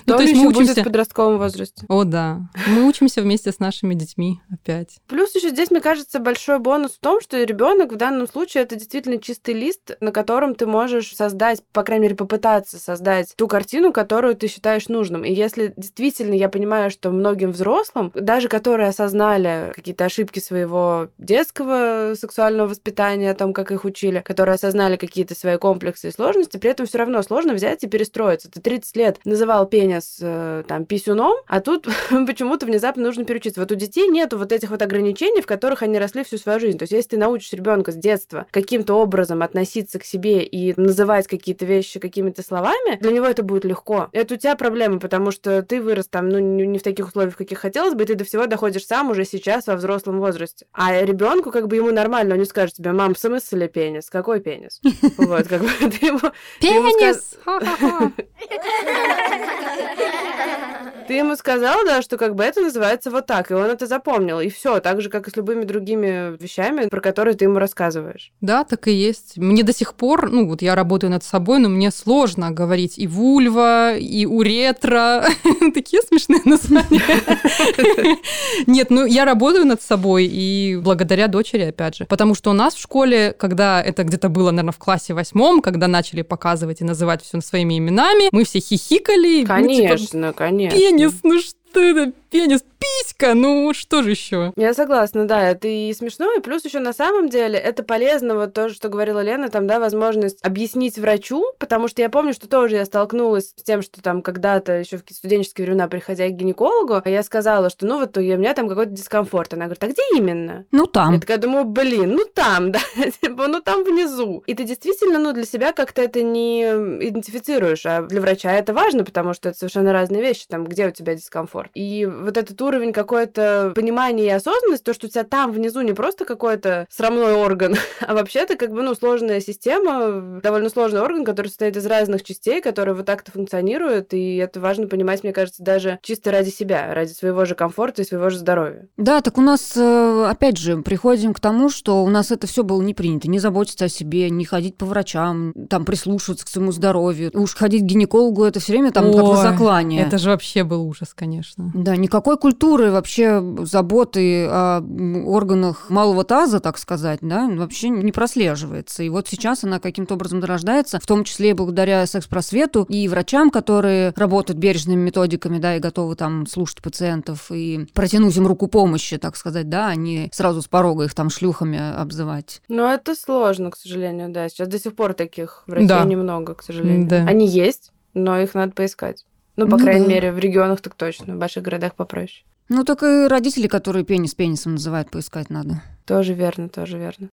Ну, 0.06 0.16
то 0.16 0.22
есть 0.22 0.34
мы 0.36 0.48
учимся 0.48 0.80
в 0.80 0.84
подростковом 0.84 1.38
возрасте. 1.38 1.84
О, 1.88 2.04
да. 2.04 2.48
Мы 2.68 2.86
учимся 2.86 3.22
вместе 3.22 3.50
с 3.50 3.58
нашими 3.58 3.94
детьми 3.94 4.40
опять. 4.50 4.98
Плюс 5.06 5.34
еще 5.34 5.50
здесь, 5.50 5.70
мне 5.70 5.80
кажется, 5.80 6.18
большой 6.20 6.58
бонус 6.58 6.92
в 6.92 7.00
том, 7.00 7.20
что 7.20 7.42
ребенок 7.42 7.65
ребенок 7.66 7.92
в 7.92 7.96
данном 7.96 8.29
случае 8.29 8.62
это 8.64 8.76
действительно 8.76 9.18
чистый 9.18 9.55
лист, 9.55 9.96
на 10.00 10.12
котором 10.12 10.55
ты 10.55 10.66
можешь 10.66 11.14
создать, 11.14 11.62
по 11.72 11.83
крайней 11.83 12.05
мере, 12.05 12.16
попытаться 12.16 12.79
создать 12.79 13.35
ту 13.37 13.48
картину, 13.48 13.92
которую 13.92 14.37
ты 14.37 14.48
считаешь 14.48 14.88
нужным. 14.88 15.24
И 15.24 15.33
если 15.33 15.72
действительно 15.76 16.35
я 16.35 16.48
понимаю, 16.48 16.90
что 16.90 17.11
многим 17.11 17.50
взрослым, 17.50 18.12
даже 18.14 18.48
которые 18.48 18.88
осознали 18.88 19.72
какие-то 19.74 20.05
ошибки 20.05 20.38
своего 20.38 21.09
детского 21.18 22.14
сексуального 22.18 22.68
воспитания, 22.68 23.31
о 23.31 23.35
том, 23.35 23.52
как 23.52 23.72
их 23.72 23.85
учили, 23.85 24.20
которые 24.20 24.55
осознали 24.55 24.96
какие-то 24.96 25.35
свои 25.35 25.57
комплексы 25.57 26.09
и 26.09 26.12
сложности, 26.12 26.57
при 26.57 26.70
этом 26.70 26.87
все 26.87 26.98
равно 26.98 27.22
сложно 27.22 27.55
взять 27.55 27.83
и 27.83 27.88
перестроиться. 27.88 28.50
Ты 28.50 28.61
30 28.61 28.96
лет 28.96 29.18
называл 29.24 29.66
пенис 29.66 30.18
э, 30.20 30.62
там 30.66 30.85
писюном, 30.85 31.35
а 31.46 31.61
тут 31.61 31.88
почему-то 32.11 32.66
внезапно 32.66 33.02
нужно 33.02 33.24
переучиться. 33.24 33.61
Вот 33.61 33.72
у 33.72 33.74
детей 33.74 34.09
нету 34.09 34.38
вот 34.38 34.52
этих 34.52 34.70
вот 34.70 34.83
ограничений, 34.83 35.40
в 35.40 35.46
которых 35.46 35.83
они 35.83 35.98
росли 35.98 36.24
всю 36.24 36.38
свою 36.38 36.61
жизнь. 36.61 36.79
То 36.79 36.85
есть 36.85 36.92
если 36.92 37.11
ты 37.11 37.18
научишь 37.18 37.52
ребенка 37.57 37.92
с 37.92 37.97
детства 37.97 38.47
каким-то 38.51 38.95
образом 38.95 39.42
относиться 39.42 39.99
к 39.99 40.05
себе 40.05 40.45
и 40.45 40.79
называть 40.81 41.27
какие-то 41.27 41.64
вещи 41.64 42.01
какими-то 42.01 42.42
словами, 42.42 42.99
для 43.01 43.11
него 43.11 43.27
это 43.27 43.42
будет 43.42 43.64
легко. 43.64 44.09
Это 44.12 44.35
у 44.35 44.37
тебя 44.37 44.57
проблема, 44.57 45.01
потому 45.01 45.31
что 45.31 45.62
ты 45.62 45.81
вырос 45.81 46.09
там, 46.09 46.29
ну, 46.29 46.38
не 46.38 46.79
в 46.79 46.83
таких 46.83 47.09
условиях, 47.09 47.37
каких 47.37 47.59
хотелось 47.59 47.95
бы, 47.95 48.05
и 48.05 48.07
ты 48.07 48.14
до 48.14 48.25
всего 48.25 48.47
доходишь 48.47 48.87
сам 48.87 49.11
уже 49.11 49.25
сейчас 49.25 49.66
во 49.66 49.77
взрослом 49.77 50.21
возрасте. 50.21 50.66
А 50.73 51.03
ребенку 51.03 51.51
как 51.51 51.69
бы 51.69 51.77
ему 51.77 51.90
нормально, 51.90 52.35
он 52.35 52.40
не 52.40 52.47
скажет 52.47 52.77
тебе, 52.77 52.92
мам, 52.92 53.14
в 53.14 53.19
смысле 53.19 53.69
пенис? 53.69 54.11
Какой 54.11 54.40
пенис? 54.40 54.81
Вот, 55.16 55.49
как 55.49 55.62
бы 55.62 55.69
ты 55.79 56.07
ему... 56.07 56.21
Пенис! 56.61 57.37
Ты 61.07 61.14
ему 61.14 61.37
сказал, 61.37 61.85
да, 61.85 62.03
что 62.03 62.16
как 62.16 62.35
бы 62.35 62.45
это 62.45 62.61
называется 62.61 63.11
вот 63.11 63.27
так, 63.27 63.51
и 63.51 63.55
он 63.55 63.66
это 63.66 63.87
запомнил, 63.87 64.40
и 64.40 64.49
все, 64.49 64.81
так 64.81 65.01
же, 65.01 65.09
как 65.09 65.29
и 65.29 65.31
с 65.31 65.37
любыми 65.37 65.64
другими 65.64 66.37
вещами, 66.42 66.88
про 66.88 67.01
которые 67.01 67.37
ты 67.37 67.45
ему 67.45 67.59
рассказываешь. 67.59 68.33
Да, 68.40 68.64
так 68.64 68.88
и 68.88 68.92
есть. 68.92 69.37
Мне 69.37 69.62
до 69.62 69.73
сих 69.73 69.95
пор, 69.95 70.31
ну 70.31 70.49
вот 70.49 70.62
я 70.62 70.75
работаю 70.75 71.11
над 71.11 71.23
собой, 71.23 71.59
но 71.59 71.69
мне 71.69 71.90
сложно 71.90 72.51
говорить 72.51 72.99
и 72.99 73.07
вульва, 73.07 73.97
и 73.97 74.27
уретра. 74.27 75.25
Такие 75.75 76.03
смешные 76.03 76.40
названия. 76.45 77.03
Нет, 78.66 78.90
ну 78.90 79.07
я 79.07 79.25
работаю 79.25 79.64
над 79.64 79.83
собой, 79.83 80.27
и 80.27 80.77
благодаря 80.83 81.29
дочери, 81.29 81.62
опять 81.62 81.97
же. 81.97 82.05
Потому 82.07 82.35
что 82.35 82.51
у 82.51 82.55
нас 82.55 82.75
в 82.75 82.81
школе, 82.81 83.35
когда 83.37 83.83
это 83.83 84.05
где-то 84.05 84.29
было, 84.29 84.51
наверное, 84.51 84.73
в 84.73 84.79
классе 84.79 85.14
восьмом, 85.14 85.62
когда 85.62 85.87
начали 85.88 86.23
показывать 86.23 86.81
и 86.81 86.85
называть 86.85 87.23
все 87.23 87.40
своими 87.40 87.79
именами, 87.79 88.29
мы 88.33 88.45
все 88.45 88.61
хихикали. 88.61 89.45
Конечно, 89.45 90.19
ну, 90.19 90.27
типа, 90.29 90.38
конечно. 90.38 90.79
Пенис, 90.96 91.20
ну 91.22 91.38
что 91.40 91.56
это? 91.80 92.12
Пенис, 92.30 92.64
писька, 92.78 93.34
ну 93.34 93.72
что 93.72 94.02
же 94.02 94.10
еще? 94.10 94.52
Я 94.56 94.74
согласна, 94.74 95.26
да, 95.26 95.48
это 95.48 95.68
и 95.68 95.92
смешно, 95.92 96.32
и 96.36 96.40
плюс 96.40 96.64
еще 96.64 96.80
на 96.80 96.92
самом 96.92 97.28
деле 97.28 97.58
это 97.58 97.82
полезно, 97.82 98.34
вот 98.34 98.52
то, 98.52 98.68
что 98.68 98.88
говорила 98.88 99.22
Лена, 99.22 99.48
там, 99.48 99.66
да, 99.66 99.78
возможность 99.78 100.44
объяснить 100.44 100.98
врачу, 100.98 101.44
потому 101.58 101.88
что 101.88 102.02
я 102.02 102.10
помню, 102.10 102.34
что 102.34 102.48
тоже 102.48 102.76
я 102.76 102.84
столкнулась 102.84 103.54
с 103.56 103.62
тем, 103.62 103.82
что 103.82 104.02
там 104.02 104.22
когда-то 104.22 104.72
еще 104.72 104.98
в 104.98 105.02
студенческие 105.10 105.66
времена, 105.66 105.88
приходя 105.88 106.28
к 106.28 106.32
гинекологу, 106.32 107.00
я 107.08 107.22
сказала, 107.22 107.70
что 107.70 107.86
ну 107.86 108.00
вот 108.00 108.16
у 108.16 108.20
меня 108.20 108.54
там 108.54 108.68
какой-то 108.68 108.92
дискомфорт. 108.92 109.54
Она 109.54 109.66
говорит, 109.66 109.84
а 109.84 109.86
где 109.88 110.02
именно? 110.14 110.64
Ну 110.72 110.86
там. 110.86 111.14
Я 111.14 111.20
такая 111.20 111.38
думаю, 111.38 111.64
блин, 111.64 112.14
ну 112.14 112.24
там, 112.24 112.72
да, 112.72 112.80
типа, 113.22 113.46
ну 113.46 113.60
там 113.60 113.84
внизу. 113.84 114.42
И 114.46 114.54
ты 114.54 114.64
действительно, 114.64 115.18
ну 115.18 115.32
для 115.32 115.44
себя 115.44 115.72
как-то 115.72 116.02
это 116.02 116.22
не 116.22 116.62
идентифицируешь, 116.62 117.86
а 117.86 118.02
для 118.02 118.20
врача 118.20 118.52
это 118.52 118.72
важно, 118.72 119.04
потому 119.04 119.34
что 119.34 119.50
это 119.50 119.58
совершенно 119.58 119.92
разные 119.92 120.22
вещи, 120.22 120.46
там, 120.48 120.64
где 120.64 120.88
у 120.88 120.90
тебя 120.90 121.14
дискомфорт. 121.14 121.65
И 121.74 122.07
вот 122.07 122.37
этот 122.37 122.61
уровень 122.61 122.92
какое-то 122.92 123.72
понимание 123.74 124.26
и 124.26 124.31
осознанность, 124.31 124.85
то, 124.85 124.94
что 124.94 125.07
у 125.07 125.11
тебя 125.11 125.24
там 125.24 125.52
внизу 125.52 125.81
не 125.83 125.92
просто 125.92 126.24
какой-то 126.24 126.87
срамной 126.90 127.35
орган, 127.35 127.76
а 128.00 128.14
вообще-то 128.14 128.57
как 128.57 128.70
бы, 128.70 128.83
ну, 128.83 128.94
сложная 128.94 129.40
система, 129.40 130.40
довольно 130.40 130.68
сложный 130.68 131.00
орган, 131.00 131.24
который 131.24 131.48
состоит 131.48 131.76
из 131.76 131.87
разных 131.87 132.22
частей, 132.22 132.61
которые 132.61 132.94
вот 132.94 133.07
так-то 133.07 133.33
функционируют, 133.33 134.14
и 134.14 134.37
это 134.37 134.61
важно 134.61 134.87
понимать, 134.87 135.22
мне 135.22 135.33
кажется, 135.33 135.62
даже 135.62 135.98
чисто 136.02 136.31
ради 136.31 136.50
себя, 136.50 136.92
ради 136.94 137.12
своего 137.12 137.44
же 137.44 137.55
комфорта 137.55 138.02
и 138.02 138.05
своего 138.05 138.31
же 138.31 138.38
здоровья. 138.38 138.88
Да, 138.96 139.20
так 139.20 139.38
у 139.38 139.42
нас, 139.42 139.76
э, 139.76 140.26
опять 140.29 140.59
же, 140.59 140.83
приходим 140.83 141.35
к 141.35 141.40
тому, 141.40 141.68
что 141.68 142.02
у 142.02 142.09
нас 142.09 142.31
это 142.31 142.46
все 142.46 142.62
было 142.62 142.83
не 142.83 142.94
принято, 142.94 143.29
не 143.29 143.38
заботиться 143.38 143.87
о 143.87 143.88
себе, 143.88 144.31
не 144.31 144.44
ходить 144.44 144.76
по 144.76 144.87
врачам, 144.87 145.52
там 145.68 145.85
прислушиваться 145.85 146.46
к 146.46 146.48
своему 146.48 146.72
здоровью. 146.72 147.31
Уж 147.35 147.55
ходить 147.55 147.83
к 147.83 147.87
гинекологу 147.87 148.44
это 148.44 148.61
все 148.61 148.72
время 148.72 148.92
там 148.92 149.07
Ой, 149.07 149.12
как 149.12 149.22
на 149.22 149.37
заклание. 149.37 150.02
Это 150.02 150.18
же 150.18 150.31
вообще 150.31 150.64
был 150.64 150.87
ужас, 150.87 151.14
конечно. 151.14 151.56
Да, 151.57 151.97
никакой 151.97 152.37
культуры 152.37 152.90
вообще 152.90 153.42
заботы 153.64 154.47
о 154.47 154.83
органах 155.25 155.88
малого 155.88 156.23
таза, 156.23 156.61
так 156.61 156.77
сказать, 156.77 157.21
да, 157.23 157.49
вообще 157.49 157.88
не 157.88 158.12
прослеживается. 158.12 159.03
И 159.03 159.09
вот 159.09 159.27
сейчас 159.29 159.64
она 159.64 159.81
каким-то 159.81 160.14
образом 160.14 160.40
дорождается, 160.40 161.01
в 161.01 161.07
том 161.07 161.25
числе 161.25 161.55
благодаря 161.55 162.07
секс-просвету 162.07 162.85
и 162.85 163.09
врачам, 163.09 163.51
которые 163.51 164.12
работают 164.16 164.59
бережными 164.59 165.01
методиками, 165.01 165.59
да, 165.59 165.77
и 165.77 165.81
готовы 165.81 166.14
там 166.14 166.47
слушать 166.47 166.83
пациентов 166.83 167.51
и 167.51 167.87
протянуть 167.95 168.37
им 168.37 168.47
руку 168.47 168.66
помощи, 168.66 169.16
так 169.16 169.37
сказать, 169.37 169.71
да, 169.71 169.88
а 169.88 169.95
не 169.95 170.29
сразу 170.33 170.61
с 170.61 170.69
порога 170.69 171.05
их 171.05 171.14
там 171.14 171.31
шлюхами 171.31 171.97
обзывать. 171.99 172.61
Ну, 172.69 172.87
это 172.87 173.14
сложно, 173.14 173.71
к 173.71 173.77
сожалению, 173.77 174.29
да. 174.29 174.51
Сейчас 174.51 174.69
до 174.69 174.79
сих 174.79 174.95
пор 174.95 175.14
таких 175.14 175.62
в 175.66 175.73
России 175.73 175.88
да. 175.88 176.05
немного, 176.05 176.55
к 176.55 176.62
сожалению. 176.62 177.09
Да. 177.09 177.25
Они 177.27 177.47
есть, 177.47 177.92
но 178.12 178.38
их 178.38 178.55
надо 178.55 178.73
поискать. 178.73 179.25
Ну, 179.57 179.69
по 179.69 179.77
ну, 179.77 179.85
крайней 179.85 180.07
да. 180.07 180.12
мере, 180.12 180.33
в 180.33 180.38
регионах 180.38 180.81
так 180.81 180.95
точно, 180.95 181.35
в 181.35 181.38
больших 181.38 181.62
городах 181.62 181.95
попроще. 181.95 182.45
Ну, 182.69 182.85
так 182.85 183.03
и 183.03 183.27
родители, 183.29 183.69
которые 183.69 184.05
пенис 184.05 184.35
пенисом 184.35 184.73
называют, 184.73 185.11
поискать 185.11 185.51
надо. 185.51 185.83
Тоже 186.05 186.35
верно, 186.35 186.69
тоже 186.69 186.99
верно. 186.99 187.29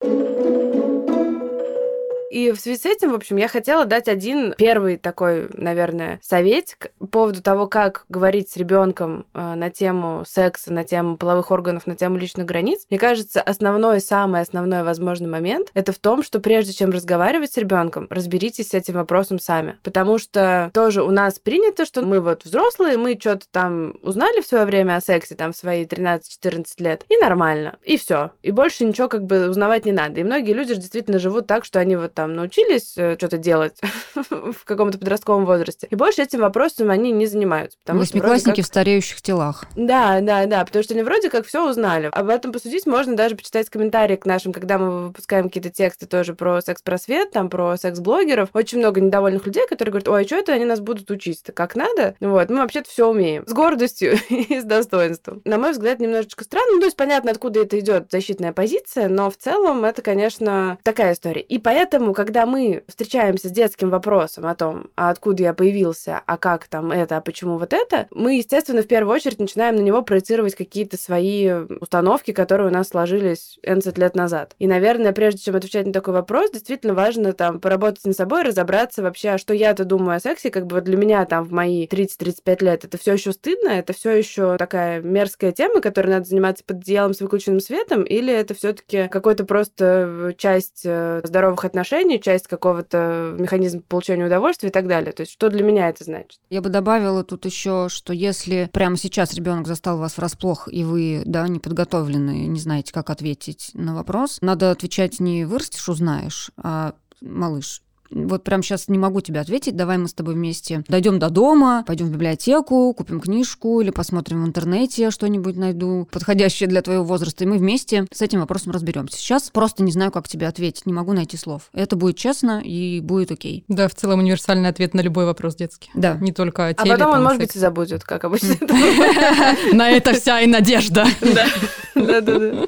И 2.34 2.52
в 2.52 2.60
связи 2.60 2.80
с 2.80 2.86
этим, 2.88 3.12
в 3.12 3.16
общем, 3.16 3.38
я 3.38 3.48
хотела 3.48 3.86
дать 3.86 4.08
один 4.08 4.56
первый 4.58 4.98
такой, 4.98 5.50
наверное, 5.54 6.20
совет 6.24 6.76
по 6.98 7.06
поводу 7.06 7.44
того, 7.44 7.68
как 7.68 8.06
говорить 8.10 8.50
с 8.50 8.58
ребенком 8.58 9.28
э, 9.36 9.54
на 9.54 9.70
тему 9.70 10.24
секса, 10.26 10.74
на 10.74 10.84
тему 10.84 11.18
половых 11.18 11.52
органов, 11.52 11.86
на 11.86 11.96
тему 11.96 12.18
личных 12.18 12.48
границ. 12.48 12.88
Мне 12.90 12.98
кажется, 12.98 13.40
основной, 13.40 14.02
самый 14.02 14.42
основной 14.42 14.82
возможный 14.82 15.30
момент 15.30 15.70
это 15.76 15.92
в 15.92 16.00
том, 16.00 16.24
что 16.24 16.40
прежде 16.40 16.74
чем 16.74 16.90
разговаривать 16.90 17.54
с 17.54 17.58
ребенком, 17.58 18.08
разберитесь 18.10 18.70
с 18.70 18.74
этим 18.74 18.96
вопросом 18.96 19.38
сами. 19.38 19.78
Потому 19.84 20.18
что 20.18 20.72
тоже 20.74 21.04
у 21.04 21.12
нас 21.12 21.38
принято, 21.38 21.86
что 21.86 22.02
мы 22.02 22.20
вот 22.20 22.46
взрослые, 22.46 22.98
мы 22.98 23.16
что-то 23.20 23.46
там 23.52 23.94
узнали 24.02 24.42
в 24.42 24.48
свое 24.48 24.66
время 24.66 24.96
о 24.96 25.02
сексе, 25.02 25.36
там, 25.36 25.54
в 25.54 25.56
свои 25.56 25.86
13-14 25.86 26.66
лет, 26.80 27.06
и 27.10 27.18
нормально, 27.18 27.78
и 27.84 27.96
все. 27.96 28.32
И 28.42 28.50
больше 28.50 28.86
ничего 28.86 29.08
как 29.08 29.24
бы 29.24 29.50
узнавать 29.50 29.86
не 29.86 29.92
надо. 29.92 30.20
И 30.20 30.24
многие 30.24 30.54
люди 30.54 30.74
же 30.74 30.80
действительно 30.80 31.20
живут 31.20 31.46
так, 31.46 31.64
что 31.64 31.80
они 31.80 31.96
вот 31.96 32.16
там 32.16 32.23
там 32.24 32.36
научились 32.36 32.94
э, 32.96 33.16
что-то 33.18 33.38
делать 33.38 33.82
в 34.16 34.64
каком-то 34.64 34.98
подростковом 34.98 35.46
возрасте. 35.46 35.88
И 35.90 35.96
больше 35.96 36.22
этим 36.22 36.40
вопросом 36.40 36.90
они 36.90 37.12
не 37.12 37.26
занимаются. 37.26 37.78
Восьмиклассники 37.86 38.58
как... 38.58 38.66
в 38.66 38.68
стареющих 38.68 39.22
телах. 39.22 39.66
Да, 39.76 40.22
да, 40.22 40.46
да, 40.46 40.64
потому 40.64 40.84
что 40.84 40.94
они 40.94 41.04
вроде 41.04 41.30
как 41.30 41.46
все 41.46 41.70
узнали. 41.70 42.10
Об 42.14 42.30
этом 42.30 42.54
посудить 42.54 42.86
можно 42.86 43.18
даже 43.18 43.36
почитать 43.36 43.70
комментарии 43.70 44.16
к 44.16 44.26
нашим, 44.26 44.54
когда 44.54 44.78
мы 44.78 45.08
выпускаем 45.08 45.50
какие-то 45.50 45.70
тексты 45.70 46.06
тоже 46.06 46.34
про 46.34 46.62
секс-просвет, 46.62 47.32
там 47.32 47.50
про 47.50 47.76
секс-блогеров. 47.76 48.50
Очень 48.54 48.80
много 48.80 49.02
недовольных 49.02 49.46
людей, 49.46 49.68
которые 49.68 49.92
говорят, 49.92 50.08
ой, 50.08 50.22
а 50.22 50.26
что 50.26 50.38
это 50.38 50.54
они 50.54 50.64
нас 50.64 50.80
будут 50.80 51.12
учить-то? 51.12 51.52
Как 51.52 51.76
надо? 51.76 52.16
Вот, 52.22 52.50
мы 52.50 52.60
вообще-то 52.60 52.90
все 52.90 53.10
умеем. 53.10 53.46
С 53.46 53.52
гордостью 53.52 54.18
и 54.30 54.62
с 54.62 54.64
достоинством. 54.64 55.42
На 55.44 55.58
мой 55.58 55.74
взгляд, 55.74 56.00
немножечко 56.00 56.46
странно. 56.46 56.76
Ну, 56.76 56.80
то 56.80 56.86
есть 56.86 56.96
понятно, 56.96 57.32
откуда 57.32 57.64
это 57.64 57.78
идет 57.80 58.08
защитная 58.10 58.54
позиция, 58.54 59.10
но 59.10 59.30
в 59.30 59.36
целом 59.36 59.84
это, 59.84 60.02
конечно, 60.02 60.78
такая 60.84 61.14
история. 61.14 61.42
И 61.42 61.58
поэтому 61.58 62.13
когда 62.14 62.46
мы 62.46 62.84
встречаемся 62.88 63.50
с 63.50 63.52
детским 63.52 63.90
вопросом 63.90 64.46
о 64.46 64.56
том, 64.56 64.88
а 64.96 65.10
откуда 65.10 65.44
я 65.44 65.54
появился, 65.54 66.22
а 66.26 66.38
как 66.38 66.68
там 66.68 66.92
это, 66.92 67.18
а 67.18 67.22
почему 67.22 67.58
вот 67.58 67.74
это, 67.74 68.08
мы, 68.12 68.36
естественно, 68.36 68.82
в 68.82 68.88
первую 68.88 69.16
очередь 69.16 69.40
начинаем 69.40 69.76
на 69.76 69.82
него 69.82 70.02
проецировать 70.02 70.56
какие-то 70.56 70.98
свои 70.98 71.52
установки, 71.80 72.32
которые 72.32 72.68
у 72.68 72.72
нас 72.72 72.90
сложились 72.90 73.60
11 73.64 73.98
лет 73.98 74.16
назад. 74.16 74.56
И, 74.60 74.68
наверное, 74.68 75.14
прежде 75.14 75.42
чем 75.42 75.56
отвечать 75.56 75.86
на 75.86 75.94
такой 75.94 76.14
вопрос, 76.14 76.52
действительно 76.52 76.94
важно 76.94 77.34
там 77.34 77.60
поработать 77.60 78.06
над 78.06 78.16
собой, 78.16 78.44
разобраться 78.44 79.02
вообще, 79.02 79.30
а 79.30 79.38
что 79.38 79.54
я-то 79.54 79.86
думаю 79.86 80.18
о 80.18 80.20
сексе, 80.20 80.50
как 80.50 80.68
бы 80.68 80.76
вот 80.76 80.84
для 80.84 80.98
меня 80.98 81.26
там 81.26 81.44
в 81.46 81.52
мои 81.52 81.88
30-35 81.88 82.64
лет 82.64 82.86
это 82.86 82.98
все 82.98 83.14
еще 83.14 83.32
стыдно, 83.32 83.70
это 83.70 83.94
все 83.94 84.12
еще 84.12 84.58
такая 84.58 85.02
мерзкая 85.02 85.52
тема, 85.52 85.82
которой 85.82 86.10
надо 86.10 86.26
заниматься 86.26 86.64
под 86.66 86.78
одеялом 86.78 87.14
с 87.14 87.22
выключенным 87.22 87.60
светом, 87.60 88.04
или 88.04 88.34
это 88.34 88.54
все-таки 88.54 89.08
какой-то 89.08 89.46
просто 89.46 90.34
часть 90.38 90.82
э, 90.86 91.22
здоровых 91.24 91.66
отношений, 91.66 91.93
отношений, 91.94 92.20
часть 92.20 92.48
какого-то 92.48 93.36
механизма 93.38 93.82
получения 93.82 94.26
удовольствия 94.26 94.70
и 94.70 94.72
так 94.72 94.88
далее. 94.88 95.12
То 95.12 95.22
есть 95.22 95.32
что 95.32 95.50
для 95.50 95.64
меня 95.64 95.90
это 95.90 96.04
значит? 96.04 96.40
Я 96.50 96.62
бы 96.62 96.70
добавила 96.70 97.24
тут 97.24 97.46
еще, 97.46 97.88
что 97.90 98.14
если 98.14 98.70
прямо 98.74 98.98
сейчас 98.98 99.34
ребенок 99.34 99.68
застал 99.68 99.98
вас 99.98 100.18
врасплох, 100.18 100.68
и 100.72 100.84
вы, 100.84 101.22
да, 101.26 101.48
не 101.48 101.60
подготовлены, 101.60 102.46
не 102.48 102.60
знаете, 102.60 102.94
как 102.94 103.10
ответить 103.10 103.72
на 103.74 103.96
вопрос, 103.96 104.40
надо 104.42 104.72
отвечать 104.72 105.20
не 105.20 105.46
«вырастешь, 105.46 105.90
узнаешь», 105.90 106.52
а 106.58 106.94
«малыш, 107.22 107.82
вот 108.14 108.44
прям 108.44 108.64
сейчас 108.64 108.88
не 108.88 108.98
могу 108.98 109.22
тебе 109.22 109.40
ответить. 109.40 109.76
Давай 109.76 109.98
мы 109.98 110.08
с 110.08 110.14
тобой 110.14 110.36
вместе 110.36 110.84
дойдем 110.88 111.20
до 111.20 111.30
дома, 111.30 111.84
пойдем 111.86 112.08
в 112.08 112.12
библиотеку, 112.12 112.94
купим 112.94 113.20
книжку 113.20 113.82
или 113.82 113.90
посмотрим 113.90 114.44
в 114.44 114.48
интернете 114.48 115.12
что-нибудь 115.12 115.56
найду, 115.56 116.08
подходящее 116.12 116.70
для 116.70 116.82
твоего 116.82 117.04
возраста, 117.04 117.44
и 117.44 117.48
мы 117.48 117.58
вместе 117.58 118.06
с 118.12 118.22
этим 118.22 118.40
вопросом 118.40 118.72
разберемся. 118.72 119.18
Сейчас 119.18 119.50
просто 119.50 119.84
не 119.84 119.92
знаю, 119.92 120.12
как 120.12 120.28
тебе 120.28 120.48
ответить, 120.48 120.86
не 120.86 120.94
могу 120.94 121.14
найти 121.14 121.38
слов. 121.38 121.70
Это 121.74 121.96
будет 121.96 122.18
честно 122.18 122.62
и 122.64 123.00
будет 123.00 123.32
окей. 123.32 123.66
Да, 123.68 123.88
в 123.88 123.96
целом 123.96 124.20
универсальный 124.20 124.70
ответ 124.70 124.94
на 124.94 125.02
любой 125.02 125.26
вопрос 125.26 125.56
детский. 125.56 125.90
Да. 125.94 126.18
Не 126.22 126.32
только 126.32 126.68
о 126.68 126.74
теле. 126.74 126.94
А 126.94 126.98
потом 126.98 127.14
он, 127.14 127.24
может 127.24 127.40
быть, 127.40 127.56
и 127.56 127.60
забудет, 127.60 128.04
как 128.04 128.24
обычно. 128.24 128.56
На 129.74 129.90
это 129.90 130.14
вся 130.14 130.42
и 130.42 130.48
надежда. 130.48 131.06
Да, 131.22 131.48
да, 131.96 132.22
да. 132.22 132.68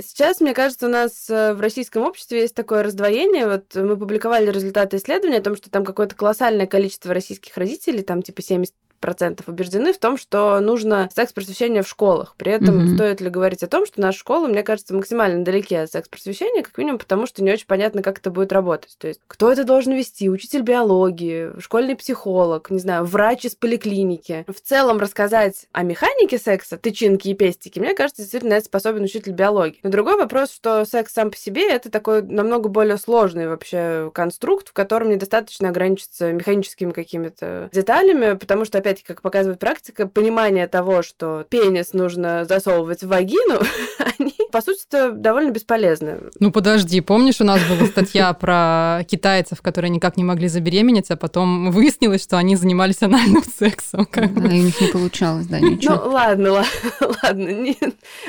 Сейчас, 0.00 0.40
мне 0.40 0.54
кажется, 0.54 0.86
у 0.86 0.90
нас 0.90 1.28
э, 1.28 1.54
в 1.54 1.60
российском 1.60 2.04
обществе 2.04 2.42
есть 2.42 2.54
такое 2.54 2.82
раздвоение. 2.82 3.48
Вот 3.48 3.74
мы 3.74 3.96
публиковали 3.96 4.50
результаты 4.50 4.96
исследования 4.96 5.38
о 5.38 5.42
том, 5.42 5.56
что 5.56 5.70
там 5.70 5.84
какое-то 5.84 6.14
колоссальное 6.14 6.66
количество 6.66 7.12
российских 7.12 7.56
родителей, 7.56 8.02
там 8.02 8.22
типа 8.22 8.42
70 8.42 8.74
процентов 8.98 9.48
убеждены 9.48 9.92
в 9.92 9.98
том, 9.98 10.16
что 10.16 10.60
нужно 10.60 11.08
секс-просвещение 11.14 11.82
в 11.82 11.88
школах. 11.88 12.34
При 12.36 12.52
этом 12.52 12.80
mm-hmm. 12.80 12.94
стоит 12.94 13.20
ли 13.20 13.30
говорить 13.30 13.62
о 13.62 13.68
том, 13.68 13.86
что 13.86 14.00
наша 14.00 14.18
школа, 14.18 14.46
мне 14.46 14.62
кажется, 14.62 14.94
максимально 14.94 15.44
далеки 15.44 15.74
от 15.74 15.90
секс-просвещения, 15.90 16.62
как 16.62 16.76
минимум 16.78 16.98
потому, 16.98 17.26
что 17.26 17.42
не 17.42 17.52
очень 17.52 17.66
понятно, 17.66 18.02
как 18.02 18.18
это 18.18 18.30
будет 18.30 18.52
работать. 18.52 18.96
То 18.98 19.08
есть, 19.08 19.20
кто 19.26 19.50
это 19.50 19.64
должен 19.64 19.92
вести? 19.92 20.30
Учитель 20.30 20.62
биологии, 20.62 21.58
школьный 21.60 21.96
психолог, 21.96 22.70
не 22.70 22.78
знаю, 22.78 23.04
врач 23.04 23.44
из 23.44 23.54
поликлиники. 23.54 24.44
В 24.48 24.60
целом 24.60 24.98
рассказать 24.98 25.66
о 25.72 25.82
механике 25.82 26.38
секса, 26.38 26.76
тычинки 26.78 27.28
и 27.28 27.34
пестики, 27.34 27.78
мне 27.78 27.94
кажется, 27.94 28.22
действительно 28.22 28.54
это 28.54 28.66
способен 28.66 29.02
учитель 29.02 29.32
биологии. 29.32 29.80
Но 29.82 29.90
другой 29.90 30.16
вопрос, 30.16 30.50
что 30.50 30.84
секс 30.84 31.12
сам 31.12 31.30
по 31.30 31.36
себе 31.36 31.70
это 31.70 31.90
такой 31.90 32.22
намного 32.22 32.68
более 32.68 32.96
сложный 32.96 33.48
вообще 33.48 34.10
конструкт, 34.14 34.68
в 34.68 34.72
котором 34.72 35.10
недостаточно 35.10 35.68
ограничиться 35.68 36.32
механическими 36.32 36.92
какими-то 36.92 37.68
деталями, 37.72 38.36
потому 38.36 38.64
что, 38.64 38.78
опять 38.78 38.87
опять 38.88 39.02
как 39.02 39.22
показывает 39.22 39.60
практика, 39.60 40.06
понимание 40.06 40.66
того, 40.66 41.02
что 41.02 41.44
пенис 41.48 41.92
нужно 41.92 42.44
засовывать 42.44 43.02
в 43.02 43.08
вагину, 43.08 43.60
они, 44.18 44.34
по 44.50 44.62
сути, 44.62 45.12
довольно 45.12 45.50
бесполезны. 45.50 46.18
Ну, 46.40 46.50
подожди, 46.50 47.00
помнишь, 47.00 47.40
у 47.40 47.44
нас 47.44 47.60
была 47.68 47.86
статья 47.86 48.32
про 48.40 49.04
китайцев, 49.08 49.62
которые 49.62 49.90
никак 49.90 50.16
не 50.16 50.24
могли 50.24 50.48
забеременеть, 50.48 51.10
а 51.10 51.16
потом 51.16 51.70
выяснилось, 51.70 52.22
что 52.22 52.38
они 52.38 52.56
занимались 52.56 53.02
анальным 53.02 53.42
сексом. 53.58 54.08
Бы. 54.12 54.26
Да, 54.40 54.54
и 54.54 54.60
у 54.60 54.64
них 54.64 54.80
не 54.80 54.88
получалось, 54.88 55.46
да, 55.46 55.60
ничего. 55.60 55.94
Ну, 55.94 56.10
ладно, 56.10 56.52
ладно, 56.52 56.68
ладно. 57.22 57.48
Не, 57.48 57.76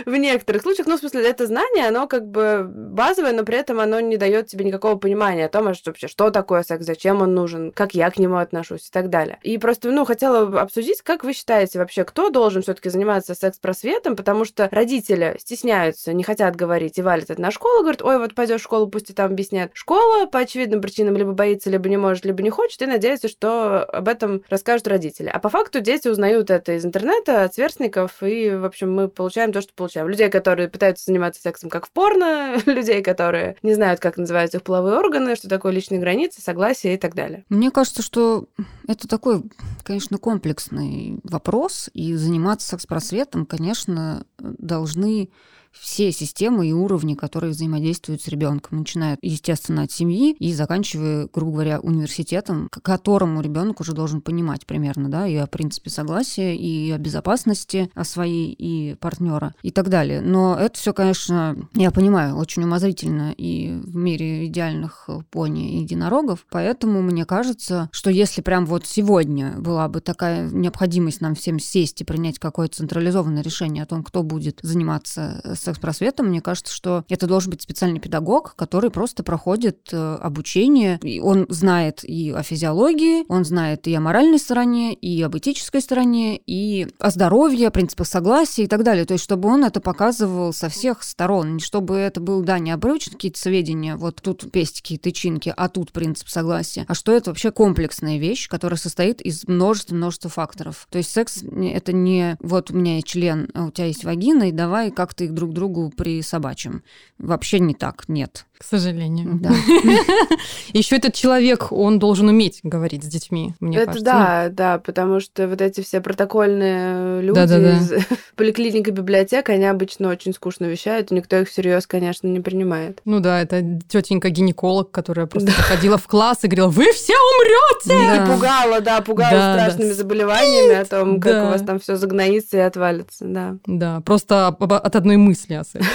в 0.05 0.15
некоторых 0.15 0.61
случаях, 0.61 0.87
ну, 0.87 0.97
в 0.97 0.99
смысле, 0.99 1.27
это 1.29 1.47
знание, 1.47 1.87
оно 1.87 2.07
как 2.07 2.27
бы 2.27 2.65
базовое, 2.69 3.33
но 3.33 3.43
при 3.43 3.57
этом 3.57 3.79
оно 3.79 3.99
не 3.99 4.17
дает 4.17 4.47
тебе 4.47 4.65
никакого 4.65 4.95
понимания 4.95 5.45
о 5.45 5.49
том, 5.49 5.67
а 5.67 5.73
что 5.73 5.91
вообще, 5.91 6.07
что 6.07 6.29
такое 6.29 6.63
секс, 6.63 6.85
зачем 6.85 7.21
он 7.21 7.33
нужен, 7.33 7.71
как 7.71 7.93
я 7.93 8.09
к 8.11 8.17
нему 8.17 8.37
отношусь 8.37 8.87
и 8.87 8.91
так 8.91 9.09
далее. 9.09 9.39
И 9.43 9.57
просто, 9.57 9.91
ну, 9.91 10.05
хотела 10.05 10.61
обсудить, 10.61 11.01
как 11.01 11.23
вы 11.23 11.33
считаете 11.33 11.79
вообще, 11.79 12.03
кто 12.03 12.29
должен 12.29 12.61
все-таки 12.61 12.89
заниматься 12.89 13.35
секс-просветом, 13.35 14.15
потому 14.15 14.45
что 14.45 14.67
родители 14.71 15.35
стесняются, 15.39 16.08
не 16.13 16.23
хотят 16.23 16.55
говорить 16.55 16.97
и 16.97 17.01
валят 17.01 17.29
это 17.29 17.41
на 17.41 17.51
школу, 17.51 17.81
говорят, 17.81 18.01
ой, 18.01 18.17
вот 18.19 18.35
пойдешь 18.35 18.61
в 18.61 18.63
школу, 18.63 18.87
пусть 18.87 19.09
и 19.09 19.13
там 19.13 19.31
объяснят. 19.31 19.71
Школа 19.73 20.25
по 20.25 20.39
очевидным 20.39 20.81
причинам 20.81 21.15
либо 21.15 21.33
боится, 21.33 21.69
либо 21.69 21.89
не 21.89 21.97
может, 21.97 22.25
либо 22.25 22.41
не 22.43 22.49
хочет, 22.49 22.81
и 22.81 22.85
надеется, 22.85 23.27
что 23.27 23.83
об 23.83 24.07
этом 24.07 24.43
расскажут 24.49 24.87
родители. 24.87 25.29
А 25.33 25.39
по 25.39 25.49
факту 25.49 25.81
дети 25.81 26.07
узнают 26.07 26.49
это 26.49 26.73
из 26.73 26.85
интернета, 26.85 27.43
от 27.43 27.53
сверстников, 27.53 28.21
и, 28.21 28.51
в 28.51 28.65
общем, 28.65 28.93
мы 28.93 29.07
получаем 29.07 29.51
то, 29.51 29.61
что 29.61 29.73
получаем. 29.73 30.07
Людей, 30.07 30.29
которые 30.29 30.69
пытаются 30.69 31.05
заниматься 31.05 31.41
сексом 31.41 31.69
как 31.69 31.85
в 31.85 31.91
порно, 31.91 32.57
людей, 32.65 33.01
которые 33.01 33.55
не 33.63 33.73
знают, 33.73 33.99
как 33.99 34.17
называются 34.17 34.57
их 34.57 34.63
половые 34.63 34.97
органы, 34.97 35.35
что 35.35 35.49
такое 35.49 35.71
личные 35.71 35.99
границы, 35.99 36.41
согласие 36.41 36.95
и 36.95 36.97
так 36.97 37.15
далее. 37.15 37.45
Мне 37.49 37.71
кажется, 37.71 38.01
что 38.01 38.45
это 38.87 39.07
такой, 39.07 39.43
конечно, 39.83 40.17
комплексный 40.17 41.19
вопрос, 41.23 41.89
и 41.93 42.13
заниматься 42.15 42.67
секс-просветом, 42.67 43.45
конечно, 43.45 44.25
должны 44.39 45.29
все 45.71 46.11
системы 46.11 46.67
и 46.67 46.73
уровни, 46.73 47.15
которые 47.15 47.51
взаимодействуют 47.51 48.21
с 48.21 48.27
ребенком, 48.27 48.79
начиная, 48.79 49.17
естественно, 49.21 49.83
от 49.83 49.91
семьи 49.91 50.35
и 50.39 50.53
заканчивая, 50.53 51.27
грубо 51.33 51.53
говоря, 51.53 51.79
университетом, 51.79 52.67
к 52.71 52.81
которому 52.81 53.41
ребенок 53.41 53.79
уже 53.79 53.93
должен 53.93 54.21
понимать 54.21 54.65
примерно, 54.65 55.09
да, 55.09 55.27
и 55.27 55.35
о 55.35 55.47
принципе 55.47 55.89
согласия, 55.89 56.55
и 56.55 56.91
о 56.91 56.97
безопасности 56.97 57.89
о 57.95 58.03
своей 58.03 58.51
и 58.51 58.95
партнера 58.95 59.53
и 59.61 59.71
так 59.71 59.89
далее. 59.89 60.21
Но 60.21 60.57
это 60.57 60.77
все, 60.77 60.93
конечно, 60.93 61.55
я 61.75 61.91
понимаю, 61.91 62.35
очень 62.35 62.63
умозрительно 62.63 63.31
и 63.31 63.79
в 63.83 63.95
мире 63.95 64.47
идеальных 64.47 65.09
пони 65.31 65.75
и 65.75 65.81
единорогов, 65.81 66.45
поэтому 66.49 67.01
мне 67.01 67.25
кажется, 67.25 67.89
что 67.91 68.09
если 68.09 68.41
прям 68.41 68.65
вот 68.65 68.85
сегодня 68.85 69.55
была 69.59 69.87
бы 69.87 70.01
такая 70.01 70.49
необходимость 70.49 71.21
нам 71.21 71.35
всем 71.35 71.59
сесть 71.59 72.01
и 72.01 72.05
принять 72.05 72.39
какое-то 72.39 72.77
централизованное 72.77 73.43
решение 73.43 73.83
о 73.83 73.87
том, 73.87 74.03
кто 74.03 74.23
будет 74.23 74.59
заниматься 74.61 75.41
секс-просветом, 75.63 76.27
мне 76.27 76.41
кажется, 76.41 76.73
что 76.73 77.03
это 77.09 77.27
должен 77.27 77.51
быть 77.51 77.61
специальный 77.61 77.99
педагог, 77.99 78.55
который 78.55 78.89
просто 78.89 79.23
проходит 79.23 79.89
э, 79.91 80.15
обучение. 80.21 80.99
И 81.03 81.19
он 81.19 81.45
знает 81.49 82.03
и 82.03 82.31
о 82.31 82.43
физиологии, 82.43 83.25
он 83.29 83.45
знает 83.45 83.87
и 83.87 83.93
о 83.93 84.01
моральной 84.01 84.39
стороне, 84.39 84.93
и 84.93 85.21
об 85.21 85.37
этической 85.37 85.81
стороне, 85.81 86.37
и 86.37 86.87
о 86.99 87.09
здоровье, 87.09 87.67
о 87.67 87.71
принципах 87.71 88.07
согласия 88.07 88.63
и 88.63 88.67
так 88.67 88.83
далее. 88.83 89.05
То 89.05 89.13
есть, 89.13 89.23
чтобы 89.23 89.49
он 89.49 89.63
это 89.63 89.79
показывал 89.79 90.53
со 90.53 90.69
всех 90.69 91.03
сторон, 91.03 91.59
чтобы 91.59 91.95
это 91.95 92.19
был, 92.19 92.41
да, 92.41 92.59
не 92.59 92.71
обрывочно 92.71 93.13
какие-то 93.13 93.39
сведения, 93.39 93.95
вот 93.95 94.21
тут 94.21 94.51
пестики 94.51 94.97
тычинки, 94.97 95.53
а 95.55 95.69
тут 95.69 95.91
принцип 95.91 96.29
согласия, 96.29 96.85
а 96.87 96.93
что 96.93 97.11
это 97.11 97.29
вообще 97.31 97.51
комплексная 97.51 98.17
вещь, 98.17 98.47
которая 98.47 98.77
состоит 98.77 99.21
из 99.21 99.47
множества-множества 99.47 100.29
факторов. 100.29 100.87
То 100.89 100.97
есть 100.97 101.11
секс— 101.11 101.43
это 101.43 101.93
не 101.93 102.37
вот 102.41 102.71
у 102.71 102.75
меня 102.75 102.95
есть 102.95 103.07
член, 103.07 103.49
а 103.53 103.65
у 103.65 103.71
тебя 103.71 103.87
есть 103.87 104.03
вагина, 104.03 104.49
и 104.49 104.51
давай 104.51 104.91
как-то 104.91 105.23
их 105.23 105.33
друг 105.33 105.48
друг 105.53 105.69
другу 105.69 105.93
при 105.95 106.21
собачьем. 106.21 106.83
Вообще 107.17 107.59
не 107.59 107.73
так, 107.73 108.05
нет. 108.07 108.45
К 108.59 108.63
сожалению. 108.65 109.39
Да. 109.41 109.51
Еще 110.73 110.97
этот 110.97 111.13
человек, 111.13 111.71
он 111.71 111.97
должен 111.97 112.27
уметь 112.27 112.59
говорить 112.63 113.05
с 113.05 113.07
детьми, 113.07 113.53
мне 113.61 113.77
Это 113.77 113.85
кажется. 113.85 114.05
да, 114.05 114.45
ну. 114.49 114.53
да, 114.53 114.79
потому 114.79 115.21
что 115.21 115.47
вот 115.47 115.61
эти 115.61 115.79
все 115.79 116.01
протокольные 116.01 117.21
люди 117.21 117.35
да, 117.35 117.47
да, 117.47 117.57
да. 117.57 117.77
из 117.77 117.93
поликлиника, 118.35 118.91
библиотека, 118.91 119.53
они 119.53 119.63
обычно 119.65 120.09
очень 120.09 120.33
скучно 120.33 120.65
вещают, 120.65 121.09
и 121.09 121.15
никто 121.15 121.37
их 121.37 121.47
всерьез, 121.47 121.87
конечно, 121.87 122.27
не 122.27 122.41
принимает. 122.41 122.99
Ну 123.05 123.21
да, 123.21 123.41
это 123.41 123.79
тетенька 123.87 124.29
гинеколог, 124.29 124.91
которая 124.91 125.25
просто 125.25 125.51
да. 125.55 125.63
ходила 125.63 125.97
в 125.97 126.07
класс 126.07 126.39
и 126.43 126.47
говорила: 126.47 126.69
Вы 126.69 126.91
все 126.91 127.13
умрете! 127.13 128.07
Да. 128.07 128.25
И 128.25 128.27
пугала, 128.27 128.81
да, 128.81 128.99
пугала 128.99 129.31
да, 129.31 129.53
страшными 129.53 129.89
да. 129.89 129.95
заболеваниями 129.95 130.75
о 130.75 130.85
том, 130.85 131.21
как 131.21 131.31
да. 131.31 131.45
у 131.45 131.47
вас 131.51 131.61
там 131.61 131.79
все 131.79 131.95
загноится 131.95 132.57
и 132.57 132.59
отвалится, 132.59 133.23
да. 133.23 133.55
Да, 133.65 134.01
просто 134.01 134.47
от 134.47 134.95
одной 134.97 135.15
мысли 135.15 135.38
о 135.47 135.63
сексе. 135.63 135.89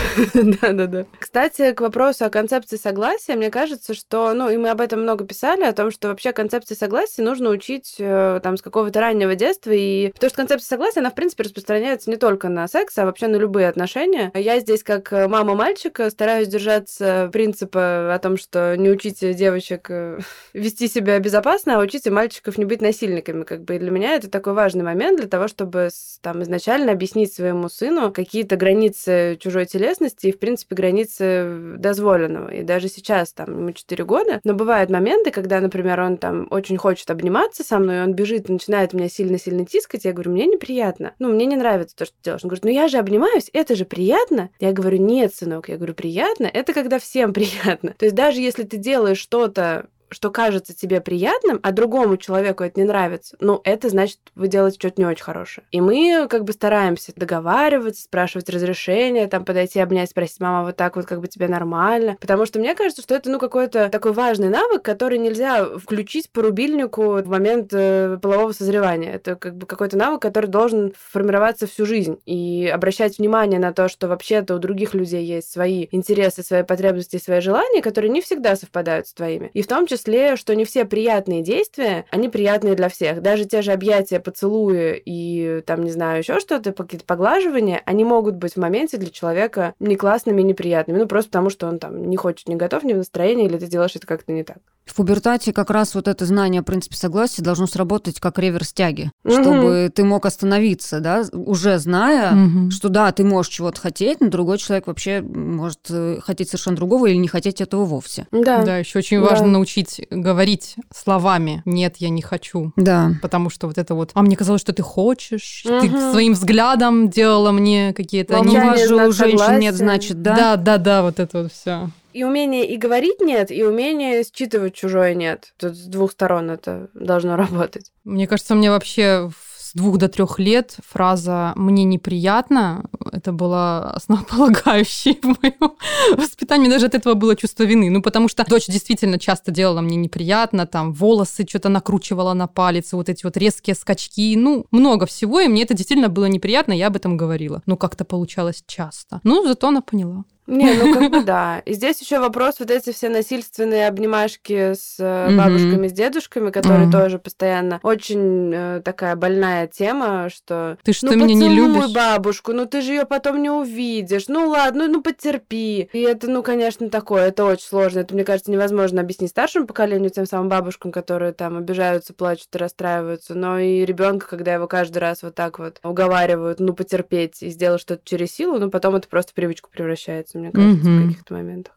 Да, 0.63 0.73
да, 0.73 0.87
да. 0.87 1.07
Кстати, 1.19 1.73
к 1.73 1.81
вопросу 1.81 2.25
о 2.25 2.31
конце 2.31 2.55
концепции 2.55 2.77
согласия, 2.77 3.35
мне 3.35 3.51
кажется, 3.51 3.95
что, 3.95 4.33
ну, 4.33 4.49
и 4.49 4.57
мы 4.57 4.71
об 4.71 4.81
этом 4.81 5.03
много 5.03 5.25
писали, 5.25 5.65
о 5.65 5.73
том, 5.73 5.91
что 5.91 6.09
вообще 6.09 6.33
концепции 6.33 6.75
согласия 6.75 7.23
нужно 7.23 7.51
учить 7.51 7.97
э, 7.99 8.39
там 8.43 8.57
с 8.57 8.63
какого-то 8.63 9.01
раннего 9.01 9.35
детства, 9.35 9.73
и 9.73 10.13
потому 10.13 10.29
что 10.29 10.37
концепция 10.37 10.69
согласия, 10.69 11.01
она, 11.01 11.11
в 11.11 11.15
принципе, 11.15 11.43
распространяется 11.43 12.11
не 12.11 12.17
только 12.17 12.49
на 12.49 12.69
секс, 12.69 12.97
а 12.99 13.07
вообще 13.07 13.27
на 13.27 13.37
любые 13.37 13.69
отношения. 13.69 14.31
Я 14.35 14.61
здесь, 14.61 14.85
как 14.85 15.11
мама 15.11 15.55
мальчика, 15.55 16.11
стараюсь 16.11 16.47
держаться 16.47 17.29
принципа 17.33 18.15
о 18.15 18.19
том, 18.21 18.37
что 18.37 18.77
не 18.77 18.89
учите 18.91 19.35
девочек 19.35 19.87
э, 19.91 20.21
вести 20.53 20.87
себя 20.87 21.19
безопасно, 21.19 21.77
а 21.77 21.81
учите 21.81 22.11
мальчиков 22.11 22.57
не 22.57 22.65
быть 22.65 22.83
насильниками, 22.83 23.43
как 23.43 23.65
бы. 23.65 23.77
И 23.77 23.79
для 23.81 23.91
меня 23.91 24.15
это 24.15 24.31
такой 24.31 24.53
важный 24.53 24.85
момент 24.85 25.19
для 25.19 25.29
того, 25.29 25.49
чтобы 25.49 25.89
там 26.21 26.43
изначально 26.45 26.93
объяснить 26.93 27.35
своему 27.35 27.69
сыну 27.69 28.13
какие-то 28.13 28.57
границы 28.57 29.34
чужой 29.37 29.66
телесности 29.66 30.28
и, 30.28 30.32
в 30.32 30.39
принципе, 30.39 30.74
границы 30.74 31.74
дозволенного 31.78 32.49
и 32.49 32.62
даже 32.62 32.89
сейчас, 32.89 33.32
там, 33.32 33.59
ему 33.59 33.72
4 33.72 34.05
года, 34.05 34.41
но 34.45 34.55
бывают 34.55 34.91
моменты, 34.91 35.30
когда, 35.30 35.61
например, 35.61 36.01
он 36.01 36.16
там 36.16 36.47
очень 36.51 36.76
хочет 36.76 37.11
обниматься 37.11 37.62
со 37.64 37.78
мной, 37.78 38.03
он 38.03 38.14
бежит 38.14 38.49
начинает 38.49 38.93
меня 38.93 39.09
сильно-сильно 39.09 39.64
тискать, 39.64 40.05
я 40.05 40.12
говорю, 40.12 40.32
мне 40.32 40.47
неприятно, 40.47 41.14
ну, 41.18 41.32
мне 41.32 41.47
не 41.47 41.57
нравится 41.57 41.97
то, 41.97 42.05
что 42.05 42.14
ты 42.14 42.24
делаешь. 42.24 42.45
Он 42.45 42.49
говорит, 42.49 42.64
ну, 42.64 42.70
я 42.70 42.89
же 42.89 42.99
обнимаюсь, 42.99 43.51
это 43.53 43.74
же 43.74 43.85
приятно. 43.85 44.51
Я 44.61 44.72
говорю, 44.72 44.99
нет, 44.99 45.35
сынок, 45.35 45.68
я 45.68 45.76
говорю, 45.76 45.95
приятно, 45.95 46.47
это 46.47 46.72
когда 46.72 46.99
всем 46.99 47.32
приятно. 47.35 47.95
То 47.99 48.07
есть 48.07 48.14
даже 48.14 48.41
если 48.41 48.62
ты 48.64 48.76
делаешь 48.76 49.18
что-то 49.18 49.87
что 50.15 50.31
кажется 50.31 50.75
тебе 50.75 51.01
приятным, 51.01 51.61
а 51.62 51.73
другому 51.73 52.17
человеку 52.17 52.65
это 52.65 52.81
не 52.81 52.87
нравится, 52.87 53.37
ну, 53.41 53.61
это 53.65 53.89
значит, 53.89 54.19
вы 54.35 54.49
делаете 54.49 54.79
что-то 54.79 55.01
не 55.01 55.07
очень 55.07 55.25
хорошее. 55.25 55.67
И 55.71 55.81
мы 55.81 56.27
как 56.31 56.45
бы 56.45 56.53
стараемся 56.53 57.12
договариваться, 57.17 58.03
спрашивать 58.03 58.49
разрешение, 58.49 59.27
там 59.27 59.45
подойти, 59.45 59.81
обнять, 59.81 60.11
спросить, 60.11 60.41
мама, 60.41 60.65
вот 60.65 60.77
так 60.77 60.97
вот 60.97 61.07
как 61.07 61.21
бы 61.21 61.29
тебе 61.29 61.49
нормально. 61.49 62.17
Потому 62.21 62.47
что 62.47 62.59
мне 62.59 62.75
кажется, 62.75 63.03
что 63.03 63.15
это, 63.15 63.31
ну, 63.31 63.39
какой-то 63.39 63.89
такой 63.89 64.12
важный 64.12 64.49
навык, 64.49 64.83
который 64.83 65.19
нельзя 65.19 65.65
включить 65.79 66.31
по 66.31 66.43
рубильнику 66.43 67.17
в 67.17 67.29
момент 67.29 67.73
э, 67.73 68.19
полового 68.23 68.53
созревания. 68.53 69.15
Это 69.15 69.37
как 69.37 69.57
бы 69.57 69.67
какой-то 69.67 69.97
навык, 69.97 70.23
который 70.23 70.47
должен 70.47 70.93
формироваться 70.97 71.67
всю 71.67 71.87
жизнь. 71.87 72.19
И 72.25 72.71
обращать 72.73 73.19
внимание 73.19 73.59
на 73.59 73.73
то, 73.73 73.89
что 73.89 74.09
вообще-то 74.09 74.55
у 74.55 74.59
других 74.59 74.95
людей 74.95 75.25
есть 75.25 75.51
свои 75.51 75.89
интересы, 75.91 76.43
свои 76.43 76.62
потребности, 76.62 77.19
свои 77.19 77.41
желания, 77.41 77.83
которые 77.83 78.11
не 78.11 78.21
всегда 78.21 78.57
совпадают 78.57 79.09
с 79.09 79.15
твоими. 79.15 79.51
И 79.55 79.62
в 79.62 79.67
том 79.67 79.87
числе 79.87 80.04
числе, 80.05 80.37
что 80.37 80.55
не 80.55 80.65
все 80.65 80.85
приятные 80.85 81.43
действия, 81.43 82.05
они 82.11 82.29
приятные 82.29 82.75
для 82.75 82.89
всех. 82.89 83.23
Даже 83.23 83.45
те 83.45 83.63
же 83.63 83.73
объятия, 83.73 84.21
поцелуи 84.21 85.01
и 85.05 85.63
там, 85.67 85.83
не 85.83 85.91
знаю, 85.91 86.19
еще 86.19 86.41
что-то, 86.41 86.73
какие-то 86.73 87.07
поглаживания, 87.07 87.83
они 87.87 88.05
могут 88.05 88.37
быть 88.37 88.55
в 88.55 88.59
моменте 88.59 88.97
для 88.97 89.11
человека 89.11 89.75
не 89.81 89.97
классными, 89.97 90.43
неприятными. 90.43 90.99
Ну, 90.99 91.07
просто 91.07 91.31
потому, 91.31 91.51
что 91.51 91.67
он 91.67 91.79
там 91.79 92.09
не 92.09 92.17
хочет, 92.17 92.49
не 92.49 92.57
готов, 92.57 92.85
не 92.85 92.95
в 92.95 92.99
настроении, 92.99 93.47
или 93.47 93.59
ты 93.59 93.67
делаешь 93.67 93.97
это 93.97 94.07
как-то 94.07 94.33
не 94.33 94.45
так. 94.45 94.59
В 94.85 94.97
пубертате 94.97 95.53
как 95.53 95.71
раз 95.71 95.95
вот 95.95 96.09
это 96.09 96.27
знание 96.27 96.61
о 96.61 96.63
принципе 96.63 96.97
согласия 96.97 97.43
должно 97.43 97.67
сработать 97.67 98.21
как 98.21 98.39
реверс 98.39 98.73
тяги, 98.73 99.11
угу. 99.25 99.33
чтобы 99.33 99.93
ты 99.95 100.05
мог 100.05 100.27
остановиться, 100.27 101.01
да, 101.01 101.25
уже 101.33 101.79
зная, 101.79 102.33
угу. 102.33 102.71
что 102.71 102.91
да, 102.91 103.11
ты 103.13 103.25
можешь 103.25 103.53
чего-то 103.53 103.81
хотеть, 103.81 104.21
но 104.21 104.29
другой 104.29 104.59
человек 104.59 104.87
вообще 104.87 105.23
может 105.23 105.81
э, 105.89 106.19
хотеть 106.23 106.49
совершенно 106.51 106.77
другого 106.77 107.07
или 107.07 107.17
не 107.17 107.29
хотеть 107.29 107.63
этого 107.63 107.85
вовсе. 107.87 108.27
Да, 108.31 108.63
да 108.63 108.77
еще 108.77 108.99
очень 108.99 109.21
важно 109.21 109.47
да. 109.47 109.53
научить 109.53 109.84
говорить 110.11 110.76
словами 110.95 111.62
«нет, 111.64 111.97
я 111.99 112.09
не 112.09 112.22
хочу». 112.22 112.72
Да. 112.76 113.12
Потому 113.22 113.51
что 113.51 113.66
вот 113.66 113.78
это 113.78 113.95
вот 113.95 114.11
«а 114.14 114.22
мне 114.22 114.37
казалось, 114.37 114.61
что 114.61 114.72
ты 114.72 114.82
хочешь», 114.82 115.64
угу. 115.66 115.80
ты 115.80 116.11
своим 116.12 116.32
взглядом 116.35 117.09
делала 117.09 117.53
мне 117.53 117.93
какие-то... 117.95 118.41
У 118.41 118.45
вас 118.45 118.89
же 118.89 118.95
у 118.95 119.12
женщин 119.12 119.59
нет, 119.59 119.74
значит, 119.74 120.22
да? 120.22 120.37
Да, 120.37 120.57
да, 120.57 120.78
да, 120.78 121.03
вот 121.03 121.20
это 121.20 121.43
вот 121.43 121.53
все. 121.53 121.91
И 122.14 122.22
умение 122.22 122.64
и 122.64 122.76
говорить 122.76 123.20
нет, 123.20 123.51
и 123.51 123.64
умение 123.64 124.22
считывать 124.22 124.74
чужое 124.74 125.14
нет. 125.14 125.53
Тут 125.59 125.74
с 125.74 125.87
двух 125.87 126.12
сторон 126.12 126.49
это 126.49 126.89
должно 126.95 127.37
работать. 127.37 127.91
Мне 128.05 128.28
кажется, 128.28 128.55
мне 128.55 128.70
вообще 128.70 129.30
двух 129.75 129.99
до 129.99 130.09
трех 130.09 130.39
лет 130.39 130.77
фраза 130.87 131.53
«мне 131.57 131.85
неприятно» 131.85 132.85
это 133.12 133.33
была 133.33 133.91
основополагающей 133.91 135.18
в 135.22 135.43
моем 135.43 135.77
воспитании. 136.16 136.68
Даже 136.68 136.87
от 136.87 136.95
этого 136.95 137.14
было 137.14 137.37
чувство 137.37 137.64
вины. 137.64 137.91
Ну, 137.91 138.03
потому 138.03 138.29
что 138.29 138.45
дочь 138.45 138.66
действительно 138.66 139.18
часто 139.18 139.51
делала 139.51 139.81
мне 139.81 139.97
неприятно, 139.97 140.66
там, 140.66 140.93
волосы 140.93 141.47
что-то 141.49 141.68
накручивала 141.68 142.35
на 142.35 142.47
палец, 142.47 142.93
вот 142.93 143.09
эти 143.09 143.25
вот 143.25 143.37
резкие 143.37 143.75
скачки, 143.75 144.37
ну, 144.37 144.66
много 144.70 145.07
всего, 145.07 145.41
и 145.41 145.49
мне 145.49 145.62
это 145.62 145.75
действительно 145.75 146.09
было 146.09 146.27
неприятно, 146.27 146.72
я 146.72 146.89
об 146.89 146.97
этом 146.97 147.16
говорила. 147.16 147.62
Ну, 147.66 147.77
как-то 147.77 148.05
получалось 148.05 148.62
часто. 148.66 149.20
Ну, 149.25 149.47
зато 149.47 149.68
она 149.68 149.81
поняла. 149.81 150.25
Не, 150.47 150.75
ну 150.75 150.95
как 150.95 151.11
бы 151.11 151.23
да. 151.25 151.61
И 151.65 151.73
здесь 151.73 152.01
еще 152.01 152.21
вопрос 152.21 152.57
вот 152.59 152.71
эти 152.71 152.93
все 152.93 153.09
насильственные 153.09 153.89
обнимашки 153.89 154.75
с 154.75 154.99
mm-hmm. 154.99 155.37
бабушками, 155.37 155.89
с 155.89 155.93
дедушками, 155.93 156.51
которые 156.51 156.91
тоже 156.91 157.19
постоянно 157.19 157.81
очень 157.83 158.53
э, 158.55 158.83
такая 158.85 159.17
больная 159.17 159.67
тема, 159.67 160.29
что 160.29 160.79
ты 160.83 160.93
что 160.93 161.07
ну, 161.07 161.17
меня 161.17 161.35
не 161.35 161.49
любишь? 161.49 161.93
бабушку, 161.93 162.53
ну 162.53 162.67
ты 162.67 162.83
же 162.83 162.93
ее 162.93 163.07
потом 163.07 163.43
не 163.43 163.51
увидишь, 163.51 164.29
ну 164.29 164.49
ладно, 164.49 164.87
ну, 164.87 164.95
ну 164.95 165.03
потерпи. 165.03 165.89
И 165.93 166.01
это, 166.01 166.29
ну 166.29 166.43
конечно, 166.43 166.91
такое, 166.91 167.29
это 167.29 167.45
очень 167.45 167.67
сложно. 167.67 168.01
Это 168.01 168.15
мне 168.15 168.25
кажется 168.25 168.51
невозможно 168.51 169.01
объяснить 169.01 169.31
старшему 169.31 169.67
поколению, 169.67 170.11
тем 170.11 170.27
самым 170.27 170.49
бабушкам, 170.49 170.93
которые 170.93 171.33
там 171.33 171.57
обижаются, 171.57 172.15
плачут 172.15 172.55
и 172.55 172.59
расстраиваются, 172.59 173.35
но 173.35 173.59
и 173.59 173.85
ребенка, 173.85 174.27
когда 174.29 174.55
его 174.55 174.67
каждый 174.67 174.99
раз 174.99 175.23
вот 175.23 175.35
так 175.35 175.59
вот 175.59 175.81
уговаривают, 175.83 176.61
ну 176.61 176.75
потерпеть 176.75 177.43
и 177.43 177.49
сделать 177.49 177.81
что-то 177.81 178.03
через 178.05 178.33
силу, 178.33 178.59
ну 178.59 178.71
потом 178.71 178.97
это 178.97 179.09
просто 179.09 179.33
привычку 179.35 179.71
превращается 179.71 180.34
мне 180.39 180.51
кажется, 180.51 180.89
mm-hmm. 180.89 181.03
в 181.03 181.07
каких-то 181.07 181.35
моментах. 181.35 181.74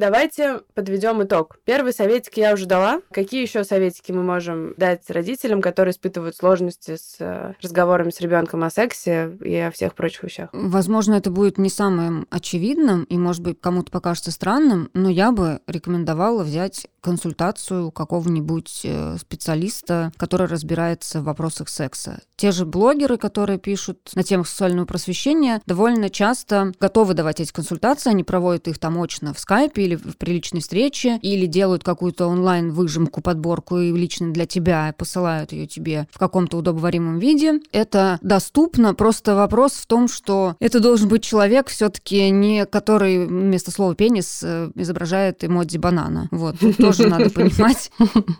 Давайте 0.00 0.62
подведем 0.72 1.22
итог. 1.22 1.58
Первый 1.66 1.92
советик 1.92 2.38
я 2.38 2.54
уже 2.54 2.64
дала. 2.64 3.02
Какие 3.10 3.42
еще 3.42 3.64
советики 3.64 4.12
мы 4.12 4.22
можем 4.22 4.72
дать 4.78 5.02
родителям, 5.10 5.60
которые 5.60 5.92
испытывают 5.92 6.34
сложности 6.34 6.96
с 6.96 7.16
э, 7.18 7.52
разговорами 7.60 8.08
с 8.08 8.18
ребенком 8.22 8.64
о 8.64 8.70
сексе 8.70 9.36
и 9.44 9.54
о 9.56 9.70
всех 9.70 9.94
прочих 9.94 10.22
вещах? 10.22 10.48
Возможно, 10.54 11.16
это 11.16 11.30
будет 11.30 11.58
не 11.58 11.68
самым 11.68 12.26
очевидным 12.30 13.04
и, 13.04 13.18
может 13.18 13.42
быть, 13.42 13.60
кому-то 13.60 13.90
покажется 13.90 14.30
странным, 14.30 14.88
но 14.94 15.10
я 15.10 15.32
бы 15.32 15.60
рекомендовала 15.66 16.44
взять 16.44 16.86
консультацию 17.02 17.88
у 17.88 17.90
какого-нибудь 17.90 18.80
э, 18.84 19.18
специалиста, 19.18 20.12
который 20.16 20.46
разбирается 20.46 21.20
в 21.20 21.24
вопросах 21.24 21.68
секса. 21.68 22.22
Те 22.36 22.52
же 22.52 22.64
блогеры, 22.64 23.18
которые 23.18 23.58
пишут 23.58 24.12
на 24.14 24.22
тему 24.22 24.46
сексуального 24.46 24.86
просвещения, 24.86 25.60
довольно 25.66 26.08
часто 26.08 26.72
готовы 26.80 27.12
давать 27.12 27.40
эти 27.40 27.52
консультации, 27.52 28.08
они 28.08 28.24
проводят 28.24 28.66
их 28.66 28.78
там 28.78 28.98
очно 28.98 29.34
в 29.34 29.38
скайпе 29.38 29.89
или 29.90 29.96
в 29.96 30.16
приличной 30.16 30.60
встрече, 30.60 31.18
или 31.22 31.46
делают 31.46 31.82
какую-то 31.82 32.26
онлайн-выжимку, 32.26 33.20
подборку 33.20 33.78
и 33.78 33.92
лично 33.92 34.32
для 34.32 34.46
тебя 34.46 34.94
посылают 34.96 35.52
ее 35.52 35.66
тебе 35.66 36.06
в 36.12 36.18
каком-то 36.18 36.58
удобоваримом 36.58 37.18
виде. 37.18 37.60
Это 37.72 38.18
доступно, 38.22 38.94
просто 38.94 39.34
вопрос 39.34 39.72
в 39.72 39.86
том, 39.86 40.08
что 40.08 40.56
это 40.60 40.80
должен 40.80 41.08
быть 41.08 41.22
человек 41.22 41.68
все-таки 41.68 42.30
не 42.30 42.66
который 42.66 43.26
вместо 43.26 43.70
слова 43.70 43.94
пенис 43.94 44.40
э, 44.42 44.70
изображает 44.74 45.42
эмодзи 45.42 45.78
банана. 45.78 46.28
Вот, 46.30 46.58
тут 46.60 46.76
тоже 46.76 47.08
надо 47.08 47.30
понимать, 47.30 47.90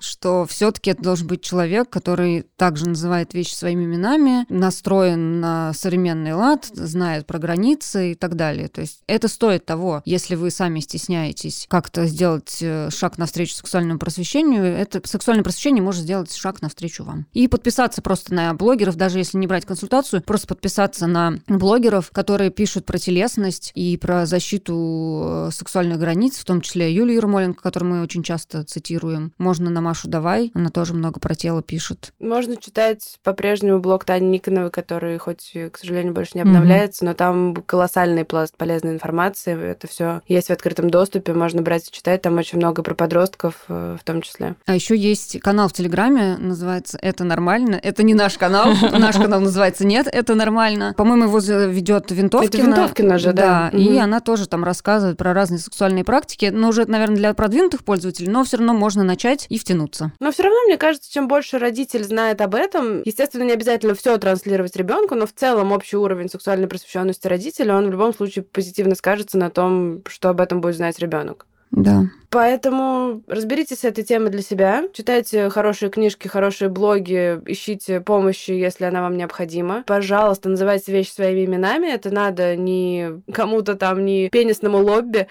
что 0.00 0.46
все-таки 0.46 0.90
это 0.90 1.02
должен 1.02 1.26
быть 1.26 1.42
человек, 1.42 1.90
который 1.90 2.46
также 2.56 2.88
называет 2.88 3.34
вещи 3.34 3.54
своими 3.54 3.84
именами, 3.84 4.46
настроен 4.48 5.40
на 5.40 5.72
современный 5.72 6.34
лад, 6.34 6.66
знает 6.72 7.26
про 7.26 7.38
границы 7.38 8.12
и 8.12 8.14
так 8.14 8.36
далее. 8.36 8.68
То 8.68 8.82
есть 8.82 9.00
это 9.06 9.28
стоит 9.28 9.64
того, 9.64 10.02
если 10.04 10.34
вы 10.34 10.50
сами 10.50 10.80
стесняетесь 10.80 11.39
пытаетесь 11.40 11.66
как-то 11.68 12.06
сделать 12.06 12.58
э, 12.60 12.90
шаг 12.90 13.18
навстречу 13.18 13.54
сексуальному 13.54 13.98
просвещению, 13.98 14.64
это 14.64 15.00
сексуальное 15.04 15.44
просвещение 15.44 15.82
может 15.82 16.02
сделать 16.02 16.34
шаг 16.34 16.62
навстречу 16.62 17.04
вам. 17.04 17.26
И 17.32 17.48
подписаться 17.48 18.02
просто 18.02 18.34
на 18.34 18.54
блогеров, 18.54 18.96
даже 18.96 19.18
если 19.18 19.38
не 19.38 19.46
брать 19.46 19.64
консультацию, 19.64 20.22
просто 20.22 20.46
подписаться 20.46 21.06
на 21.06 21.38
блогеров, 21.48 22.10
которые 22.10 22.50
пишут 22.50 22.86
про 22.86 22.98
телесность 22.98 23.72
и 23.74 23.96
про 23.96 24.26
защиту 24.26 25.22
э, 25.24 25.50
сексуальных 25.52 25.98
границ, 25.98 26.38
в 26.38 26.44
том 26.44 26.60
числе 26.60 26.92
Юлию 26.92 27.16
Ермоленко, 27.16 27.62
которую 27.62 27.94
мы 27.94 28.02
очень 28.02 28.22
часто 28.22 28.64
цитируем. 28.64 29.32
Можно 29.38 29.70
на 29.70 29.80
Машу 29.80 30.08
Давай, 30.08 30.50
она 30.54 30.70
тоже 30.70 30.94
много 30.94 31.20
про 31.20 31.34
тело 31.34 31.62
пишет. 31.62 32.12
Можно 32.18 32.56
читать 32.56 33.18
по-прежнему 33.22 33.80
блог 33.80 34.04
Тани 34.04 34.28
Никоновой, 34.28 34.70
который 34.70 35.18
хоть, 35.18 35.52
к 35.72 35.78
сожалению, 35.78 36.12
больше 36.12 36.32
не 36.34 36.42
обновляется, 36.42 37.04
mm-hmm. 37.04 37.08
но 37.08 37.14
там 37.14 37.54
колоссальный 37.66 38.24
пласт 38.24 38.56
полезной 38.56 38.92
информации. 38.92 39.70
Это 39.70 39.86
все 39.86 40.20
есть 40.26 40.48
в 40.48 40.52
открытом 40.52 40.90
доступе 40.90 41.19
принципе, 41.20 41.32
можно 41.38 41.62
брать 41.62 41.88
и 41.88 41.92
читать. 41.92 42.22
Там 42.22 42.38
очень 42.38 42.58
много 42.58 42.82
про 42.82 42.94
подростков 42.94 43.54
э, 43.68 43.96
в 44.00 44.04
том 44.04 44.22
числе. 44.22 44.54
А 44.66 44.74
еще 44.74 44.96
есть 44.96 45.40
канал 45.40 45.68
в 45.68 45.72
Телеграме, 45.72 46.36
называется 46.38 46.98
«Это 47.00 47.24
нормально». 47.24 47.78
Это 47.82 48.02
не 48.02 48.14
наш 48.14 48.38
канал. 48.38 48.72
Наш 48.92 49.16
канал 49.16 49.40
называется 49.40 49.86
«Нет, 49.86 50.08
это 50.10 50.34
нормально». 50.34 50.94
По-моему, 50.96 51.24
его 51.24 51.38
ведет 51.38 52.10
Винтовкина. 52.10 52.48
Это 52.48 52.58
Винтовкина 52.58 53.18
же, 53.18 53.32
да. 53.32 53.70
Да, 53.72 53.78
и 53.78 53.96
она 53.96 54.20
тоже 54.20 54.46
там 54.46 54.64
рассказывает 54.64 55.16
про 55.16 55.32
разные 55.32 55.58
сексуальные 55.58 56.04
практики. 56.04 56.50
Но 56.52 56.68
уже, 56.68 56.86
наверное, 56.86 57.16
для 57.16 57.34
продвинутых 57.34 57.84
пользователей, 57.84 58.28
но 58.28 58.44
все 58.44 58.58
равно 58.58 58.74
можно 58.74 59.02
начать 59.02 59.46
и 59.48 59.58
втянуться. 59.58 60.12
Но 60.20 60.32
все 60.32 60.44
равно, 60.44 60.58
мне 60.66 60.76
кажется, 60.76 61.12
чем 61.12 61.28
больше 61.28 61.58
родитель 61.58 62.04
знает 62.04 62.40
об 62.40 62.54
этом, 62.54 63.02
естественно, 63.04 63.44
не 63.44 63.52
обязательно 63.52 63.94
все 63.94 64.16
транслировать 64.18 64.76
ребенку, 64.76 65.14
но 65.14 65.26
в 65.26 65.32
целом 65.32 65.72
общий 65.72 65.96
уровень 65.96 66.28
сексуальной 66.28 66.68
просвещенности 66.68 67.26
родителя, 67.26 67.76
он 67.76 67.88
в 67.88 67.90
любом 67.90 68.14
случае 68.14 68.44
позитивно 68.44 68.94
скажется 68.94 69.38
на 69.38 69.50
том, 69.50 70.02
что 70.06 70.30
об 70.30 70.40
этом 70.40 70.60
будет 70.60 70.76
знать 70.76 70.98
ребенок 70.98 71.09
ребенок. 71.10 71.49
Да. 71.70 72.06
Поэтому 72.30 73.22
разберитесь 73.26 73.80
с 73.80 73.84
этой 73.84 74.04
темой 74.04 74.30
для 74.30 74.42
себя, 74.42 74.84
читайте 74.92 75.50
хорошие 75.50 75.90
книжки, 75.90 76.28
хорошие 76.28 76.68
блоги, 76.68 77.40
ищите 77.46 78.00
помощи, 78.00 78.52
если 78.52 78.84
она 78.84 79.02
вам 79.02 79.16
необходима. 79.16 79.82
Пожалуйста, 79.84 80.48
называйте 80.48 80.92
вещи 80.92 81.10
своими 81.10 81.44
именами. 81.44 81.88
Это 81.88 82.14
надо 82.14 82.54
не 82.54 83.20
кому-то 83.32 83.74
там, 83.74 84.04
не 84.04 84.28
пенисному 84.30 84.78
лобби. 84.78 85.26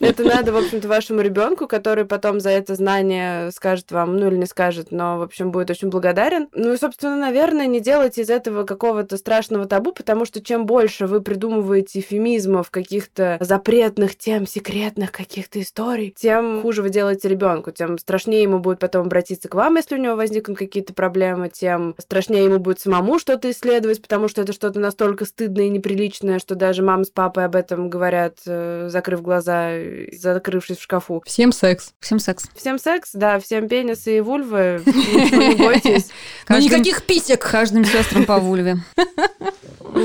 Это, 0.00 0.22
надо, 0.22 0.52
в 0.52 0.56
общем-то, 0.56 0.86
вашему 0.86 1.20
ребенку, 1.20 1.66
который 1.66 2.04
потом 2.04 2.38
за 2.38 2.50
это 2.50 2.76
знание 2.76 3.50
скажет 3.50 3.90
вам, 3.90 4.16
ну 4.16 4.28
или 4.28 4.36
не 4.36 4.46
скажет, 4.46 4.92
но, 4.92 5.18
в 5.18 5.22
общем, 5.22 5.50
будет 5.50 5.70
очень 5.70 5.88
благодарен. 5.88 6.48
Ну 6.52 6.72
и, 6.72 6.76
собственно, 6.76 7.16
наверное, 7.16 7.66
не 7.66 7.80
делайте 7.80 8.22
из 8.22 8.30
этого 8.30 8.62
какого-то 8.62 9.16
страшного 9.16 9.66
табу, 9.66 9.92
потому 9.92 10.24
что 10.24 10.40
чем 10.40 10.66
больше 10.66 11.06
вы 11.06 11.20
придумываете 11.20 11.98
эфемизмов, 11.98 12.70
каких-то 12.70 13.38
запретных 13.40 14.16
тем, 14.16 14.46
секретных 14.48 15.12
каких-то 15.12 15.60
историй, 15.60 16.14
тем 16.16 16.62
хуже 16.62 16.82
вы 16.82 16.90
делаете 16.90 17.28
ребенку, 17.28 17.70
тем 17.70 17.98
страшнее 17.98 18.42
ему 18.42 18.58
будет 18.58 18.78
потом 18.78 19.06
обратиться 19.06 19.48
к 19.48 19.54
вам, 19.54 19.76
если 19.76 19.94
у 19.94 19.98
него 19.98 20.16
возникнут 20.16 20.58
какие-то 20.58 20.94
проблемы, 20.94 21.48
тем 21.48 21.94
страшнее 21.98 22.44
ему 22.44 22.58
будет 22.58 22.80
самому 22.80 23.18
что-то 23.18 23.50
исследовать, 23.50 24.02
потому 24.02 24.28
что 24.28 24.42
это 24.42 24.52
что-то 24.52 24.80
настолько 24.80 25.24
стыдное 25.24 25.66
и 25.66 25.70
неприличное, 25.70 26.38
что 26.38 26.54
даже 26.54 26.82
мама 26.82 27.04
с 27.04 27.10
папой 27.10 27.44
об 27.44 27.54
этом 27.54 27.90
говорят, 27.90 28.38
э, 28.46 28.88
закрыв 28.90 29.22
глаза, 29.22 29.72
закрывшись 30.12 30.78
в 30.78 30.82
шкафу. 30.82 31.22
Всем 31.26 31.52
секс. 31.52 31.92
Всем 32.00 32.18
секс. 32.18 32.44
Всем 32.56 32.78
секс, 32.78 33.10
да, 33.12 33.38
всем 33.38 33.68
пенисы 33.68 34.18
и 34.18 34.20
вульвы. 34.20 34.82
Не 34.86 35.56
бойтесь. 35.56 36.10
Но 36.48 36.58
никаких 36.58 37.04
писек. 37.04 37.48
Каждым 37.48 37.84
сестрам 37.84 38.24
по 38.24 38.38
вульве. 38.38 38.76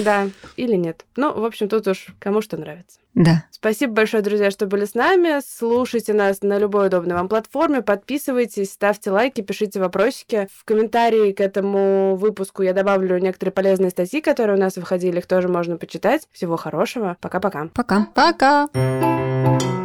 Да, 0.04 0.30
или 0.56 0.76
нет. 0.76 1.06
Ну, 1.16 1.34
в 1.34 1.46
общем, 1.46 1.70
тут 1.70 1.88
уж 1.88 2.08
кому 2.20 2.42
что 2.42 2.58
нравится. 2.58 3.00
Да. 3.16 3.46
Спасибо 3.52 3.94
большое, 3.94 4.24
друзья, 4.24 4.52
что 4.52 4.66
были 4.66 4.86
с 4.86 4.96
нами. 4.96 5.40
Слушайте 5.46 6.14
нас 6.14 6.42
на 6.42 6.58
любой 6.58 6.88
удобной 6.88 7.16
вам 7.16 7.30
платформе. 7.30 7.82
Подписывайтесь, 7.82 8.72
ставьте 8.72 9.12
лайки, 9.12 9.42
пишите 9.42 9.80
вопросики. 9.80 10.48
В 10.54 10.66
комментарии 10.66 11.32
к 11.32 11.40
этому 11.40 12.16
выпуску 12.16 12.64
я 12.64 12.74
добавлю 12.74 13.18
некоторые 13.20 13.54
полезные 13.54 13.92
статьи, 13.92 14.22
которые 14.22 14.58
у 14.58 14.60
нас 14.60 14.76
выходили. 14.78 15.20
Их 15.20 15.28
тоже 15.28 15.48
можно 15.48 15.78
почитать. 15.78 16.28
Всего 16.32 16.58
хорошего. 16.58 17.18
Пока-пока. 17.22 17.70
Пока. 17.74 18.08
Пока. 18.14 18.66
-пока. 18.66 18.70
Пока. 18.74 19.83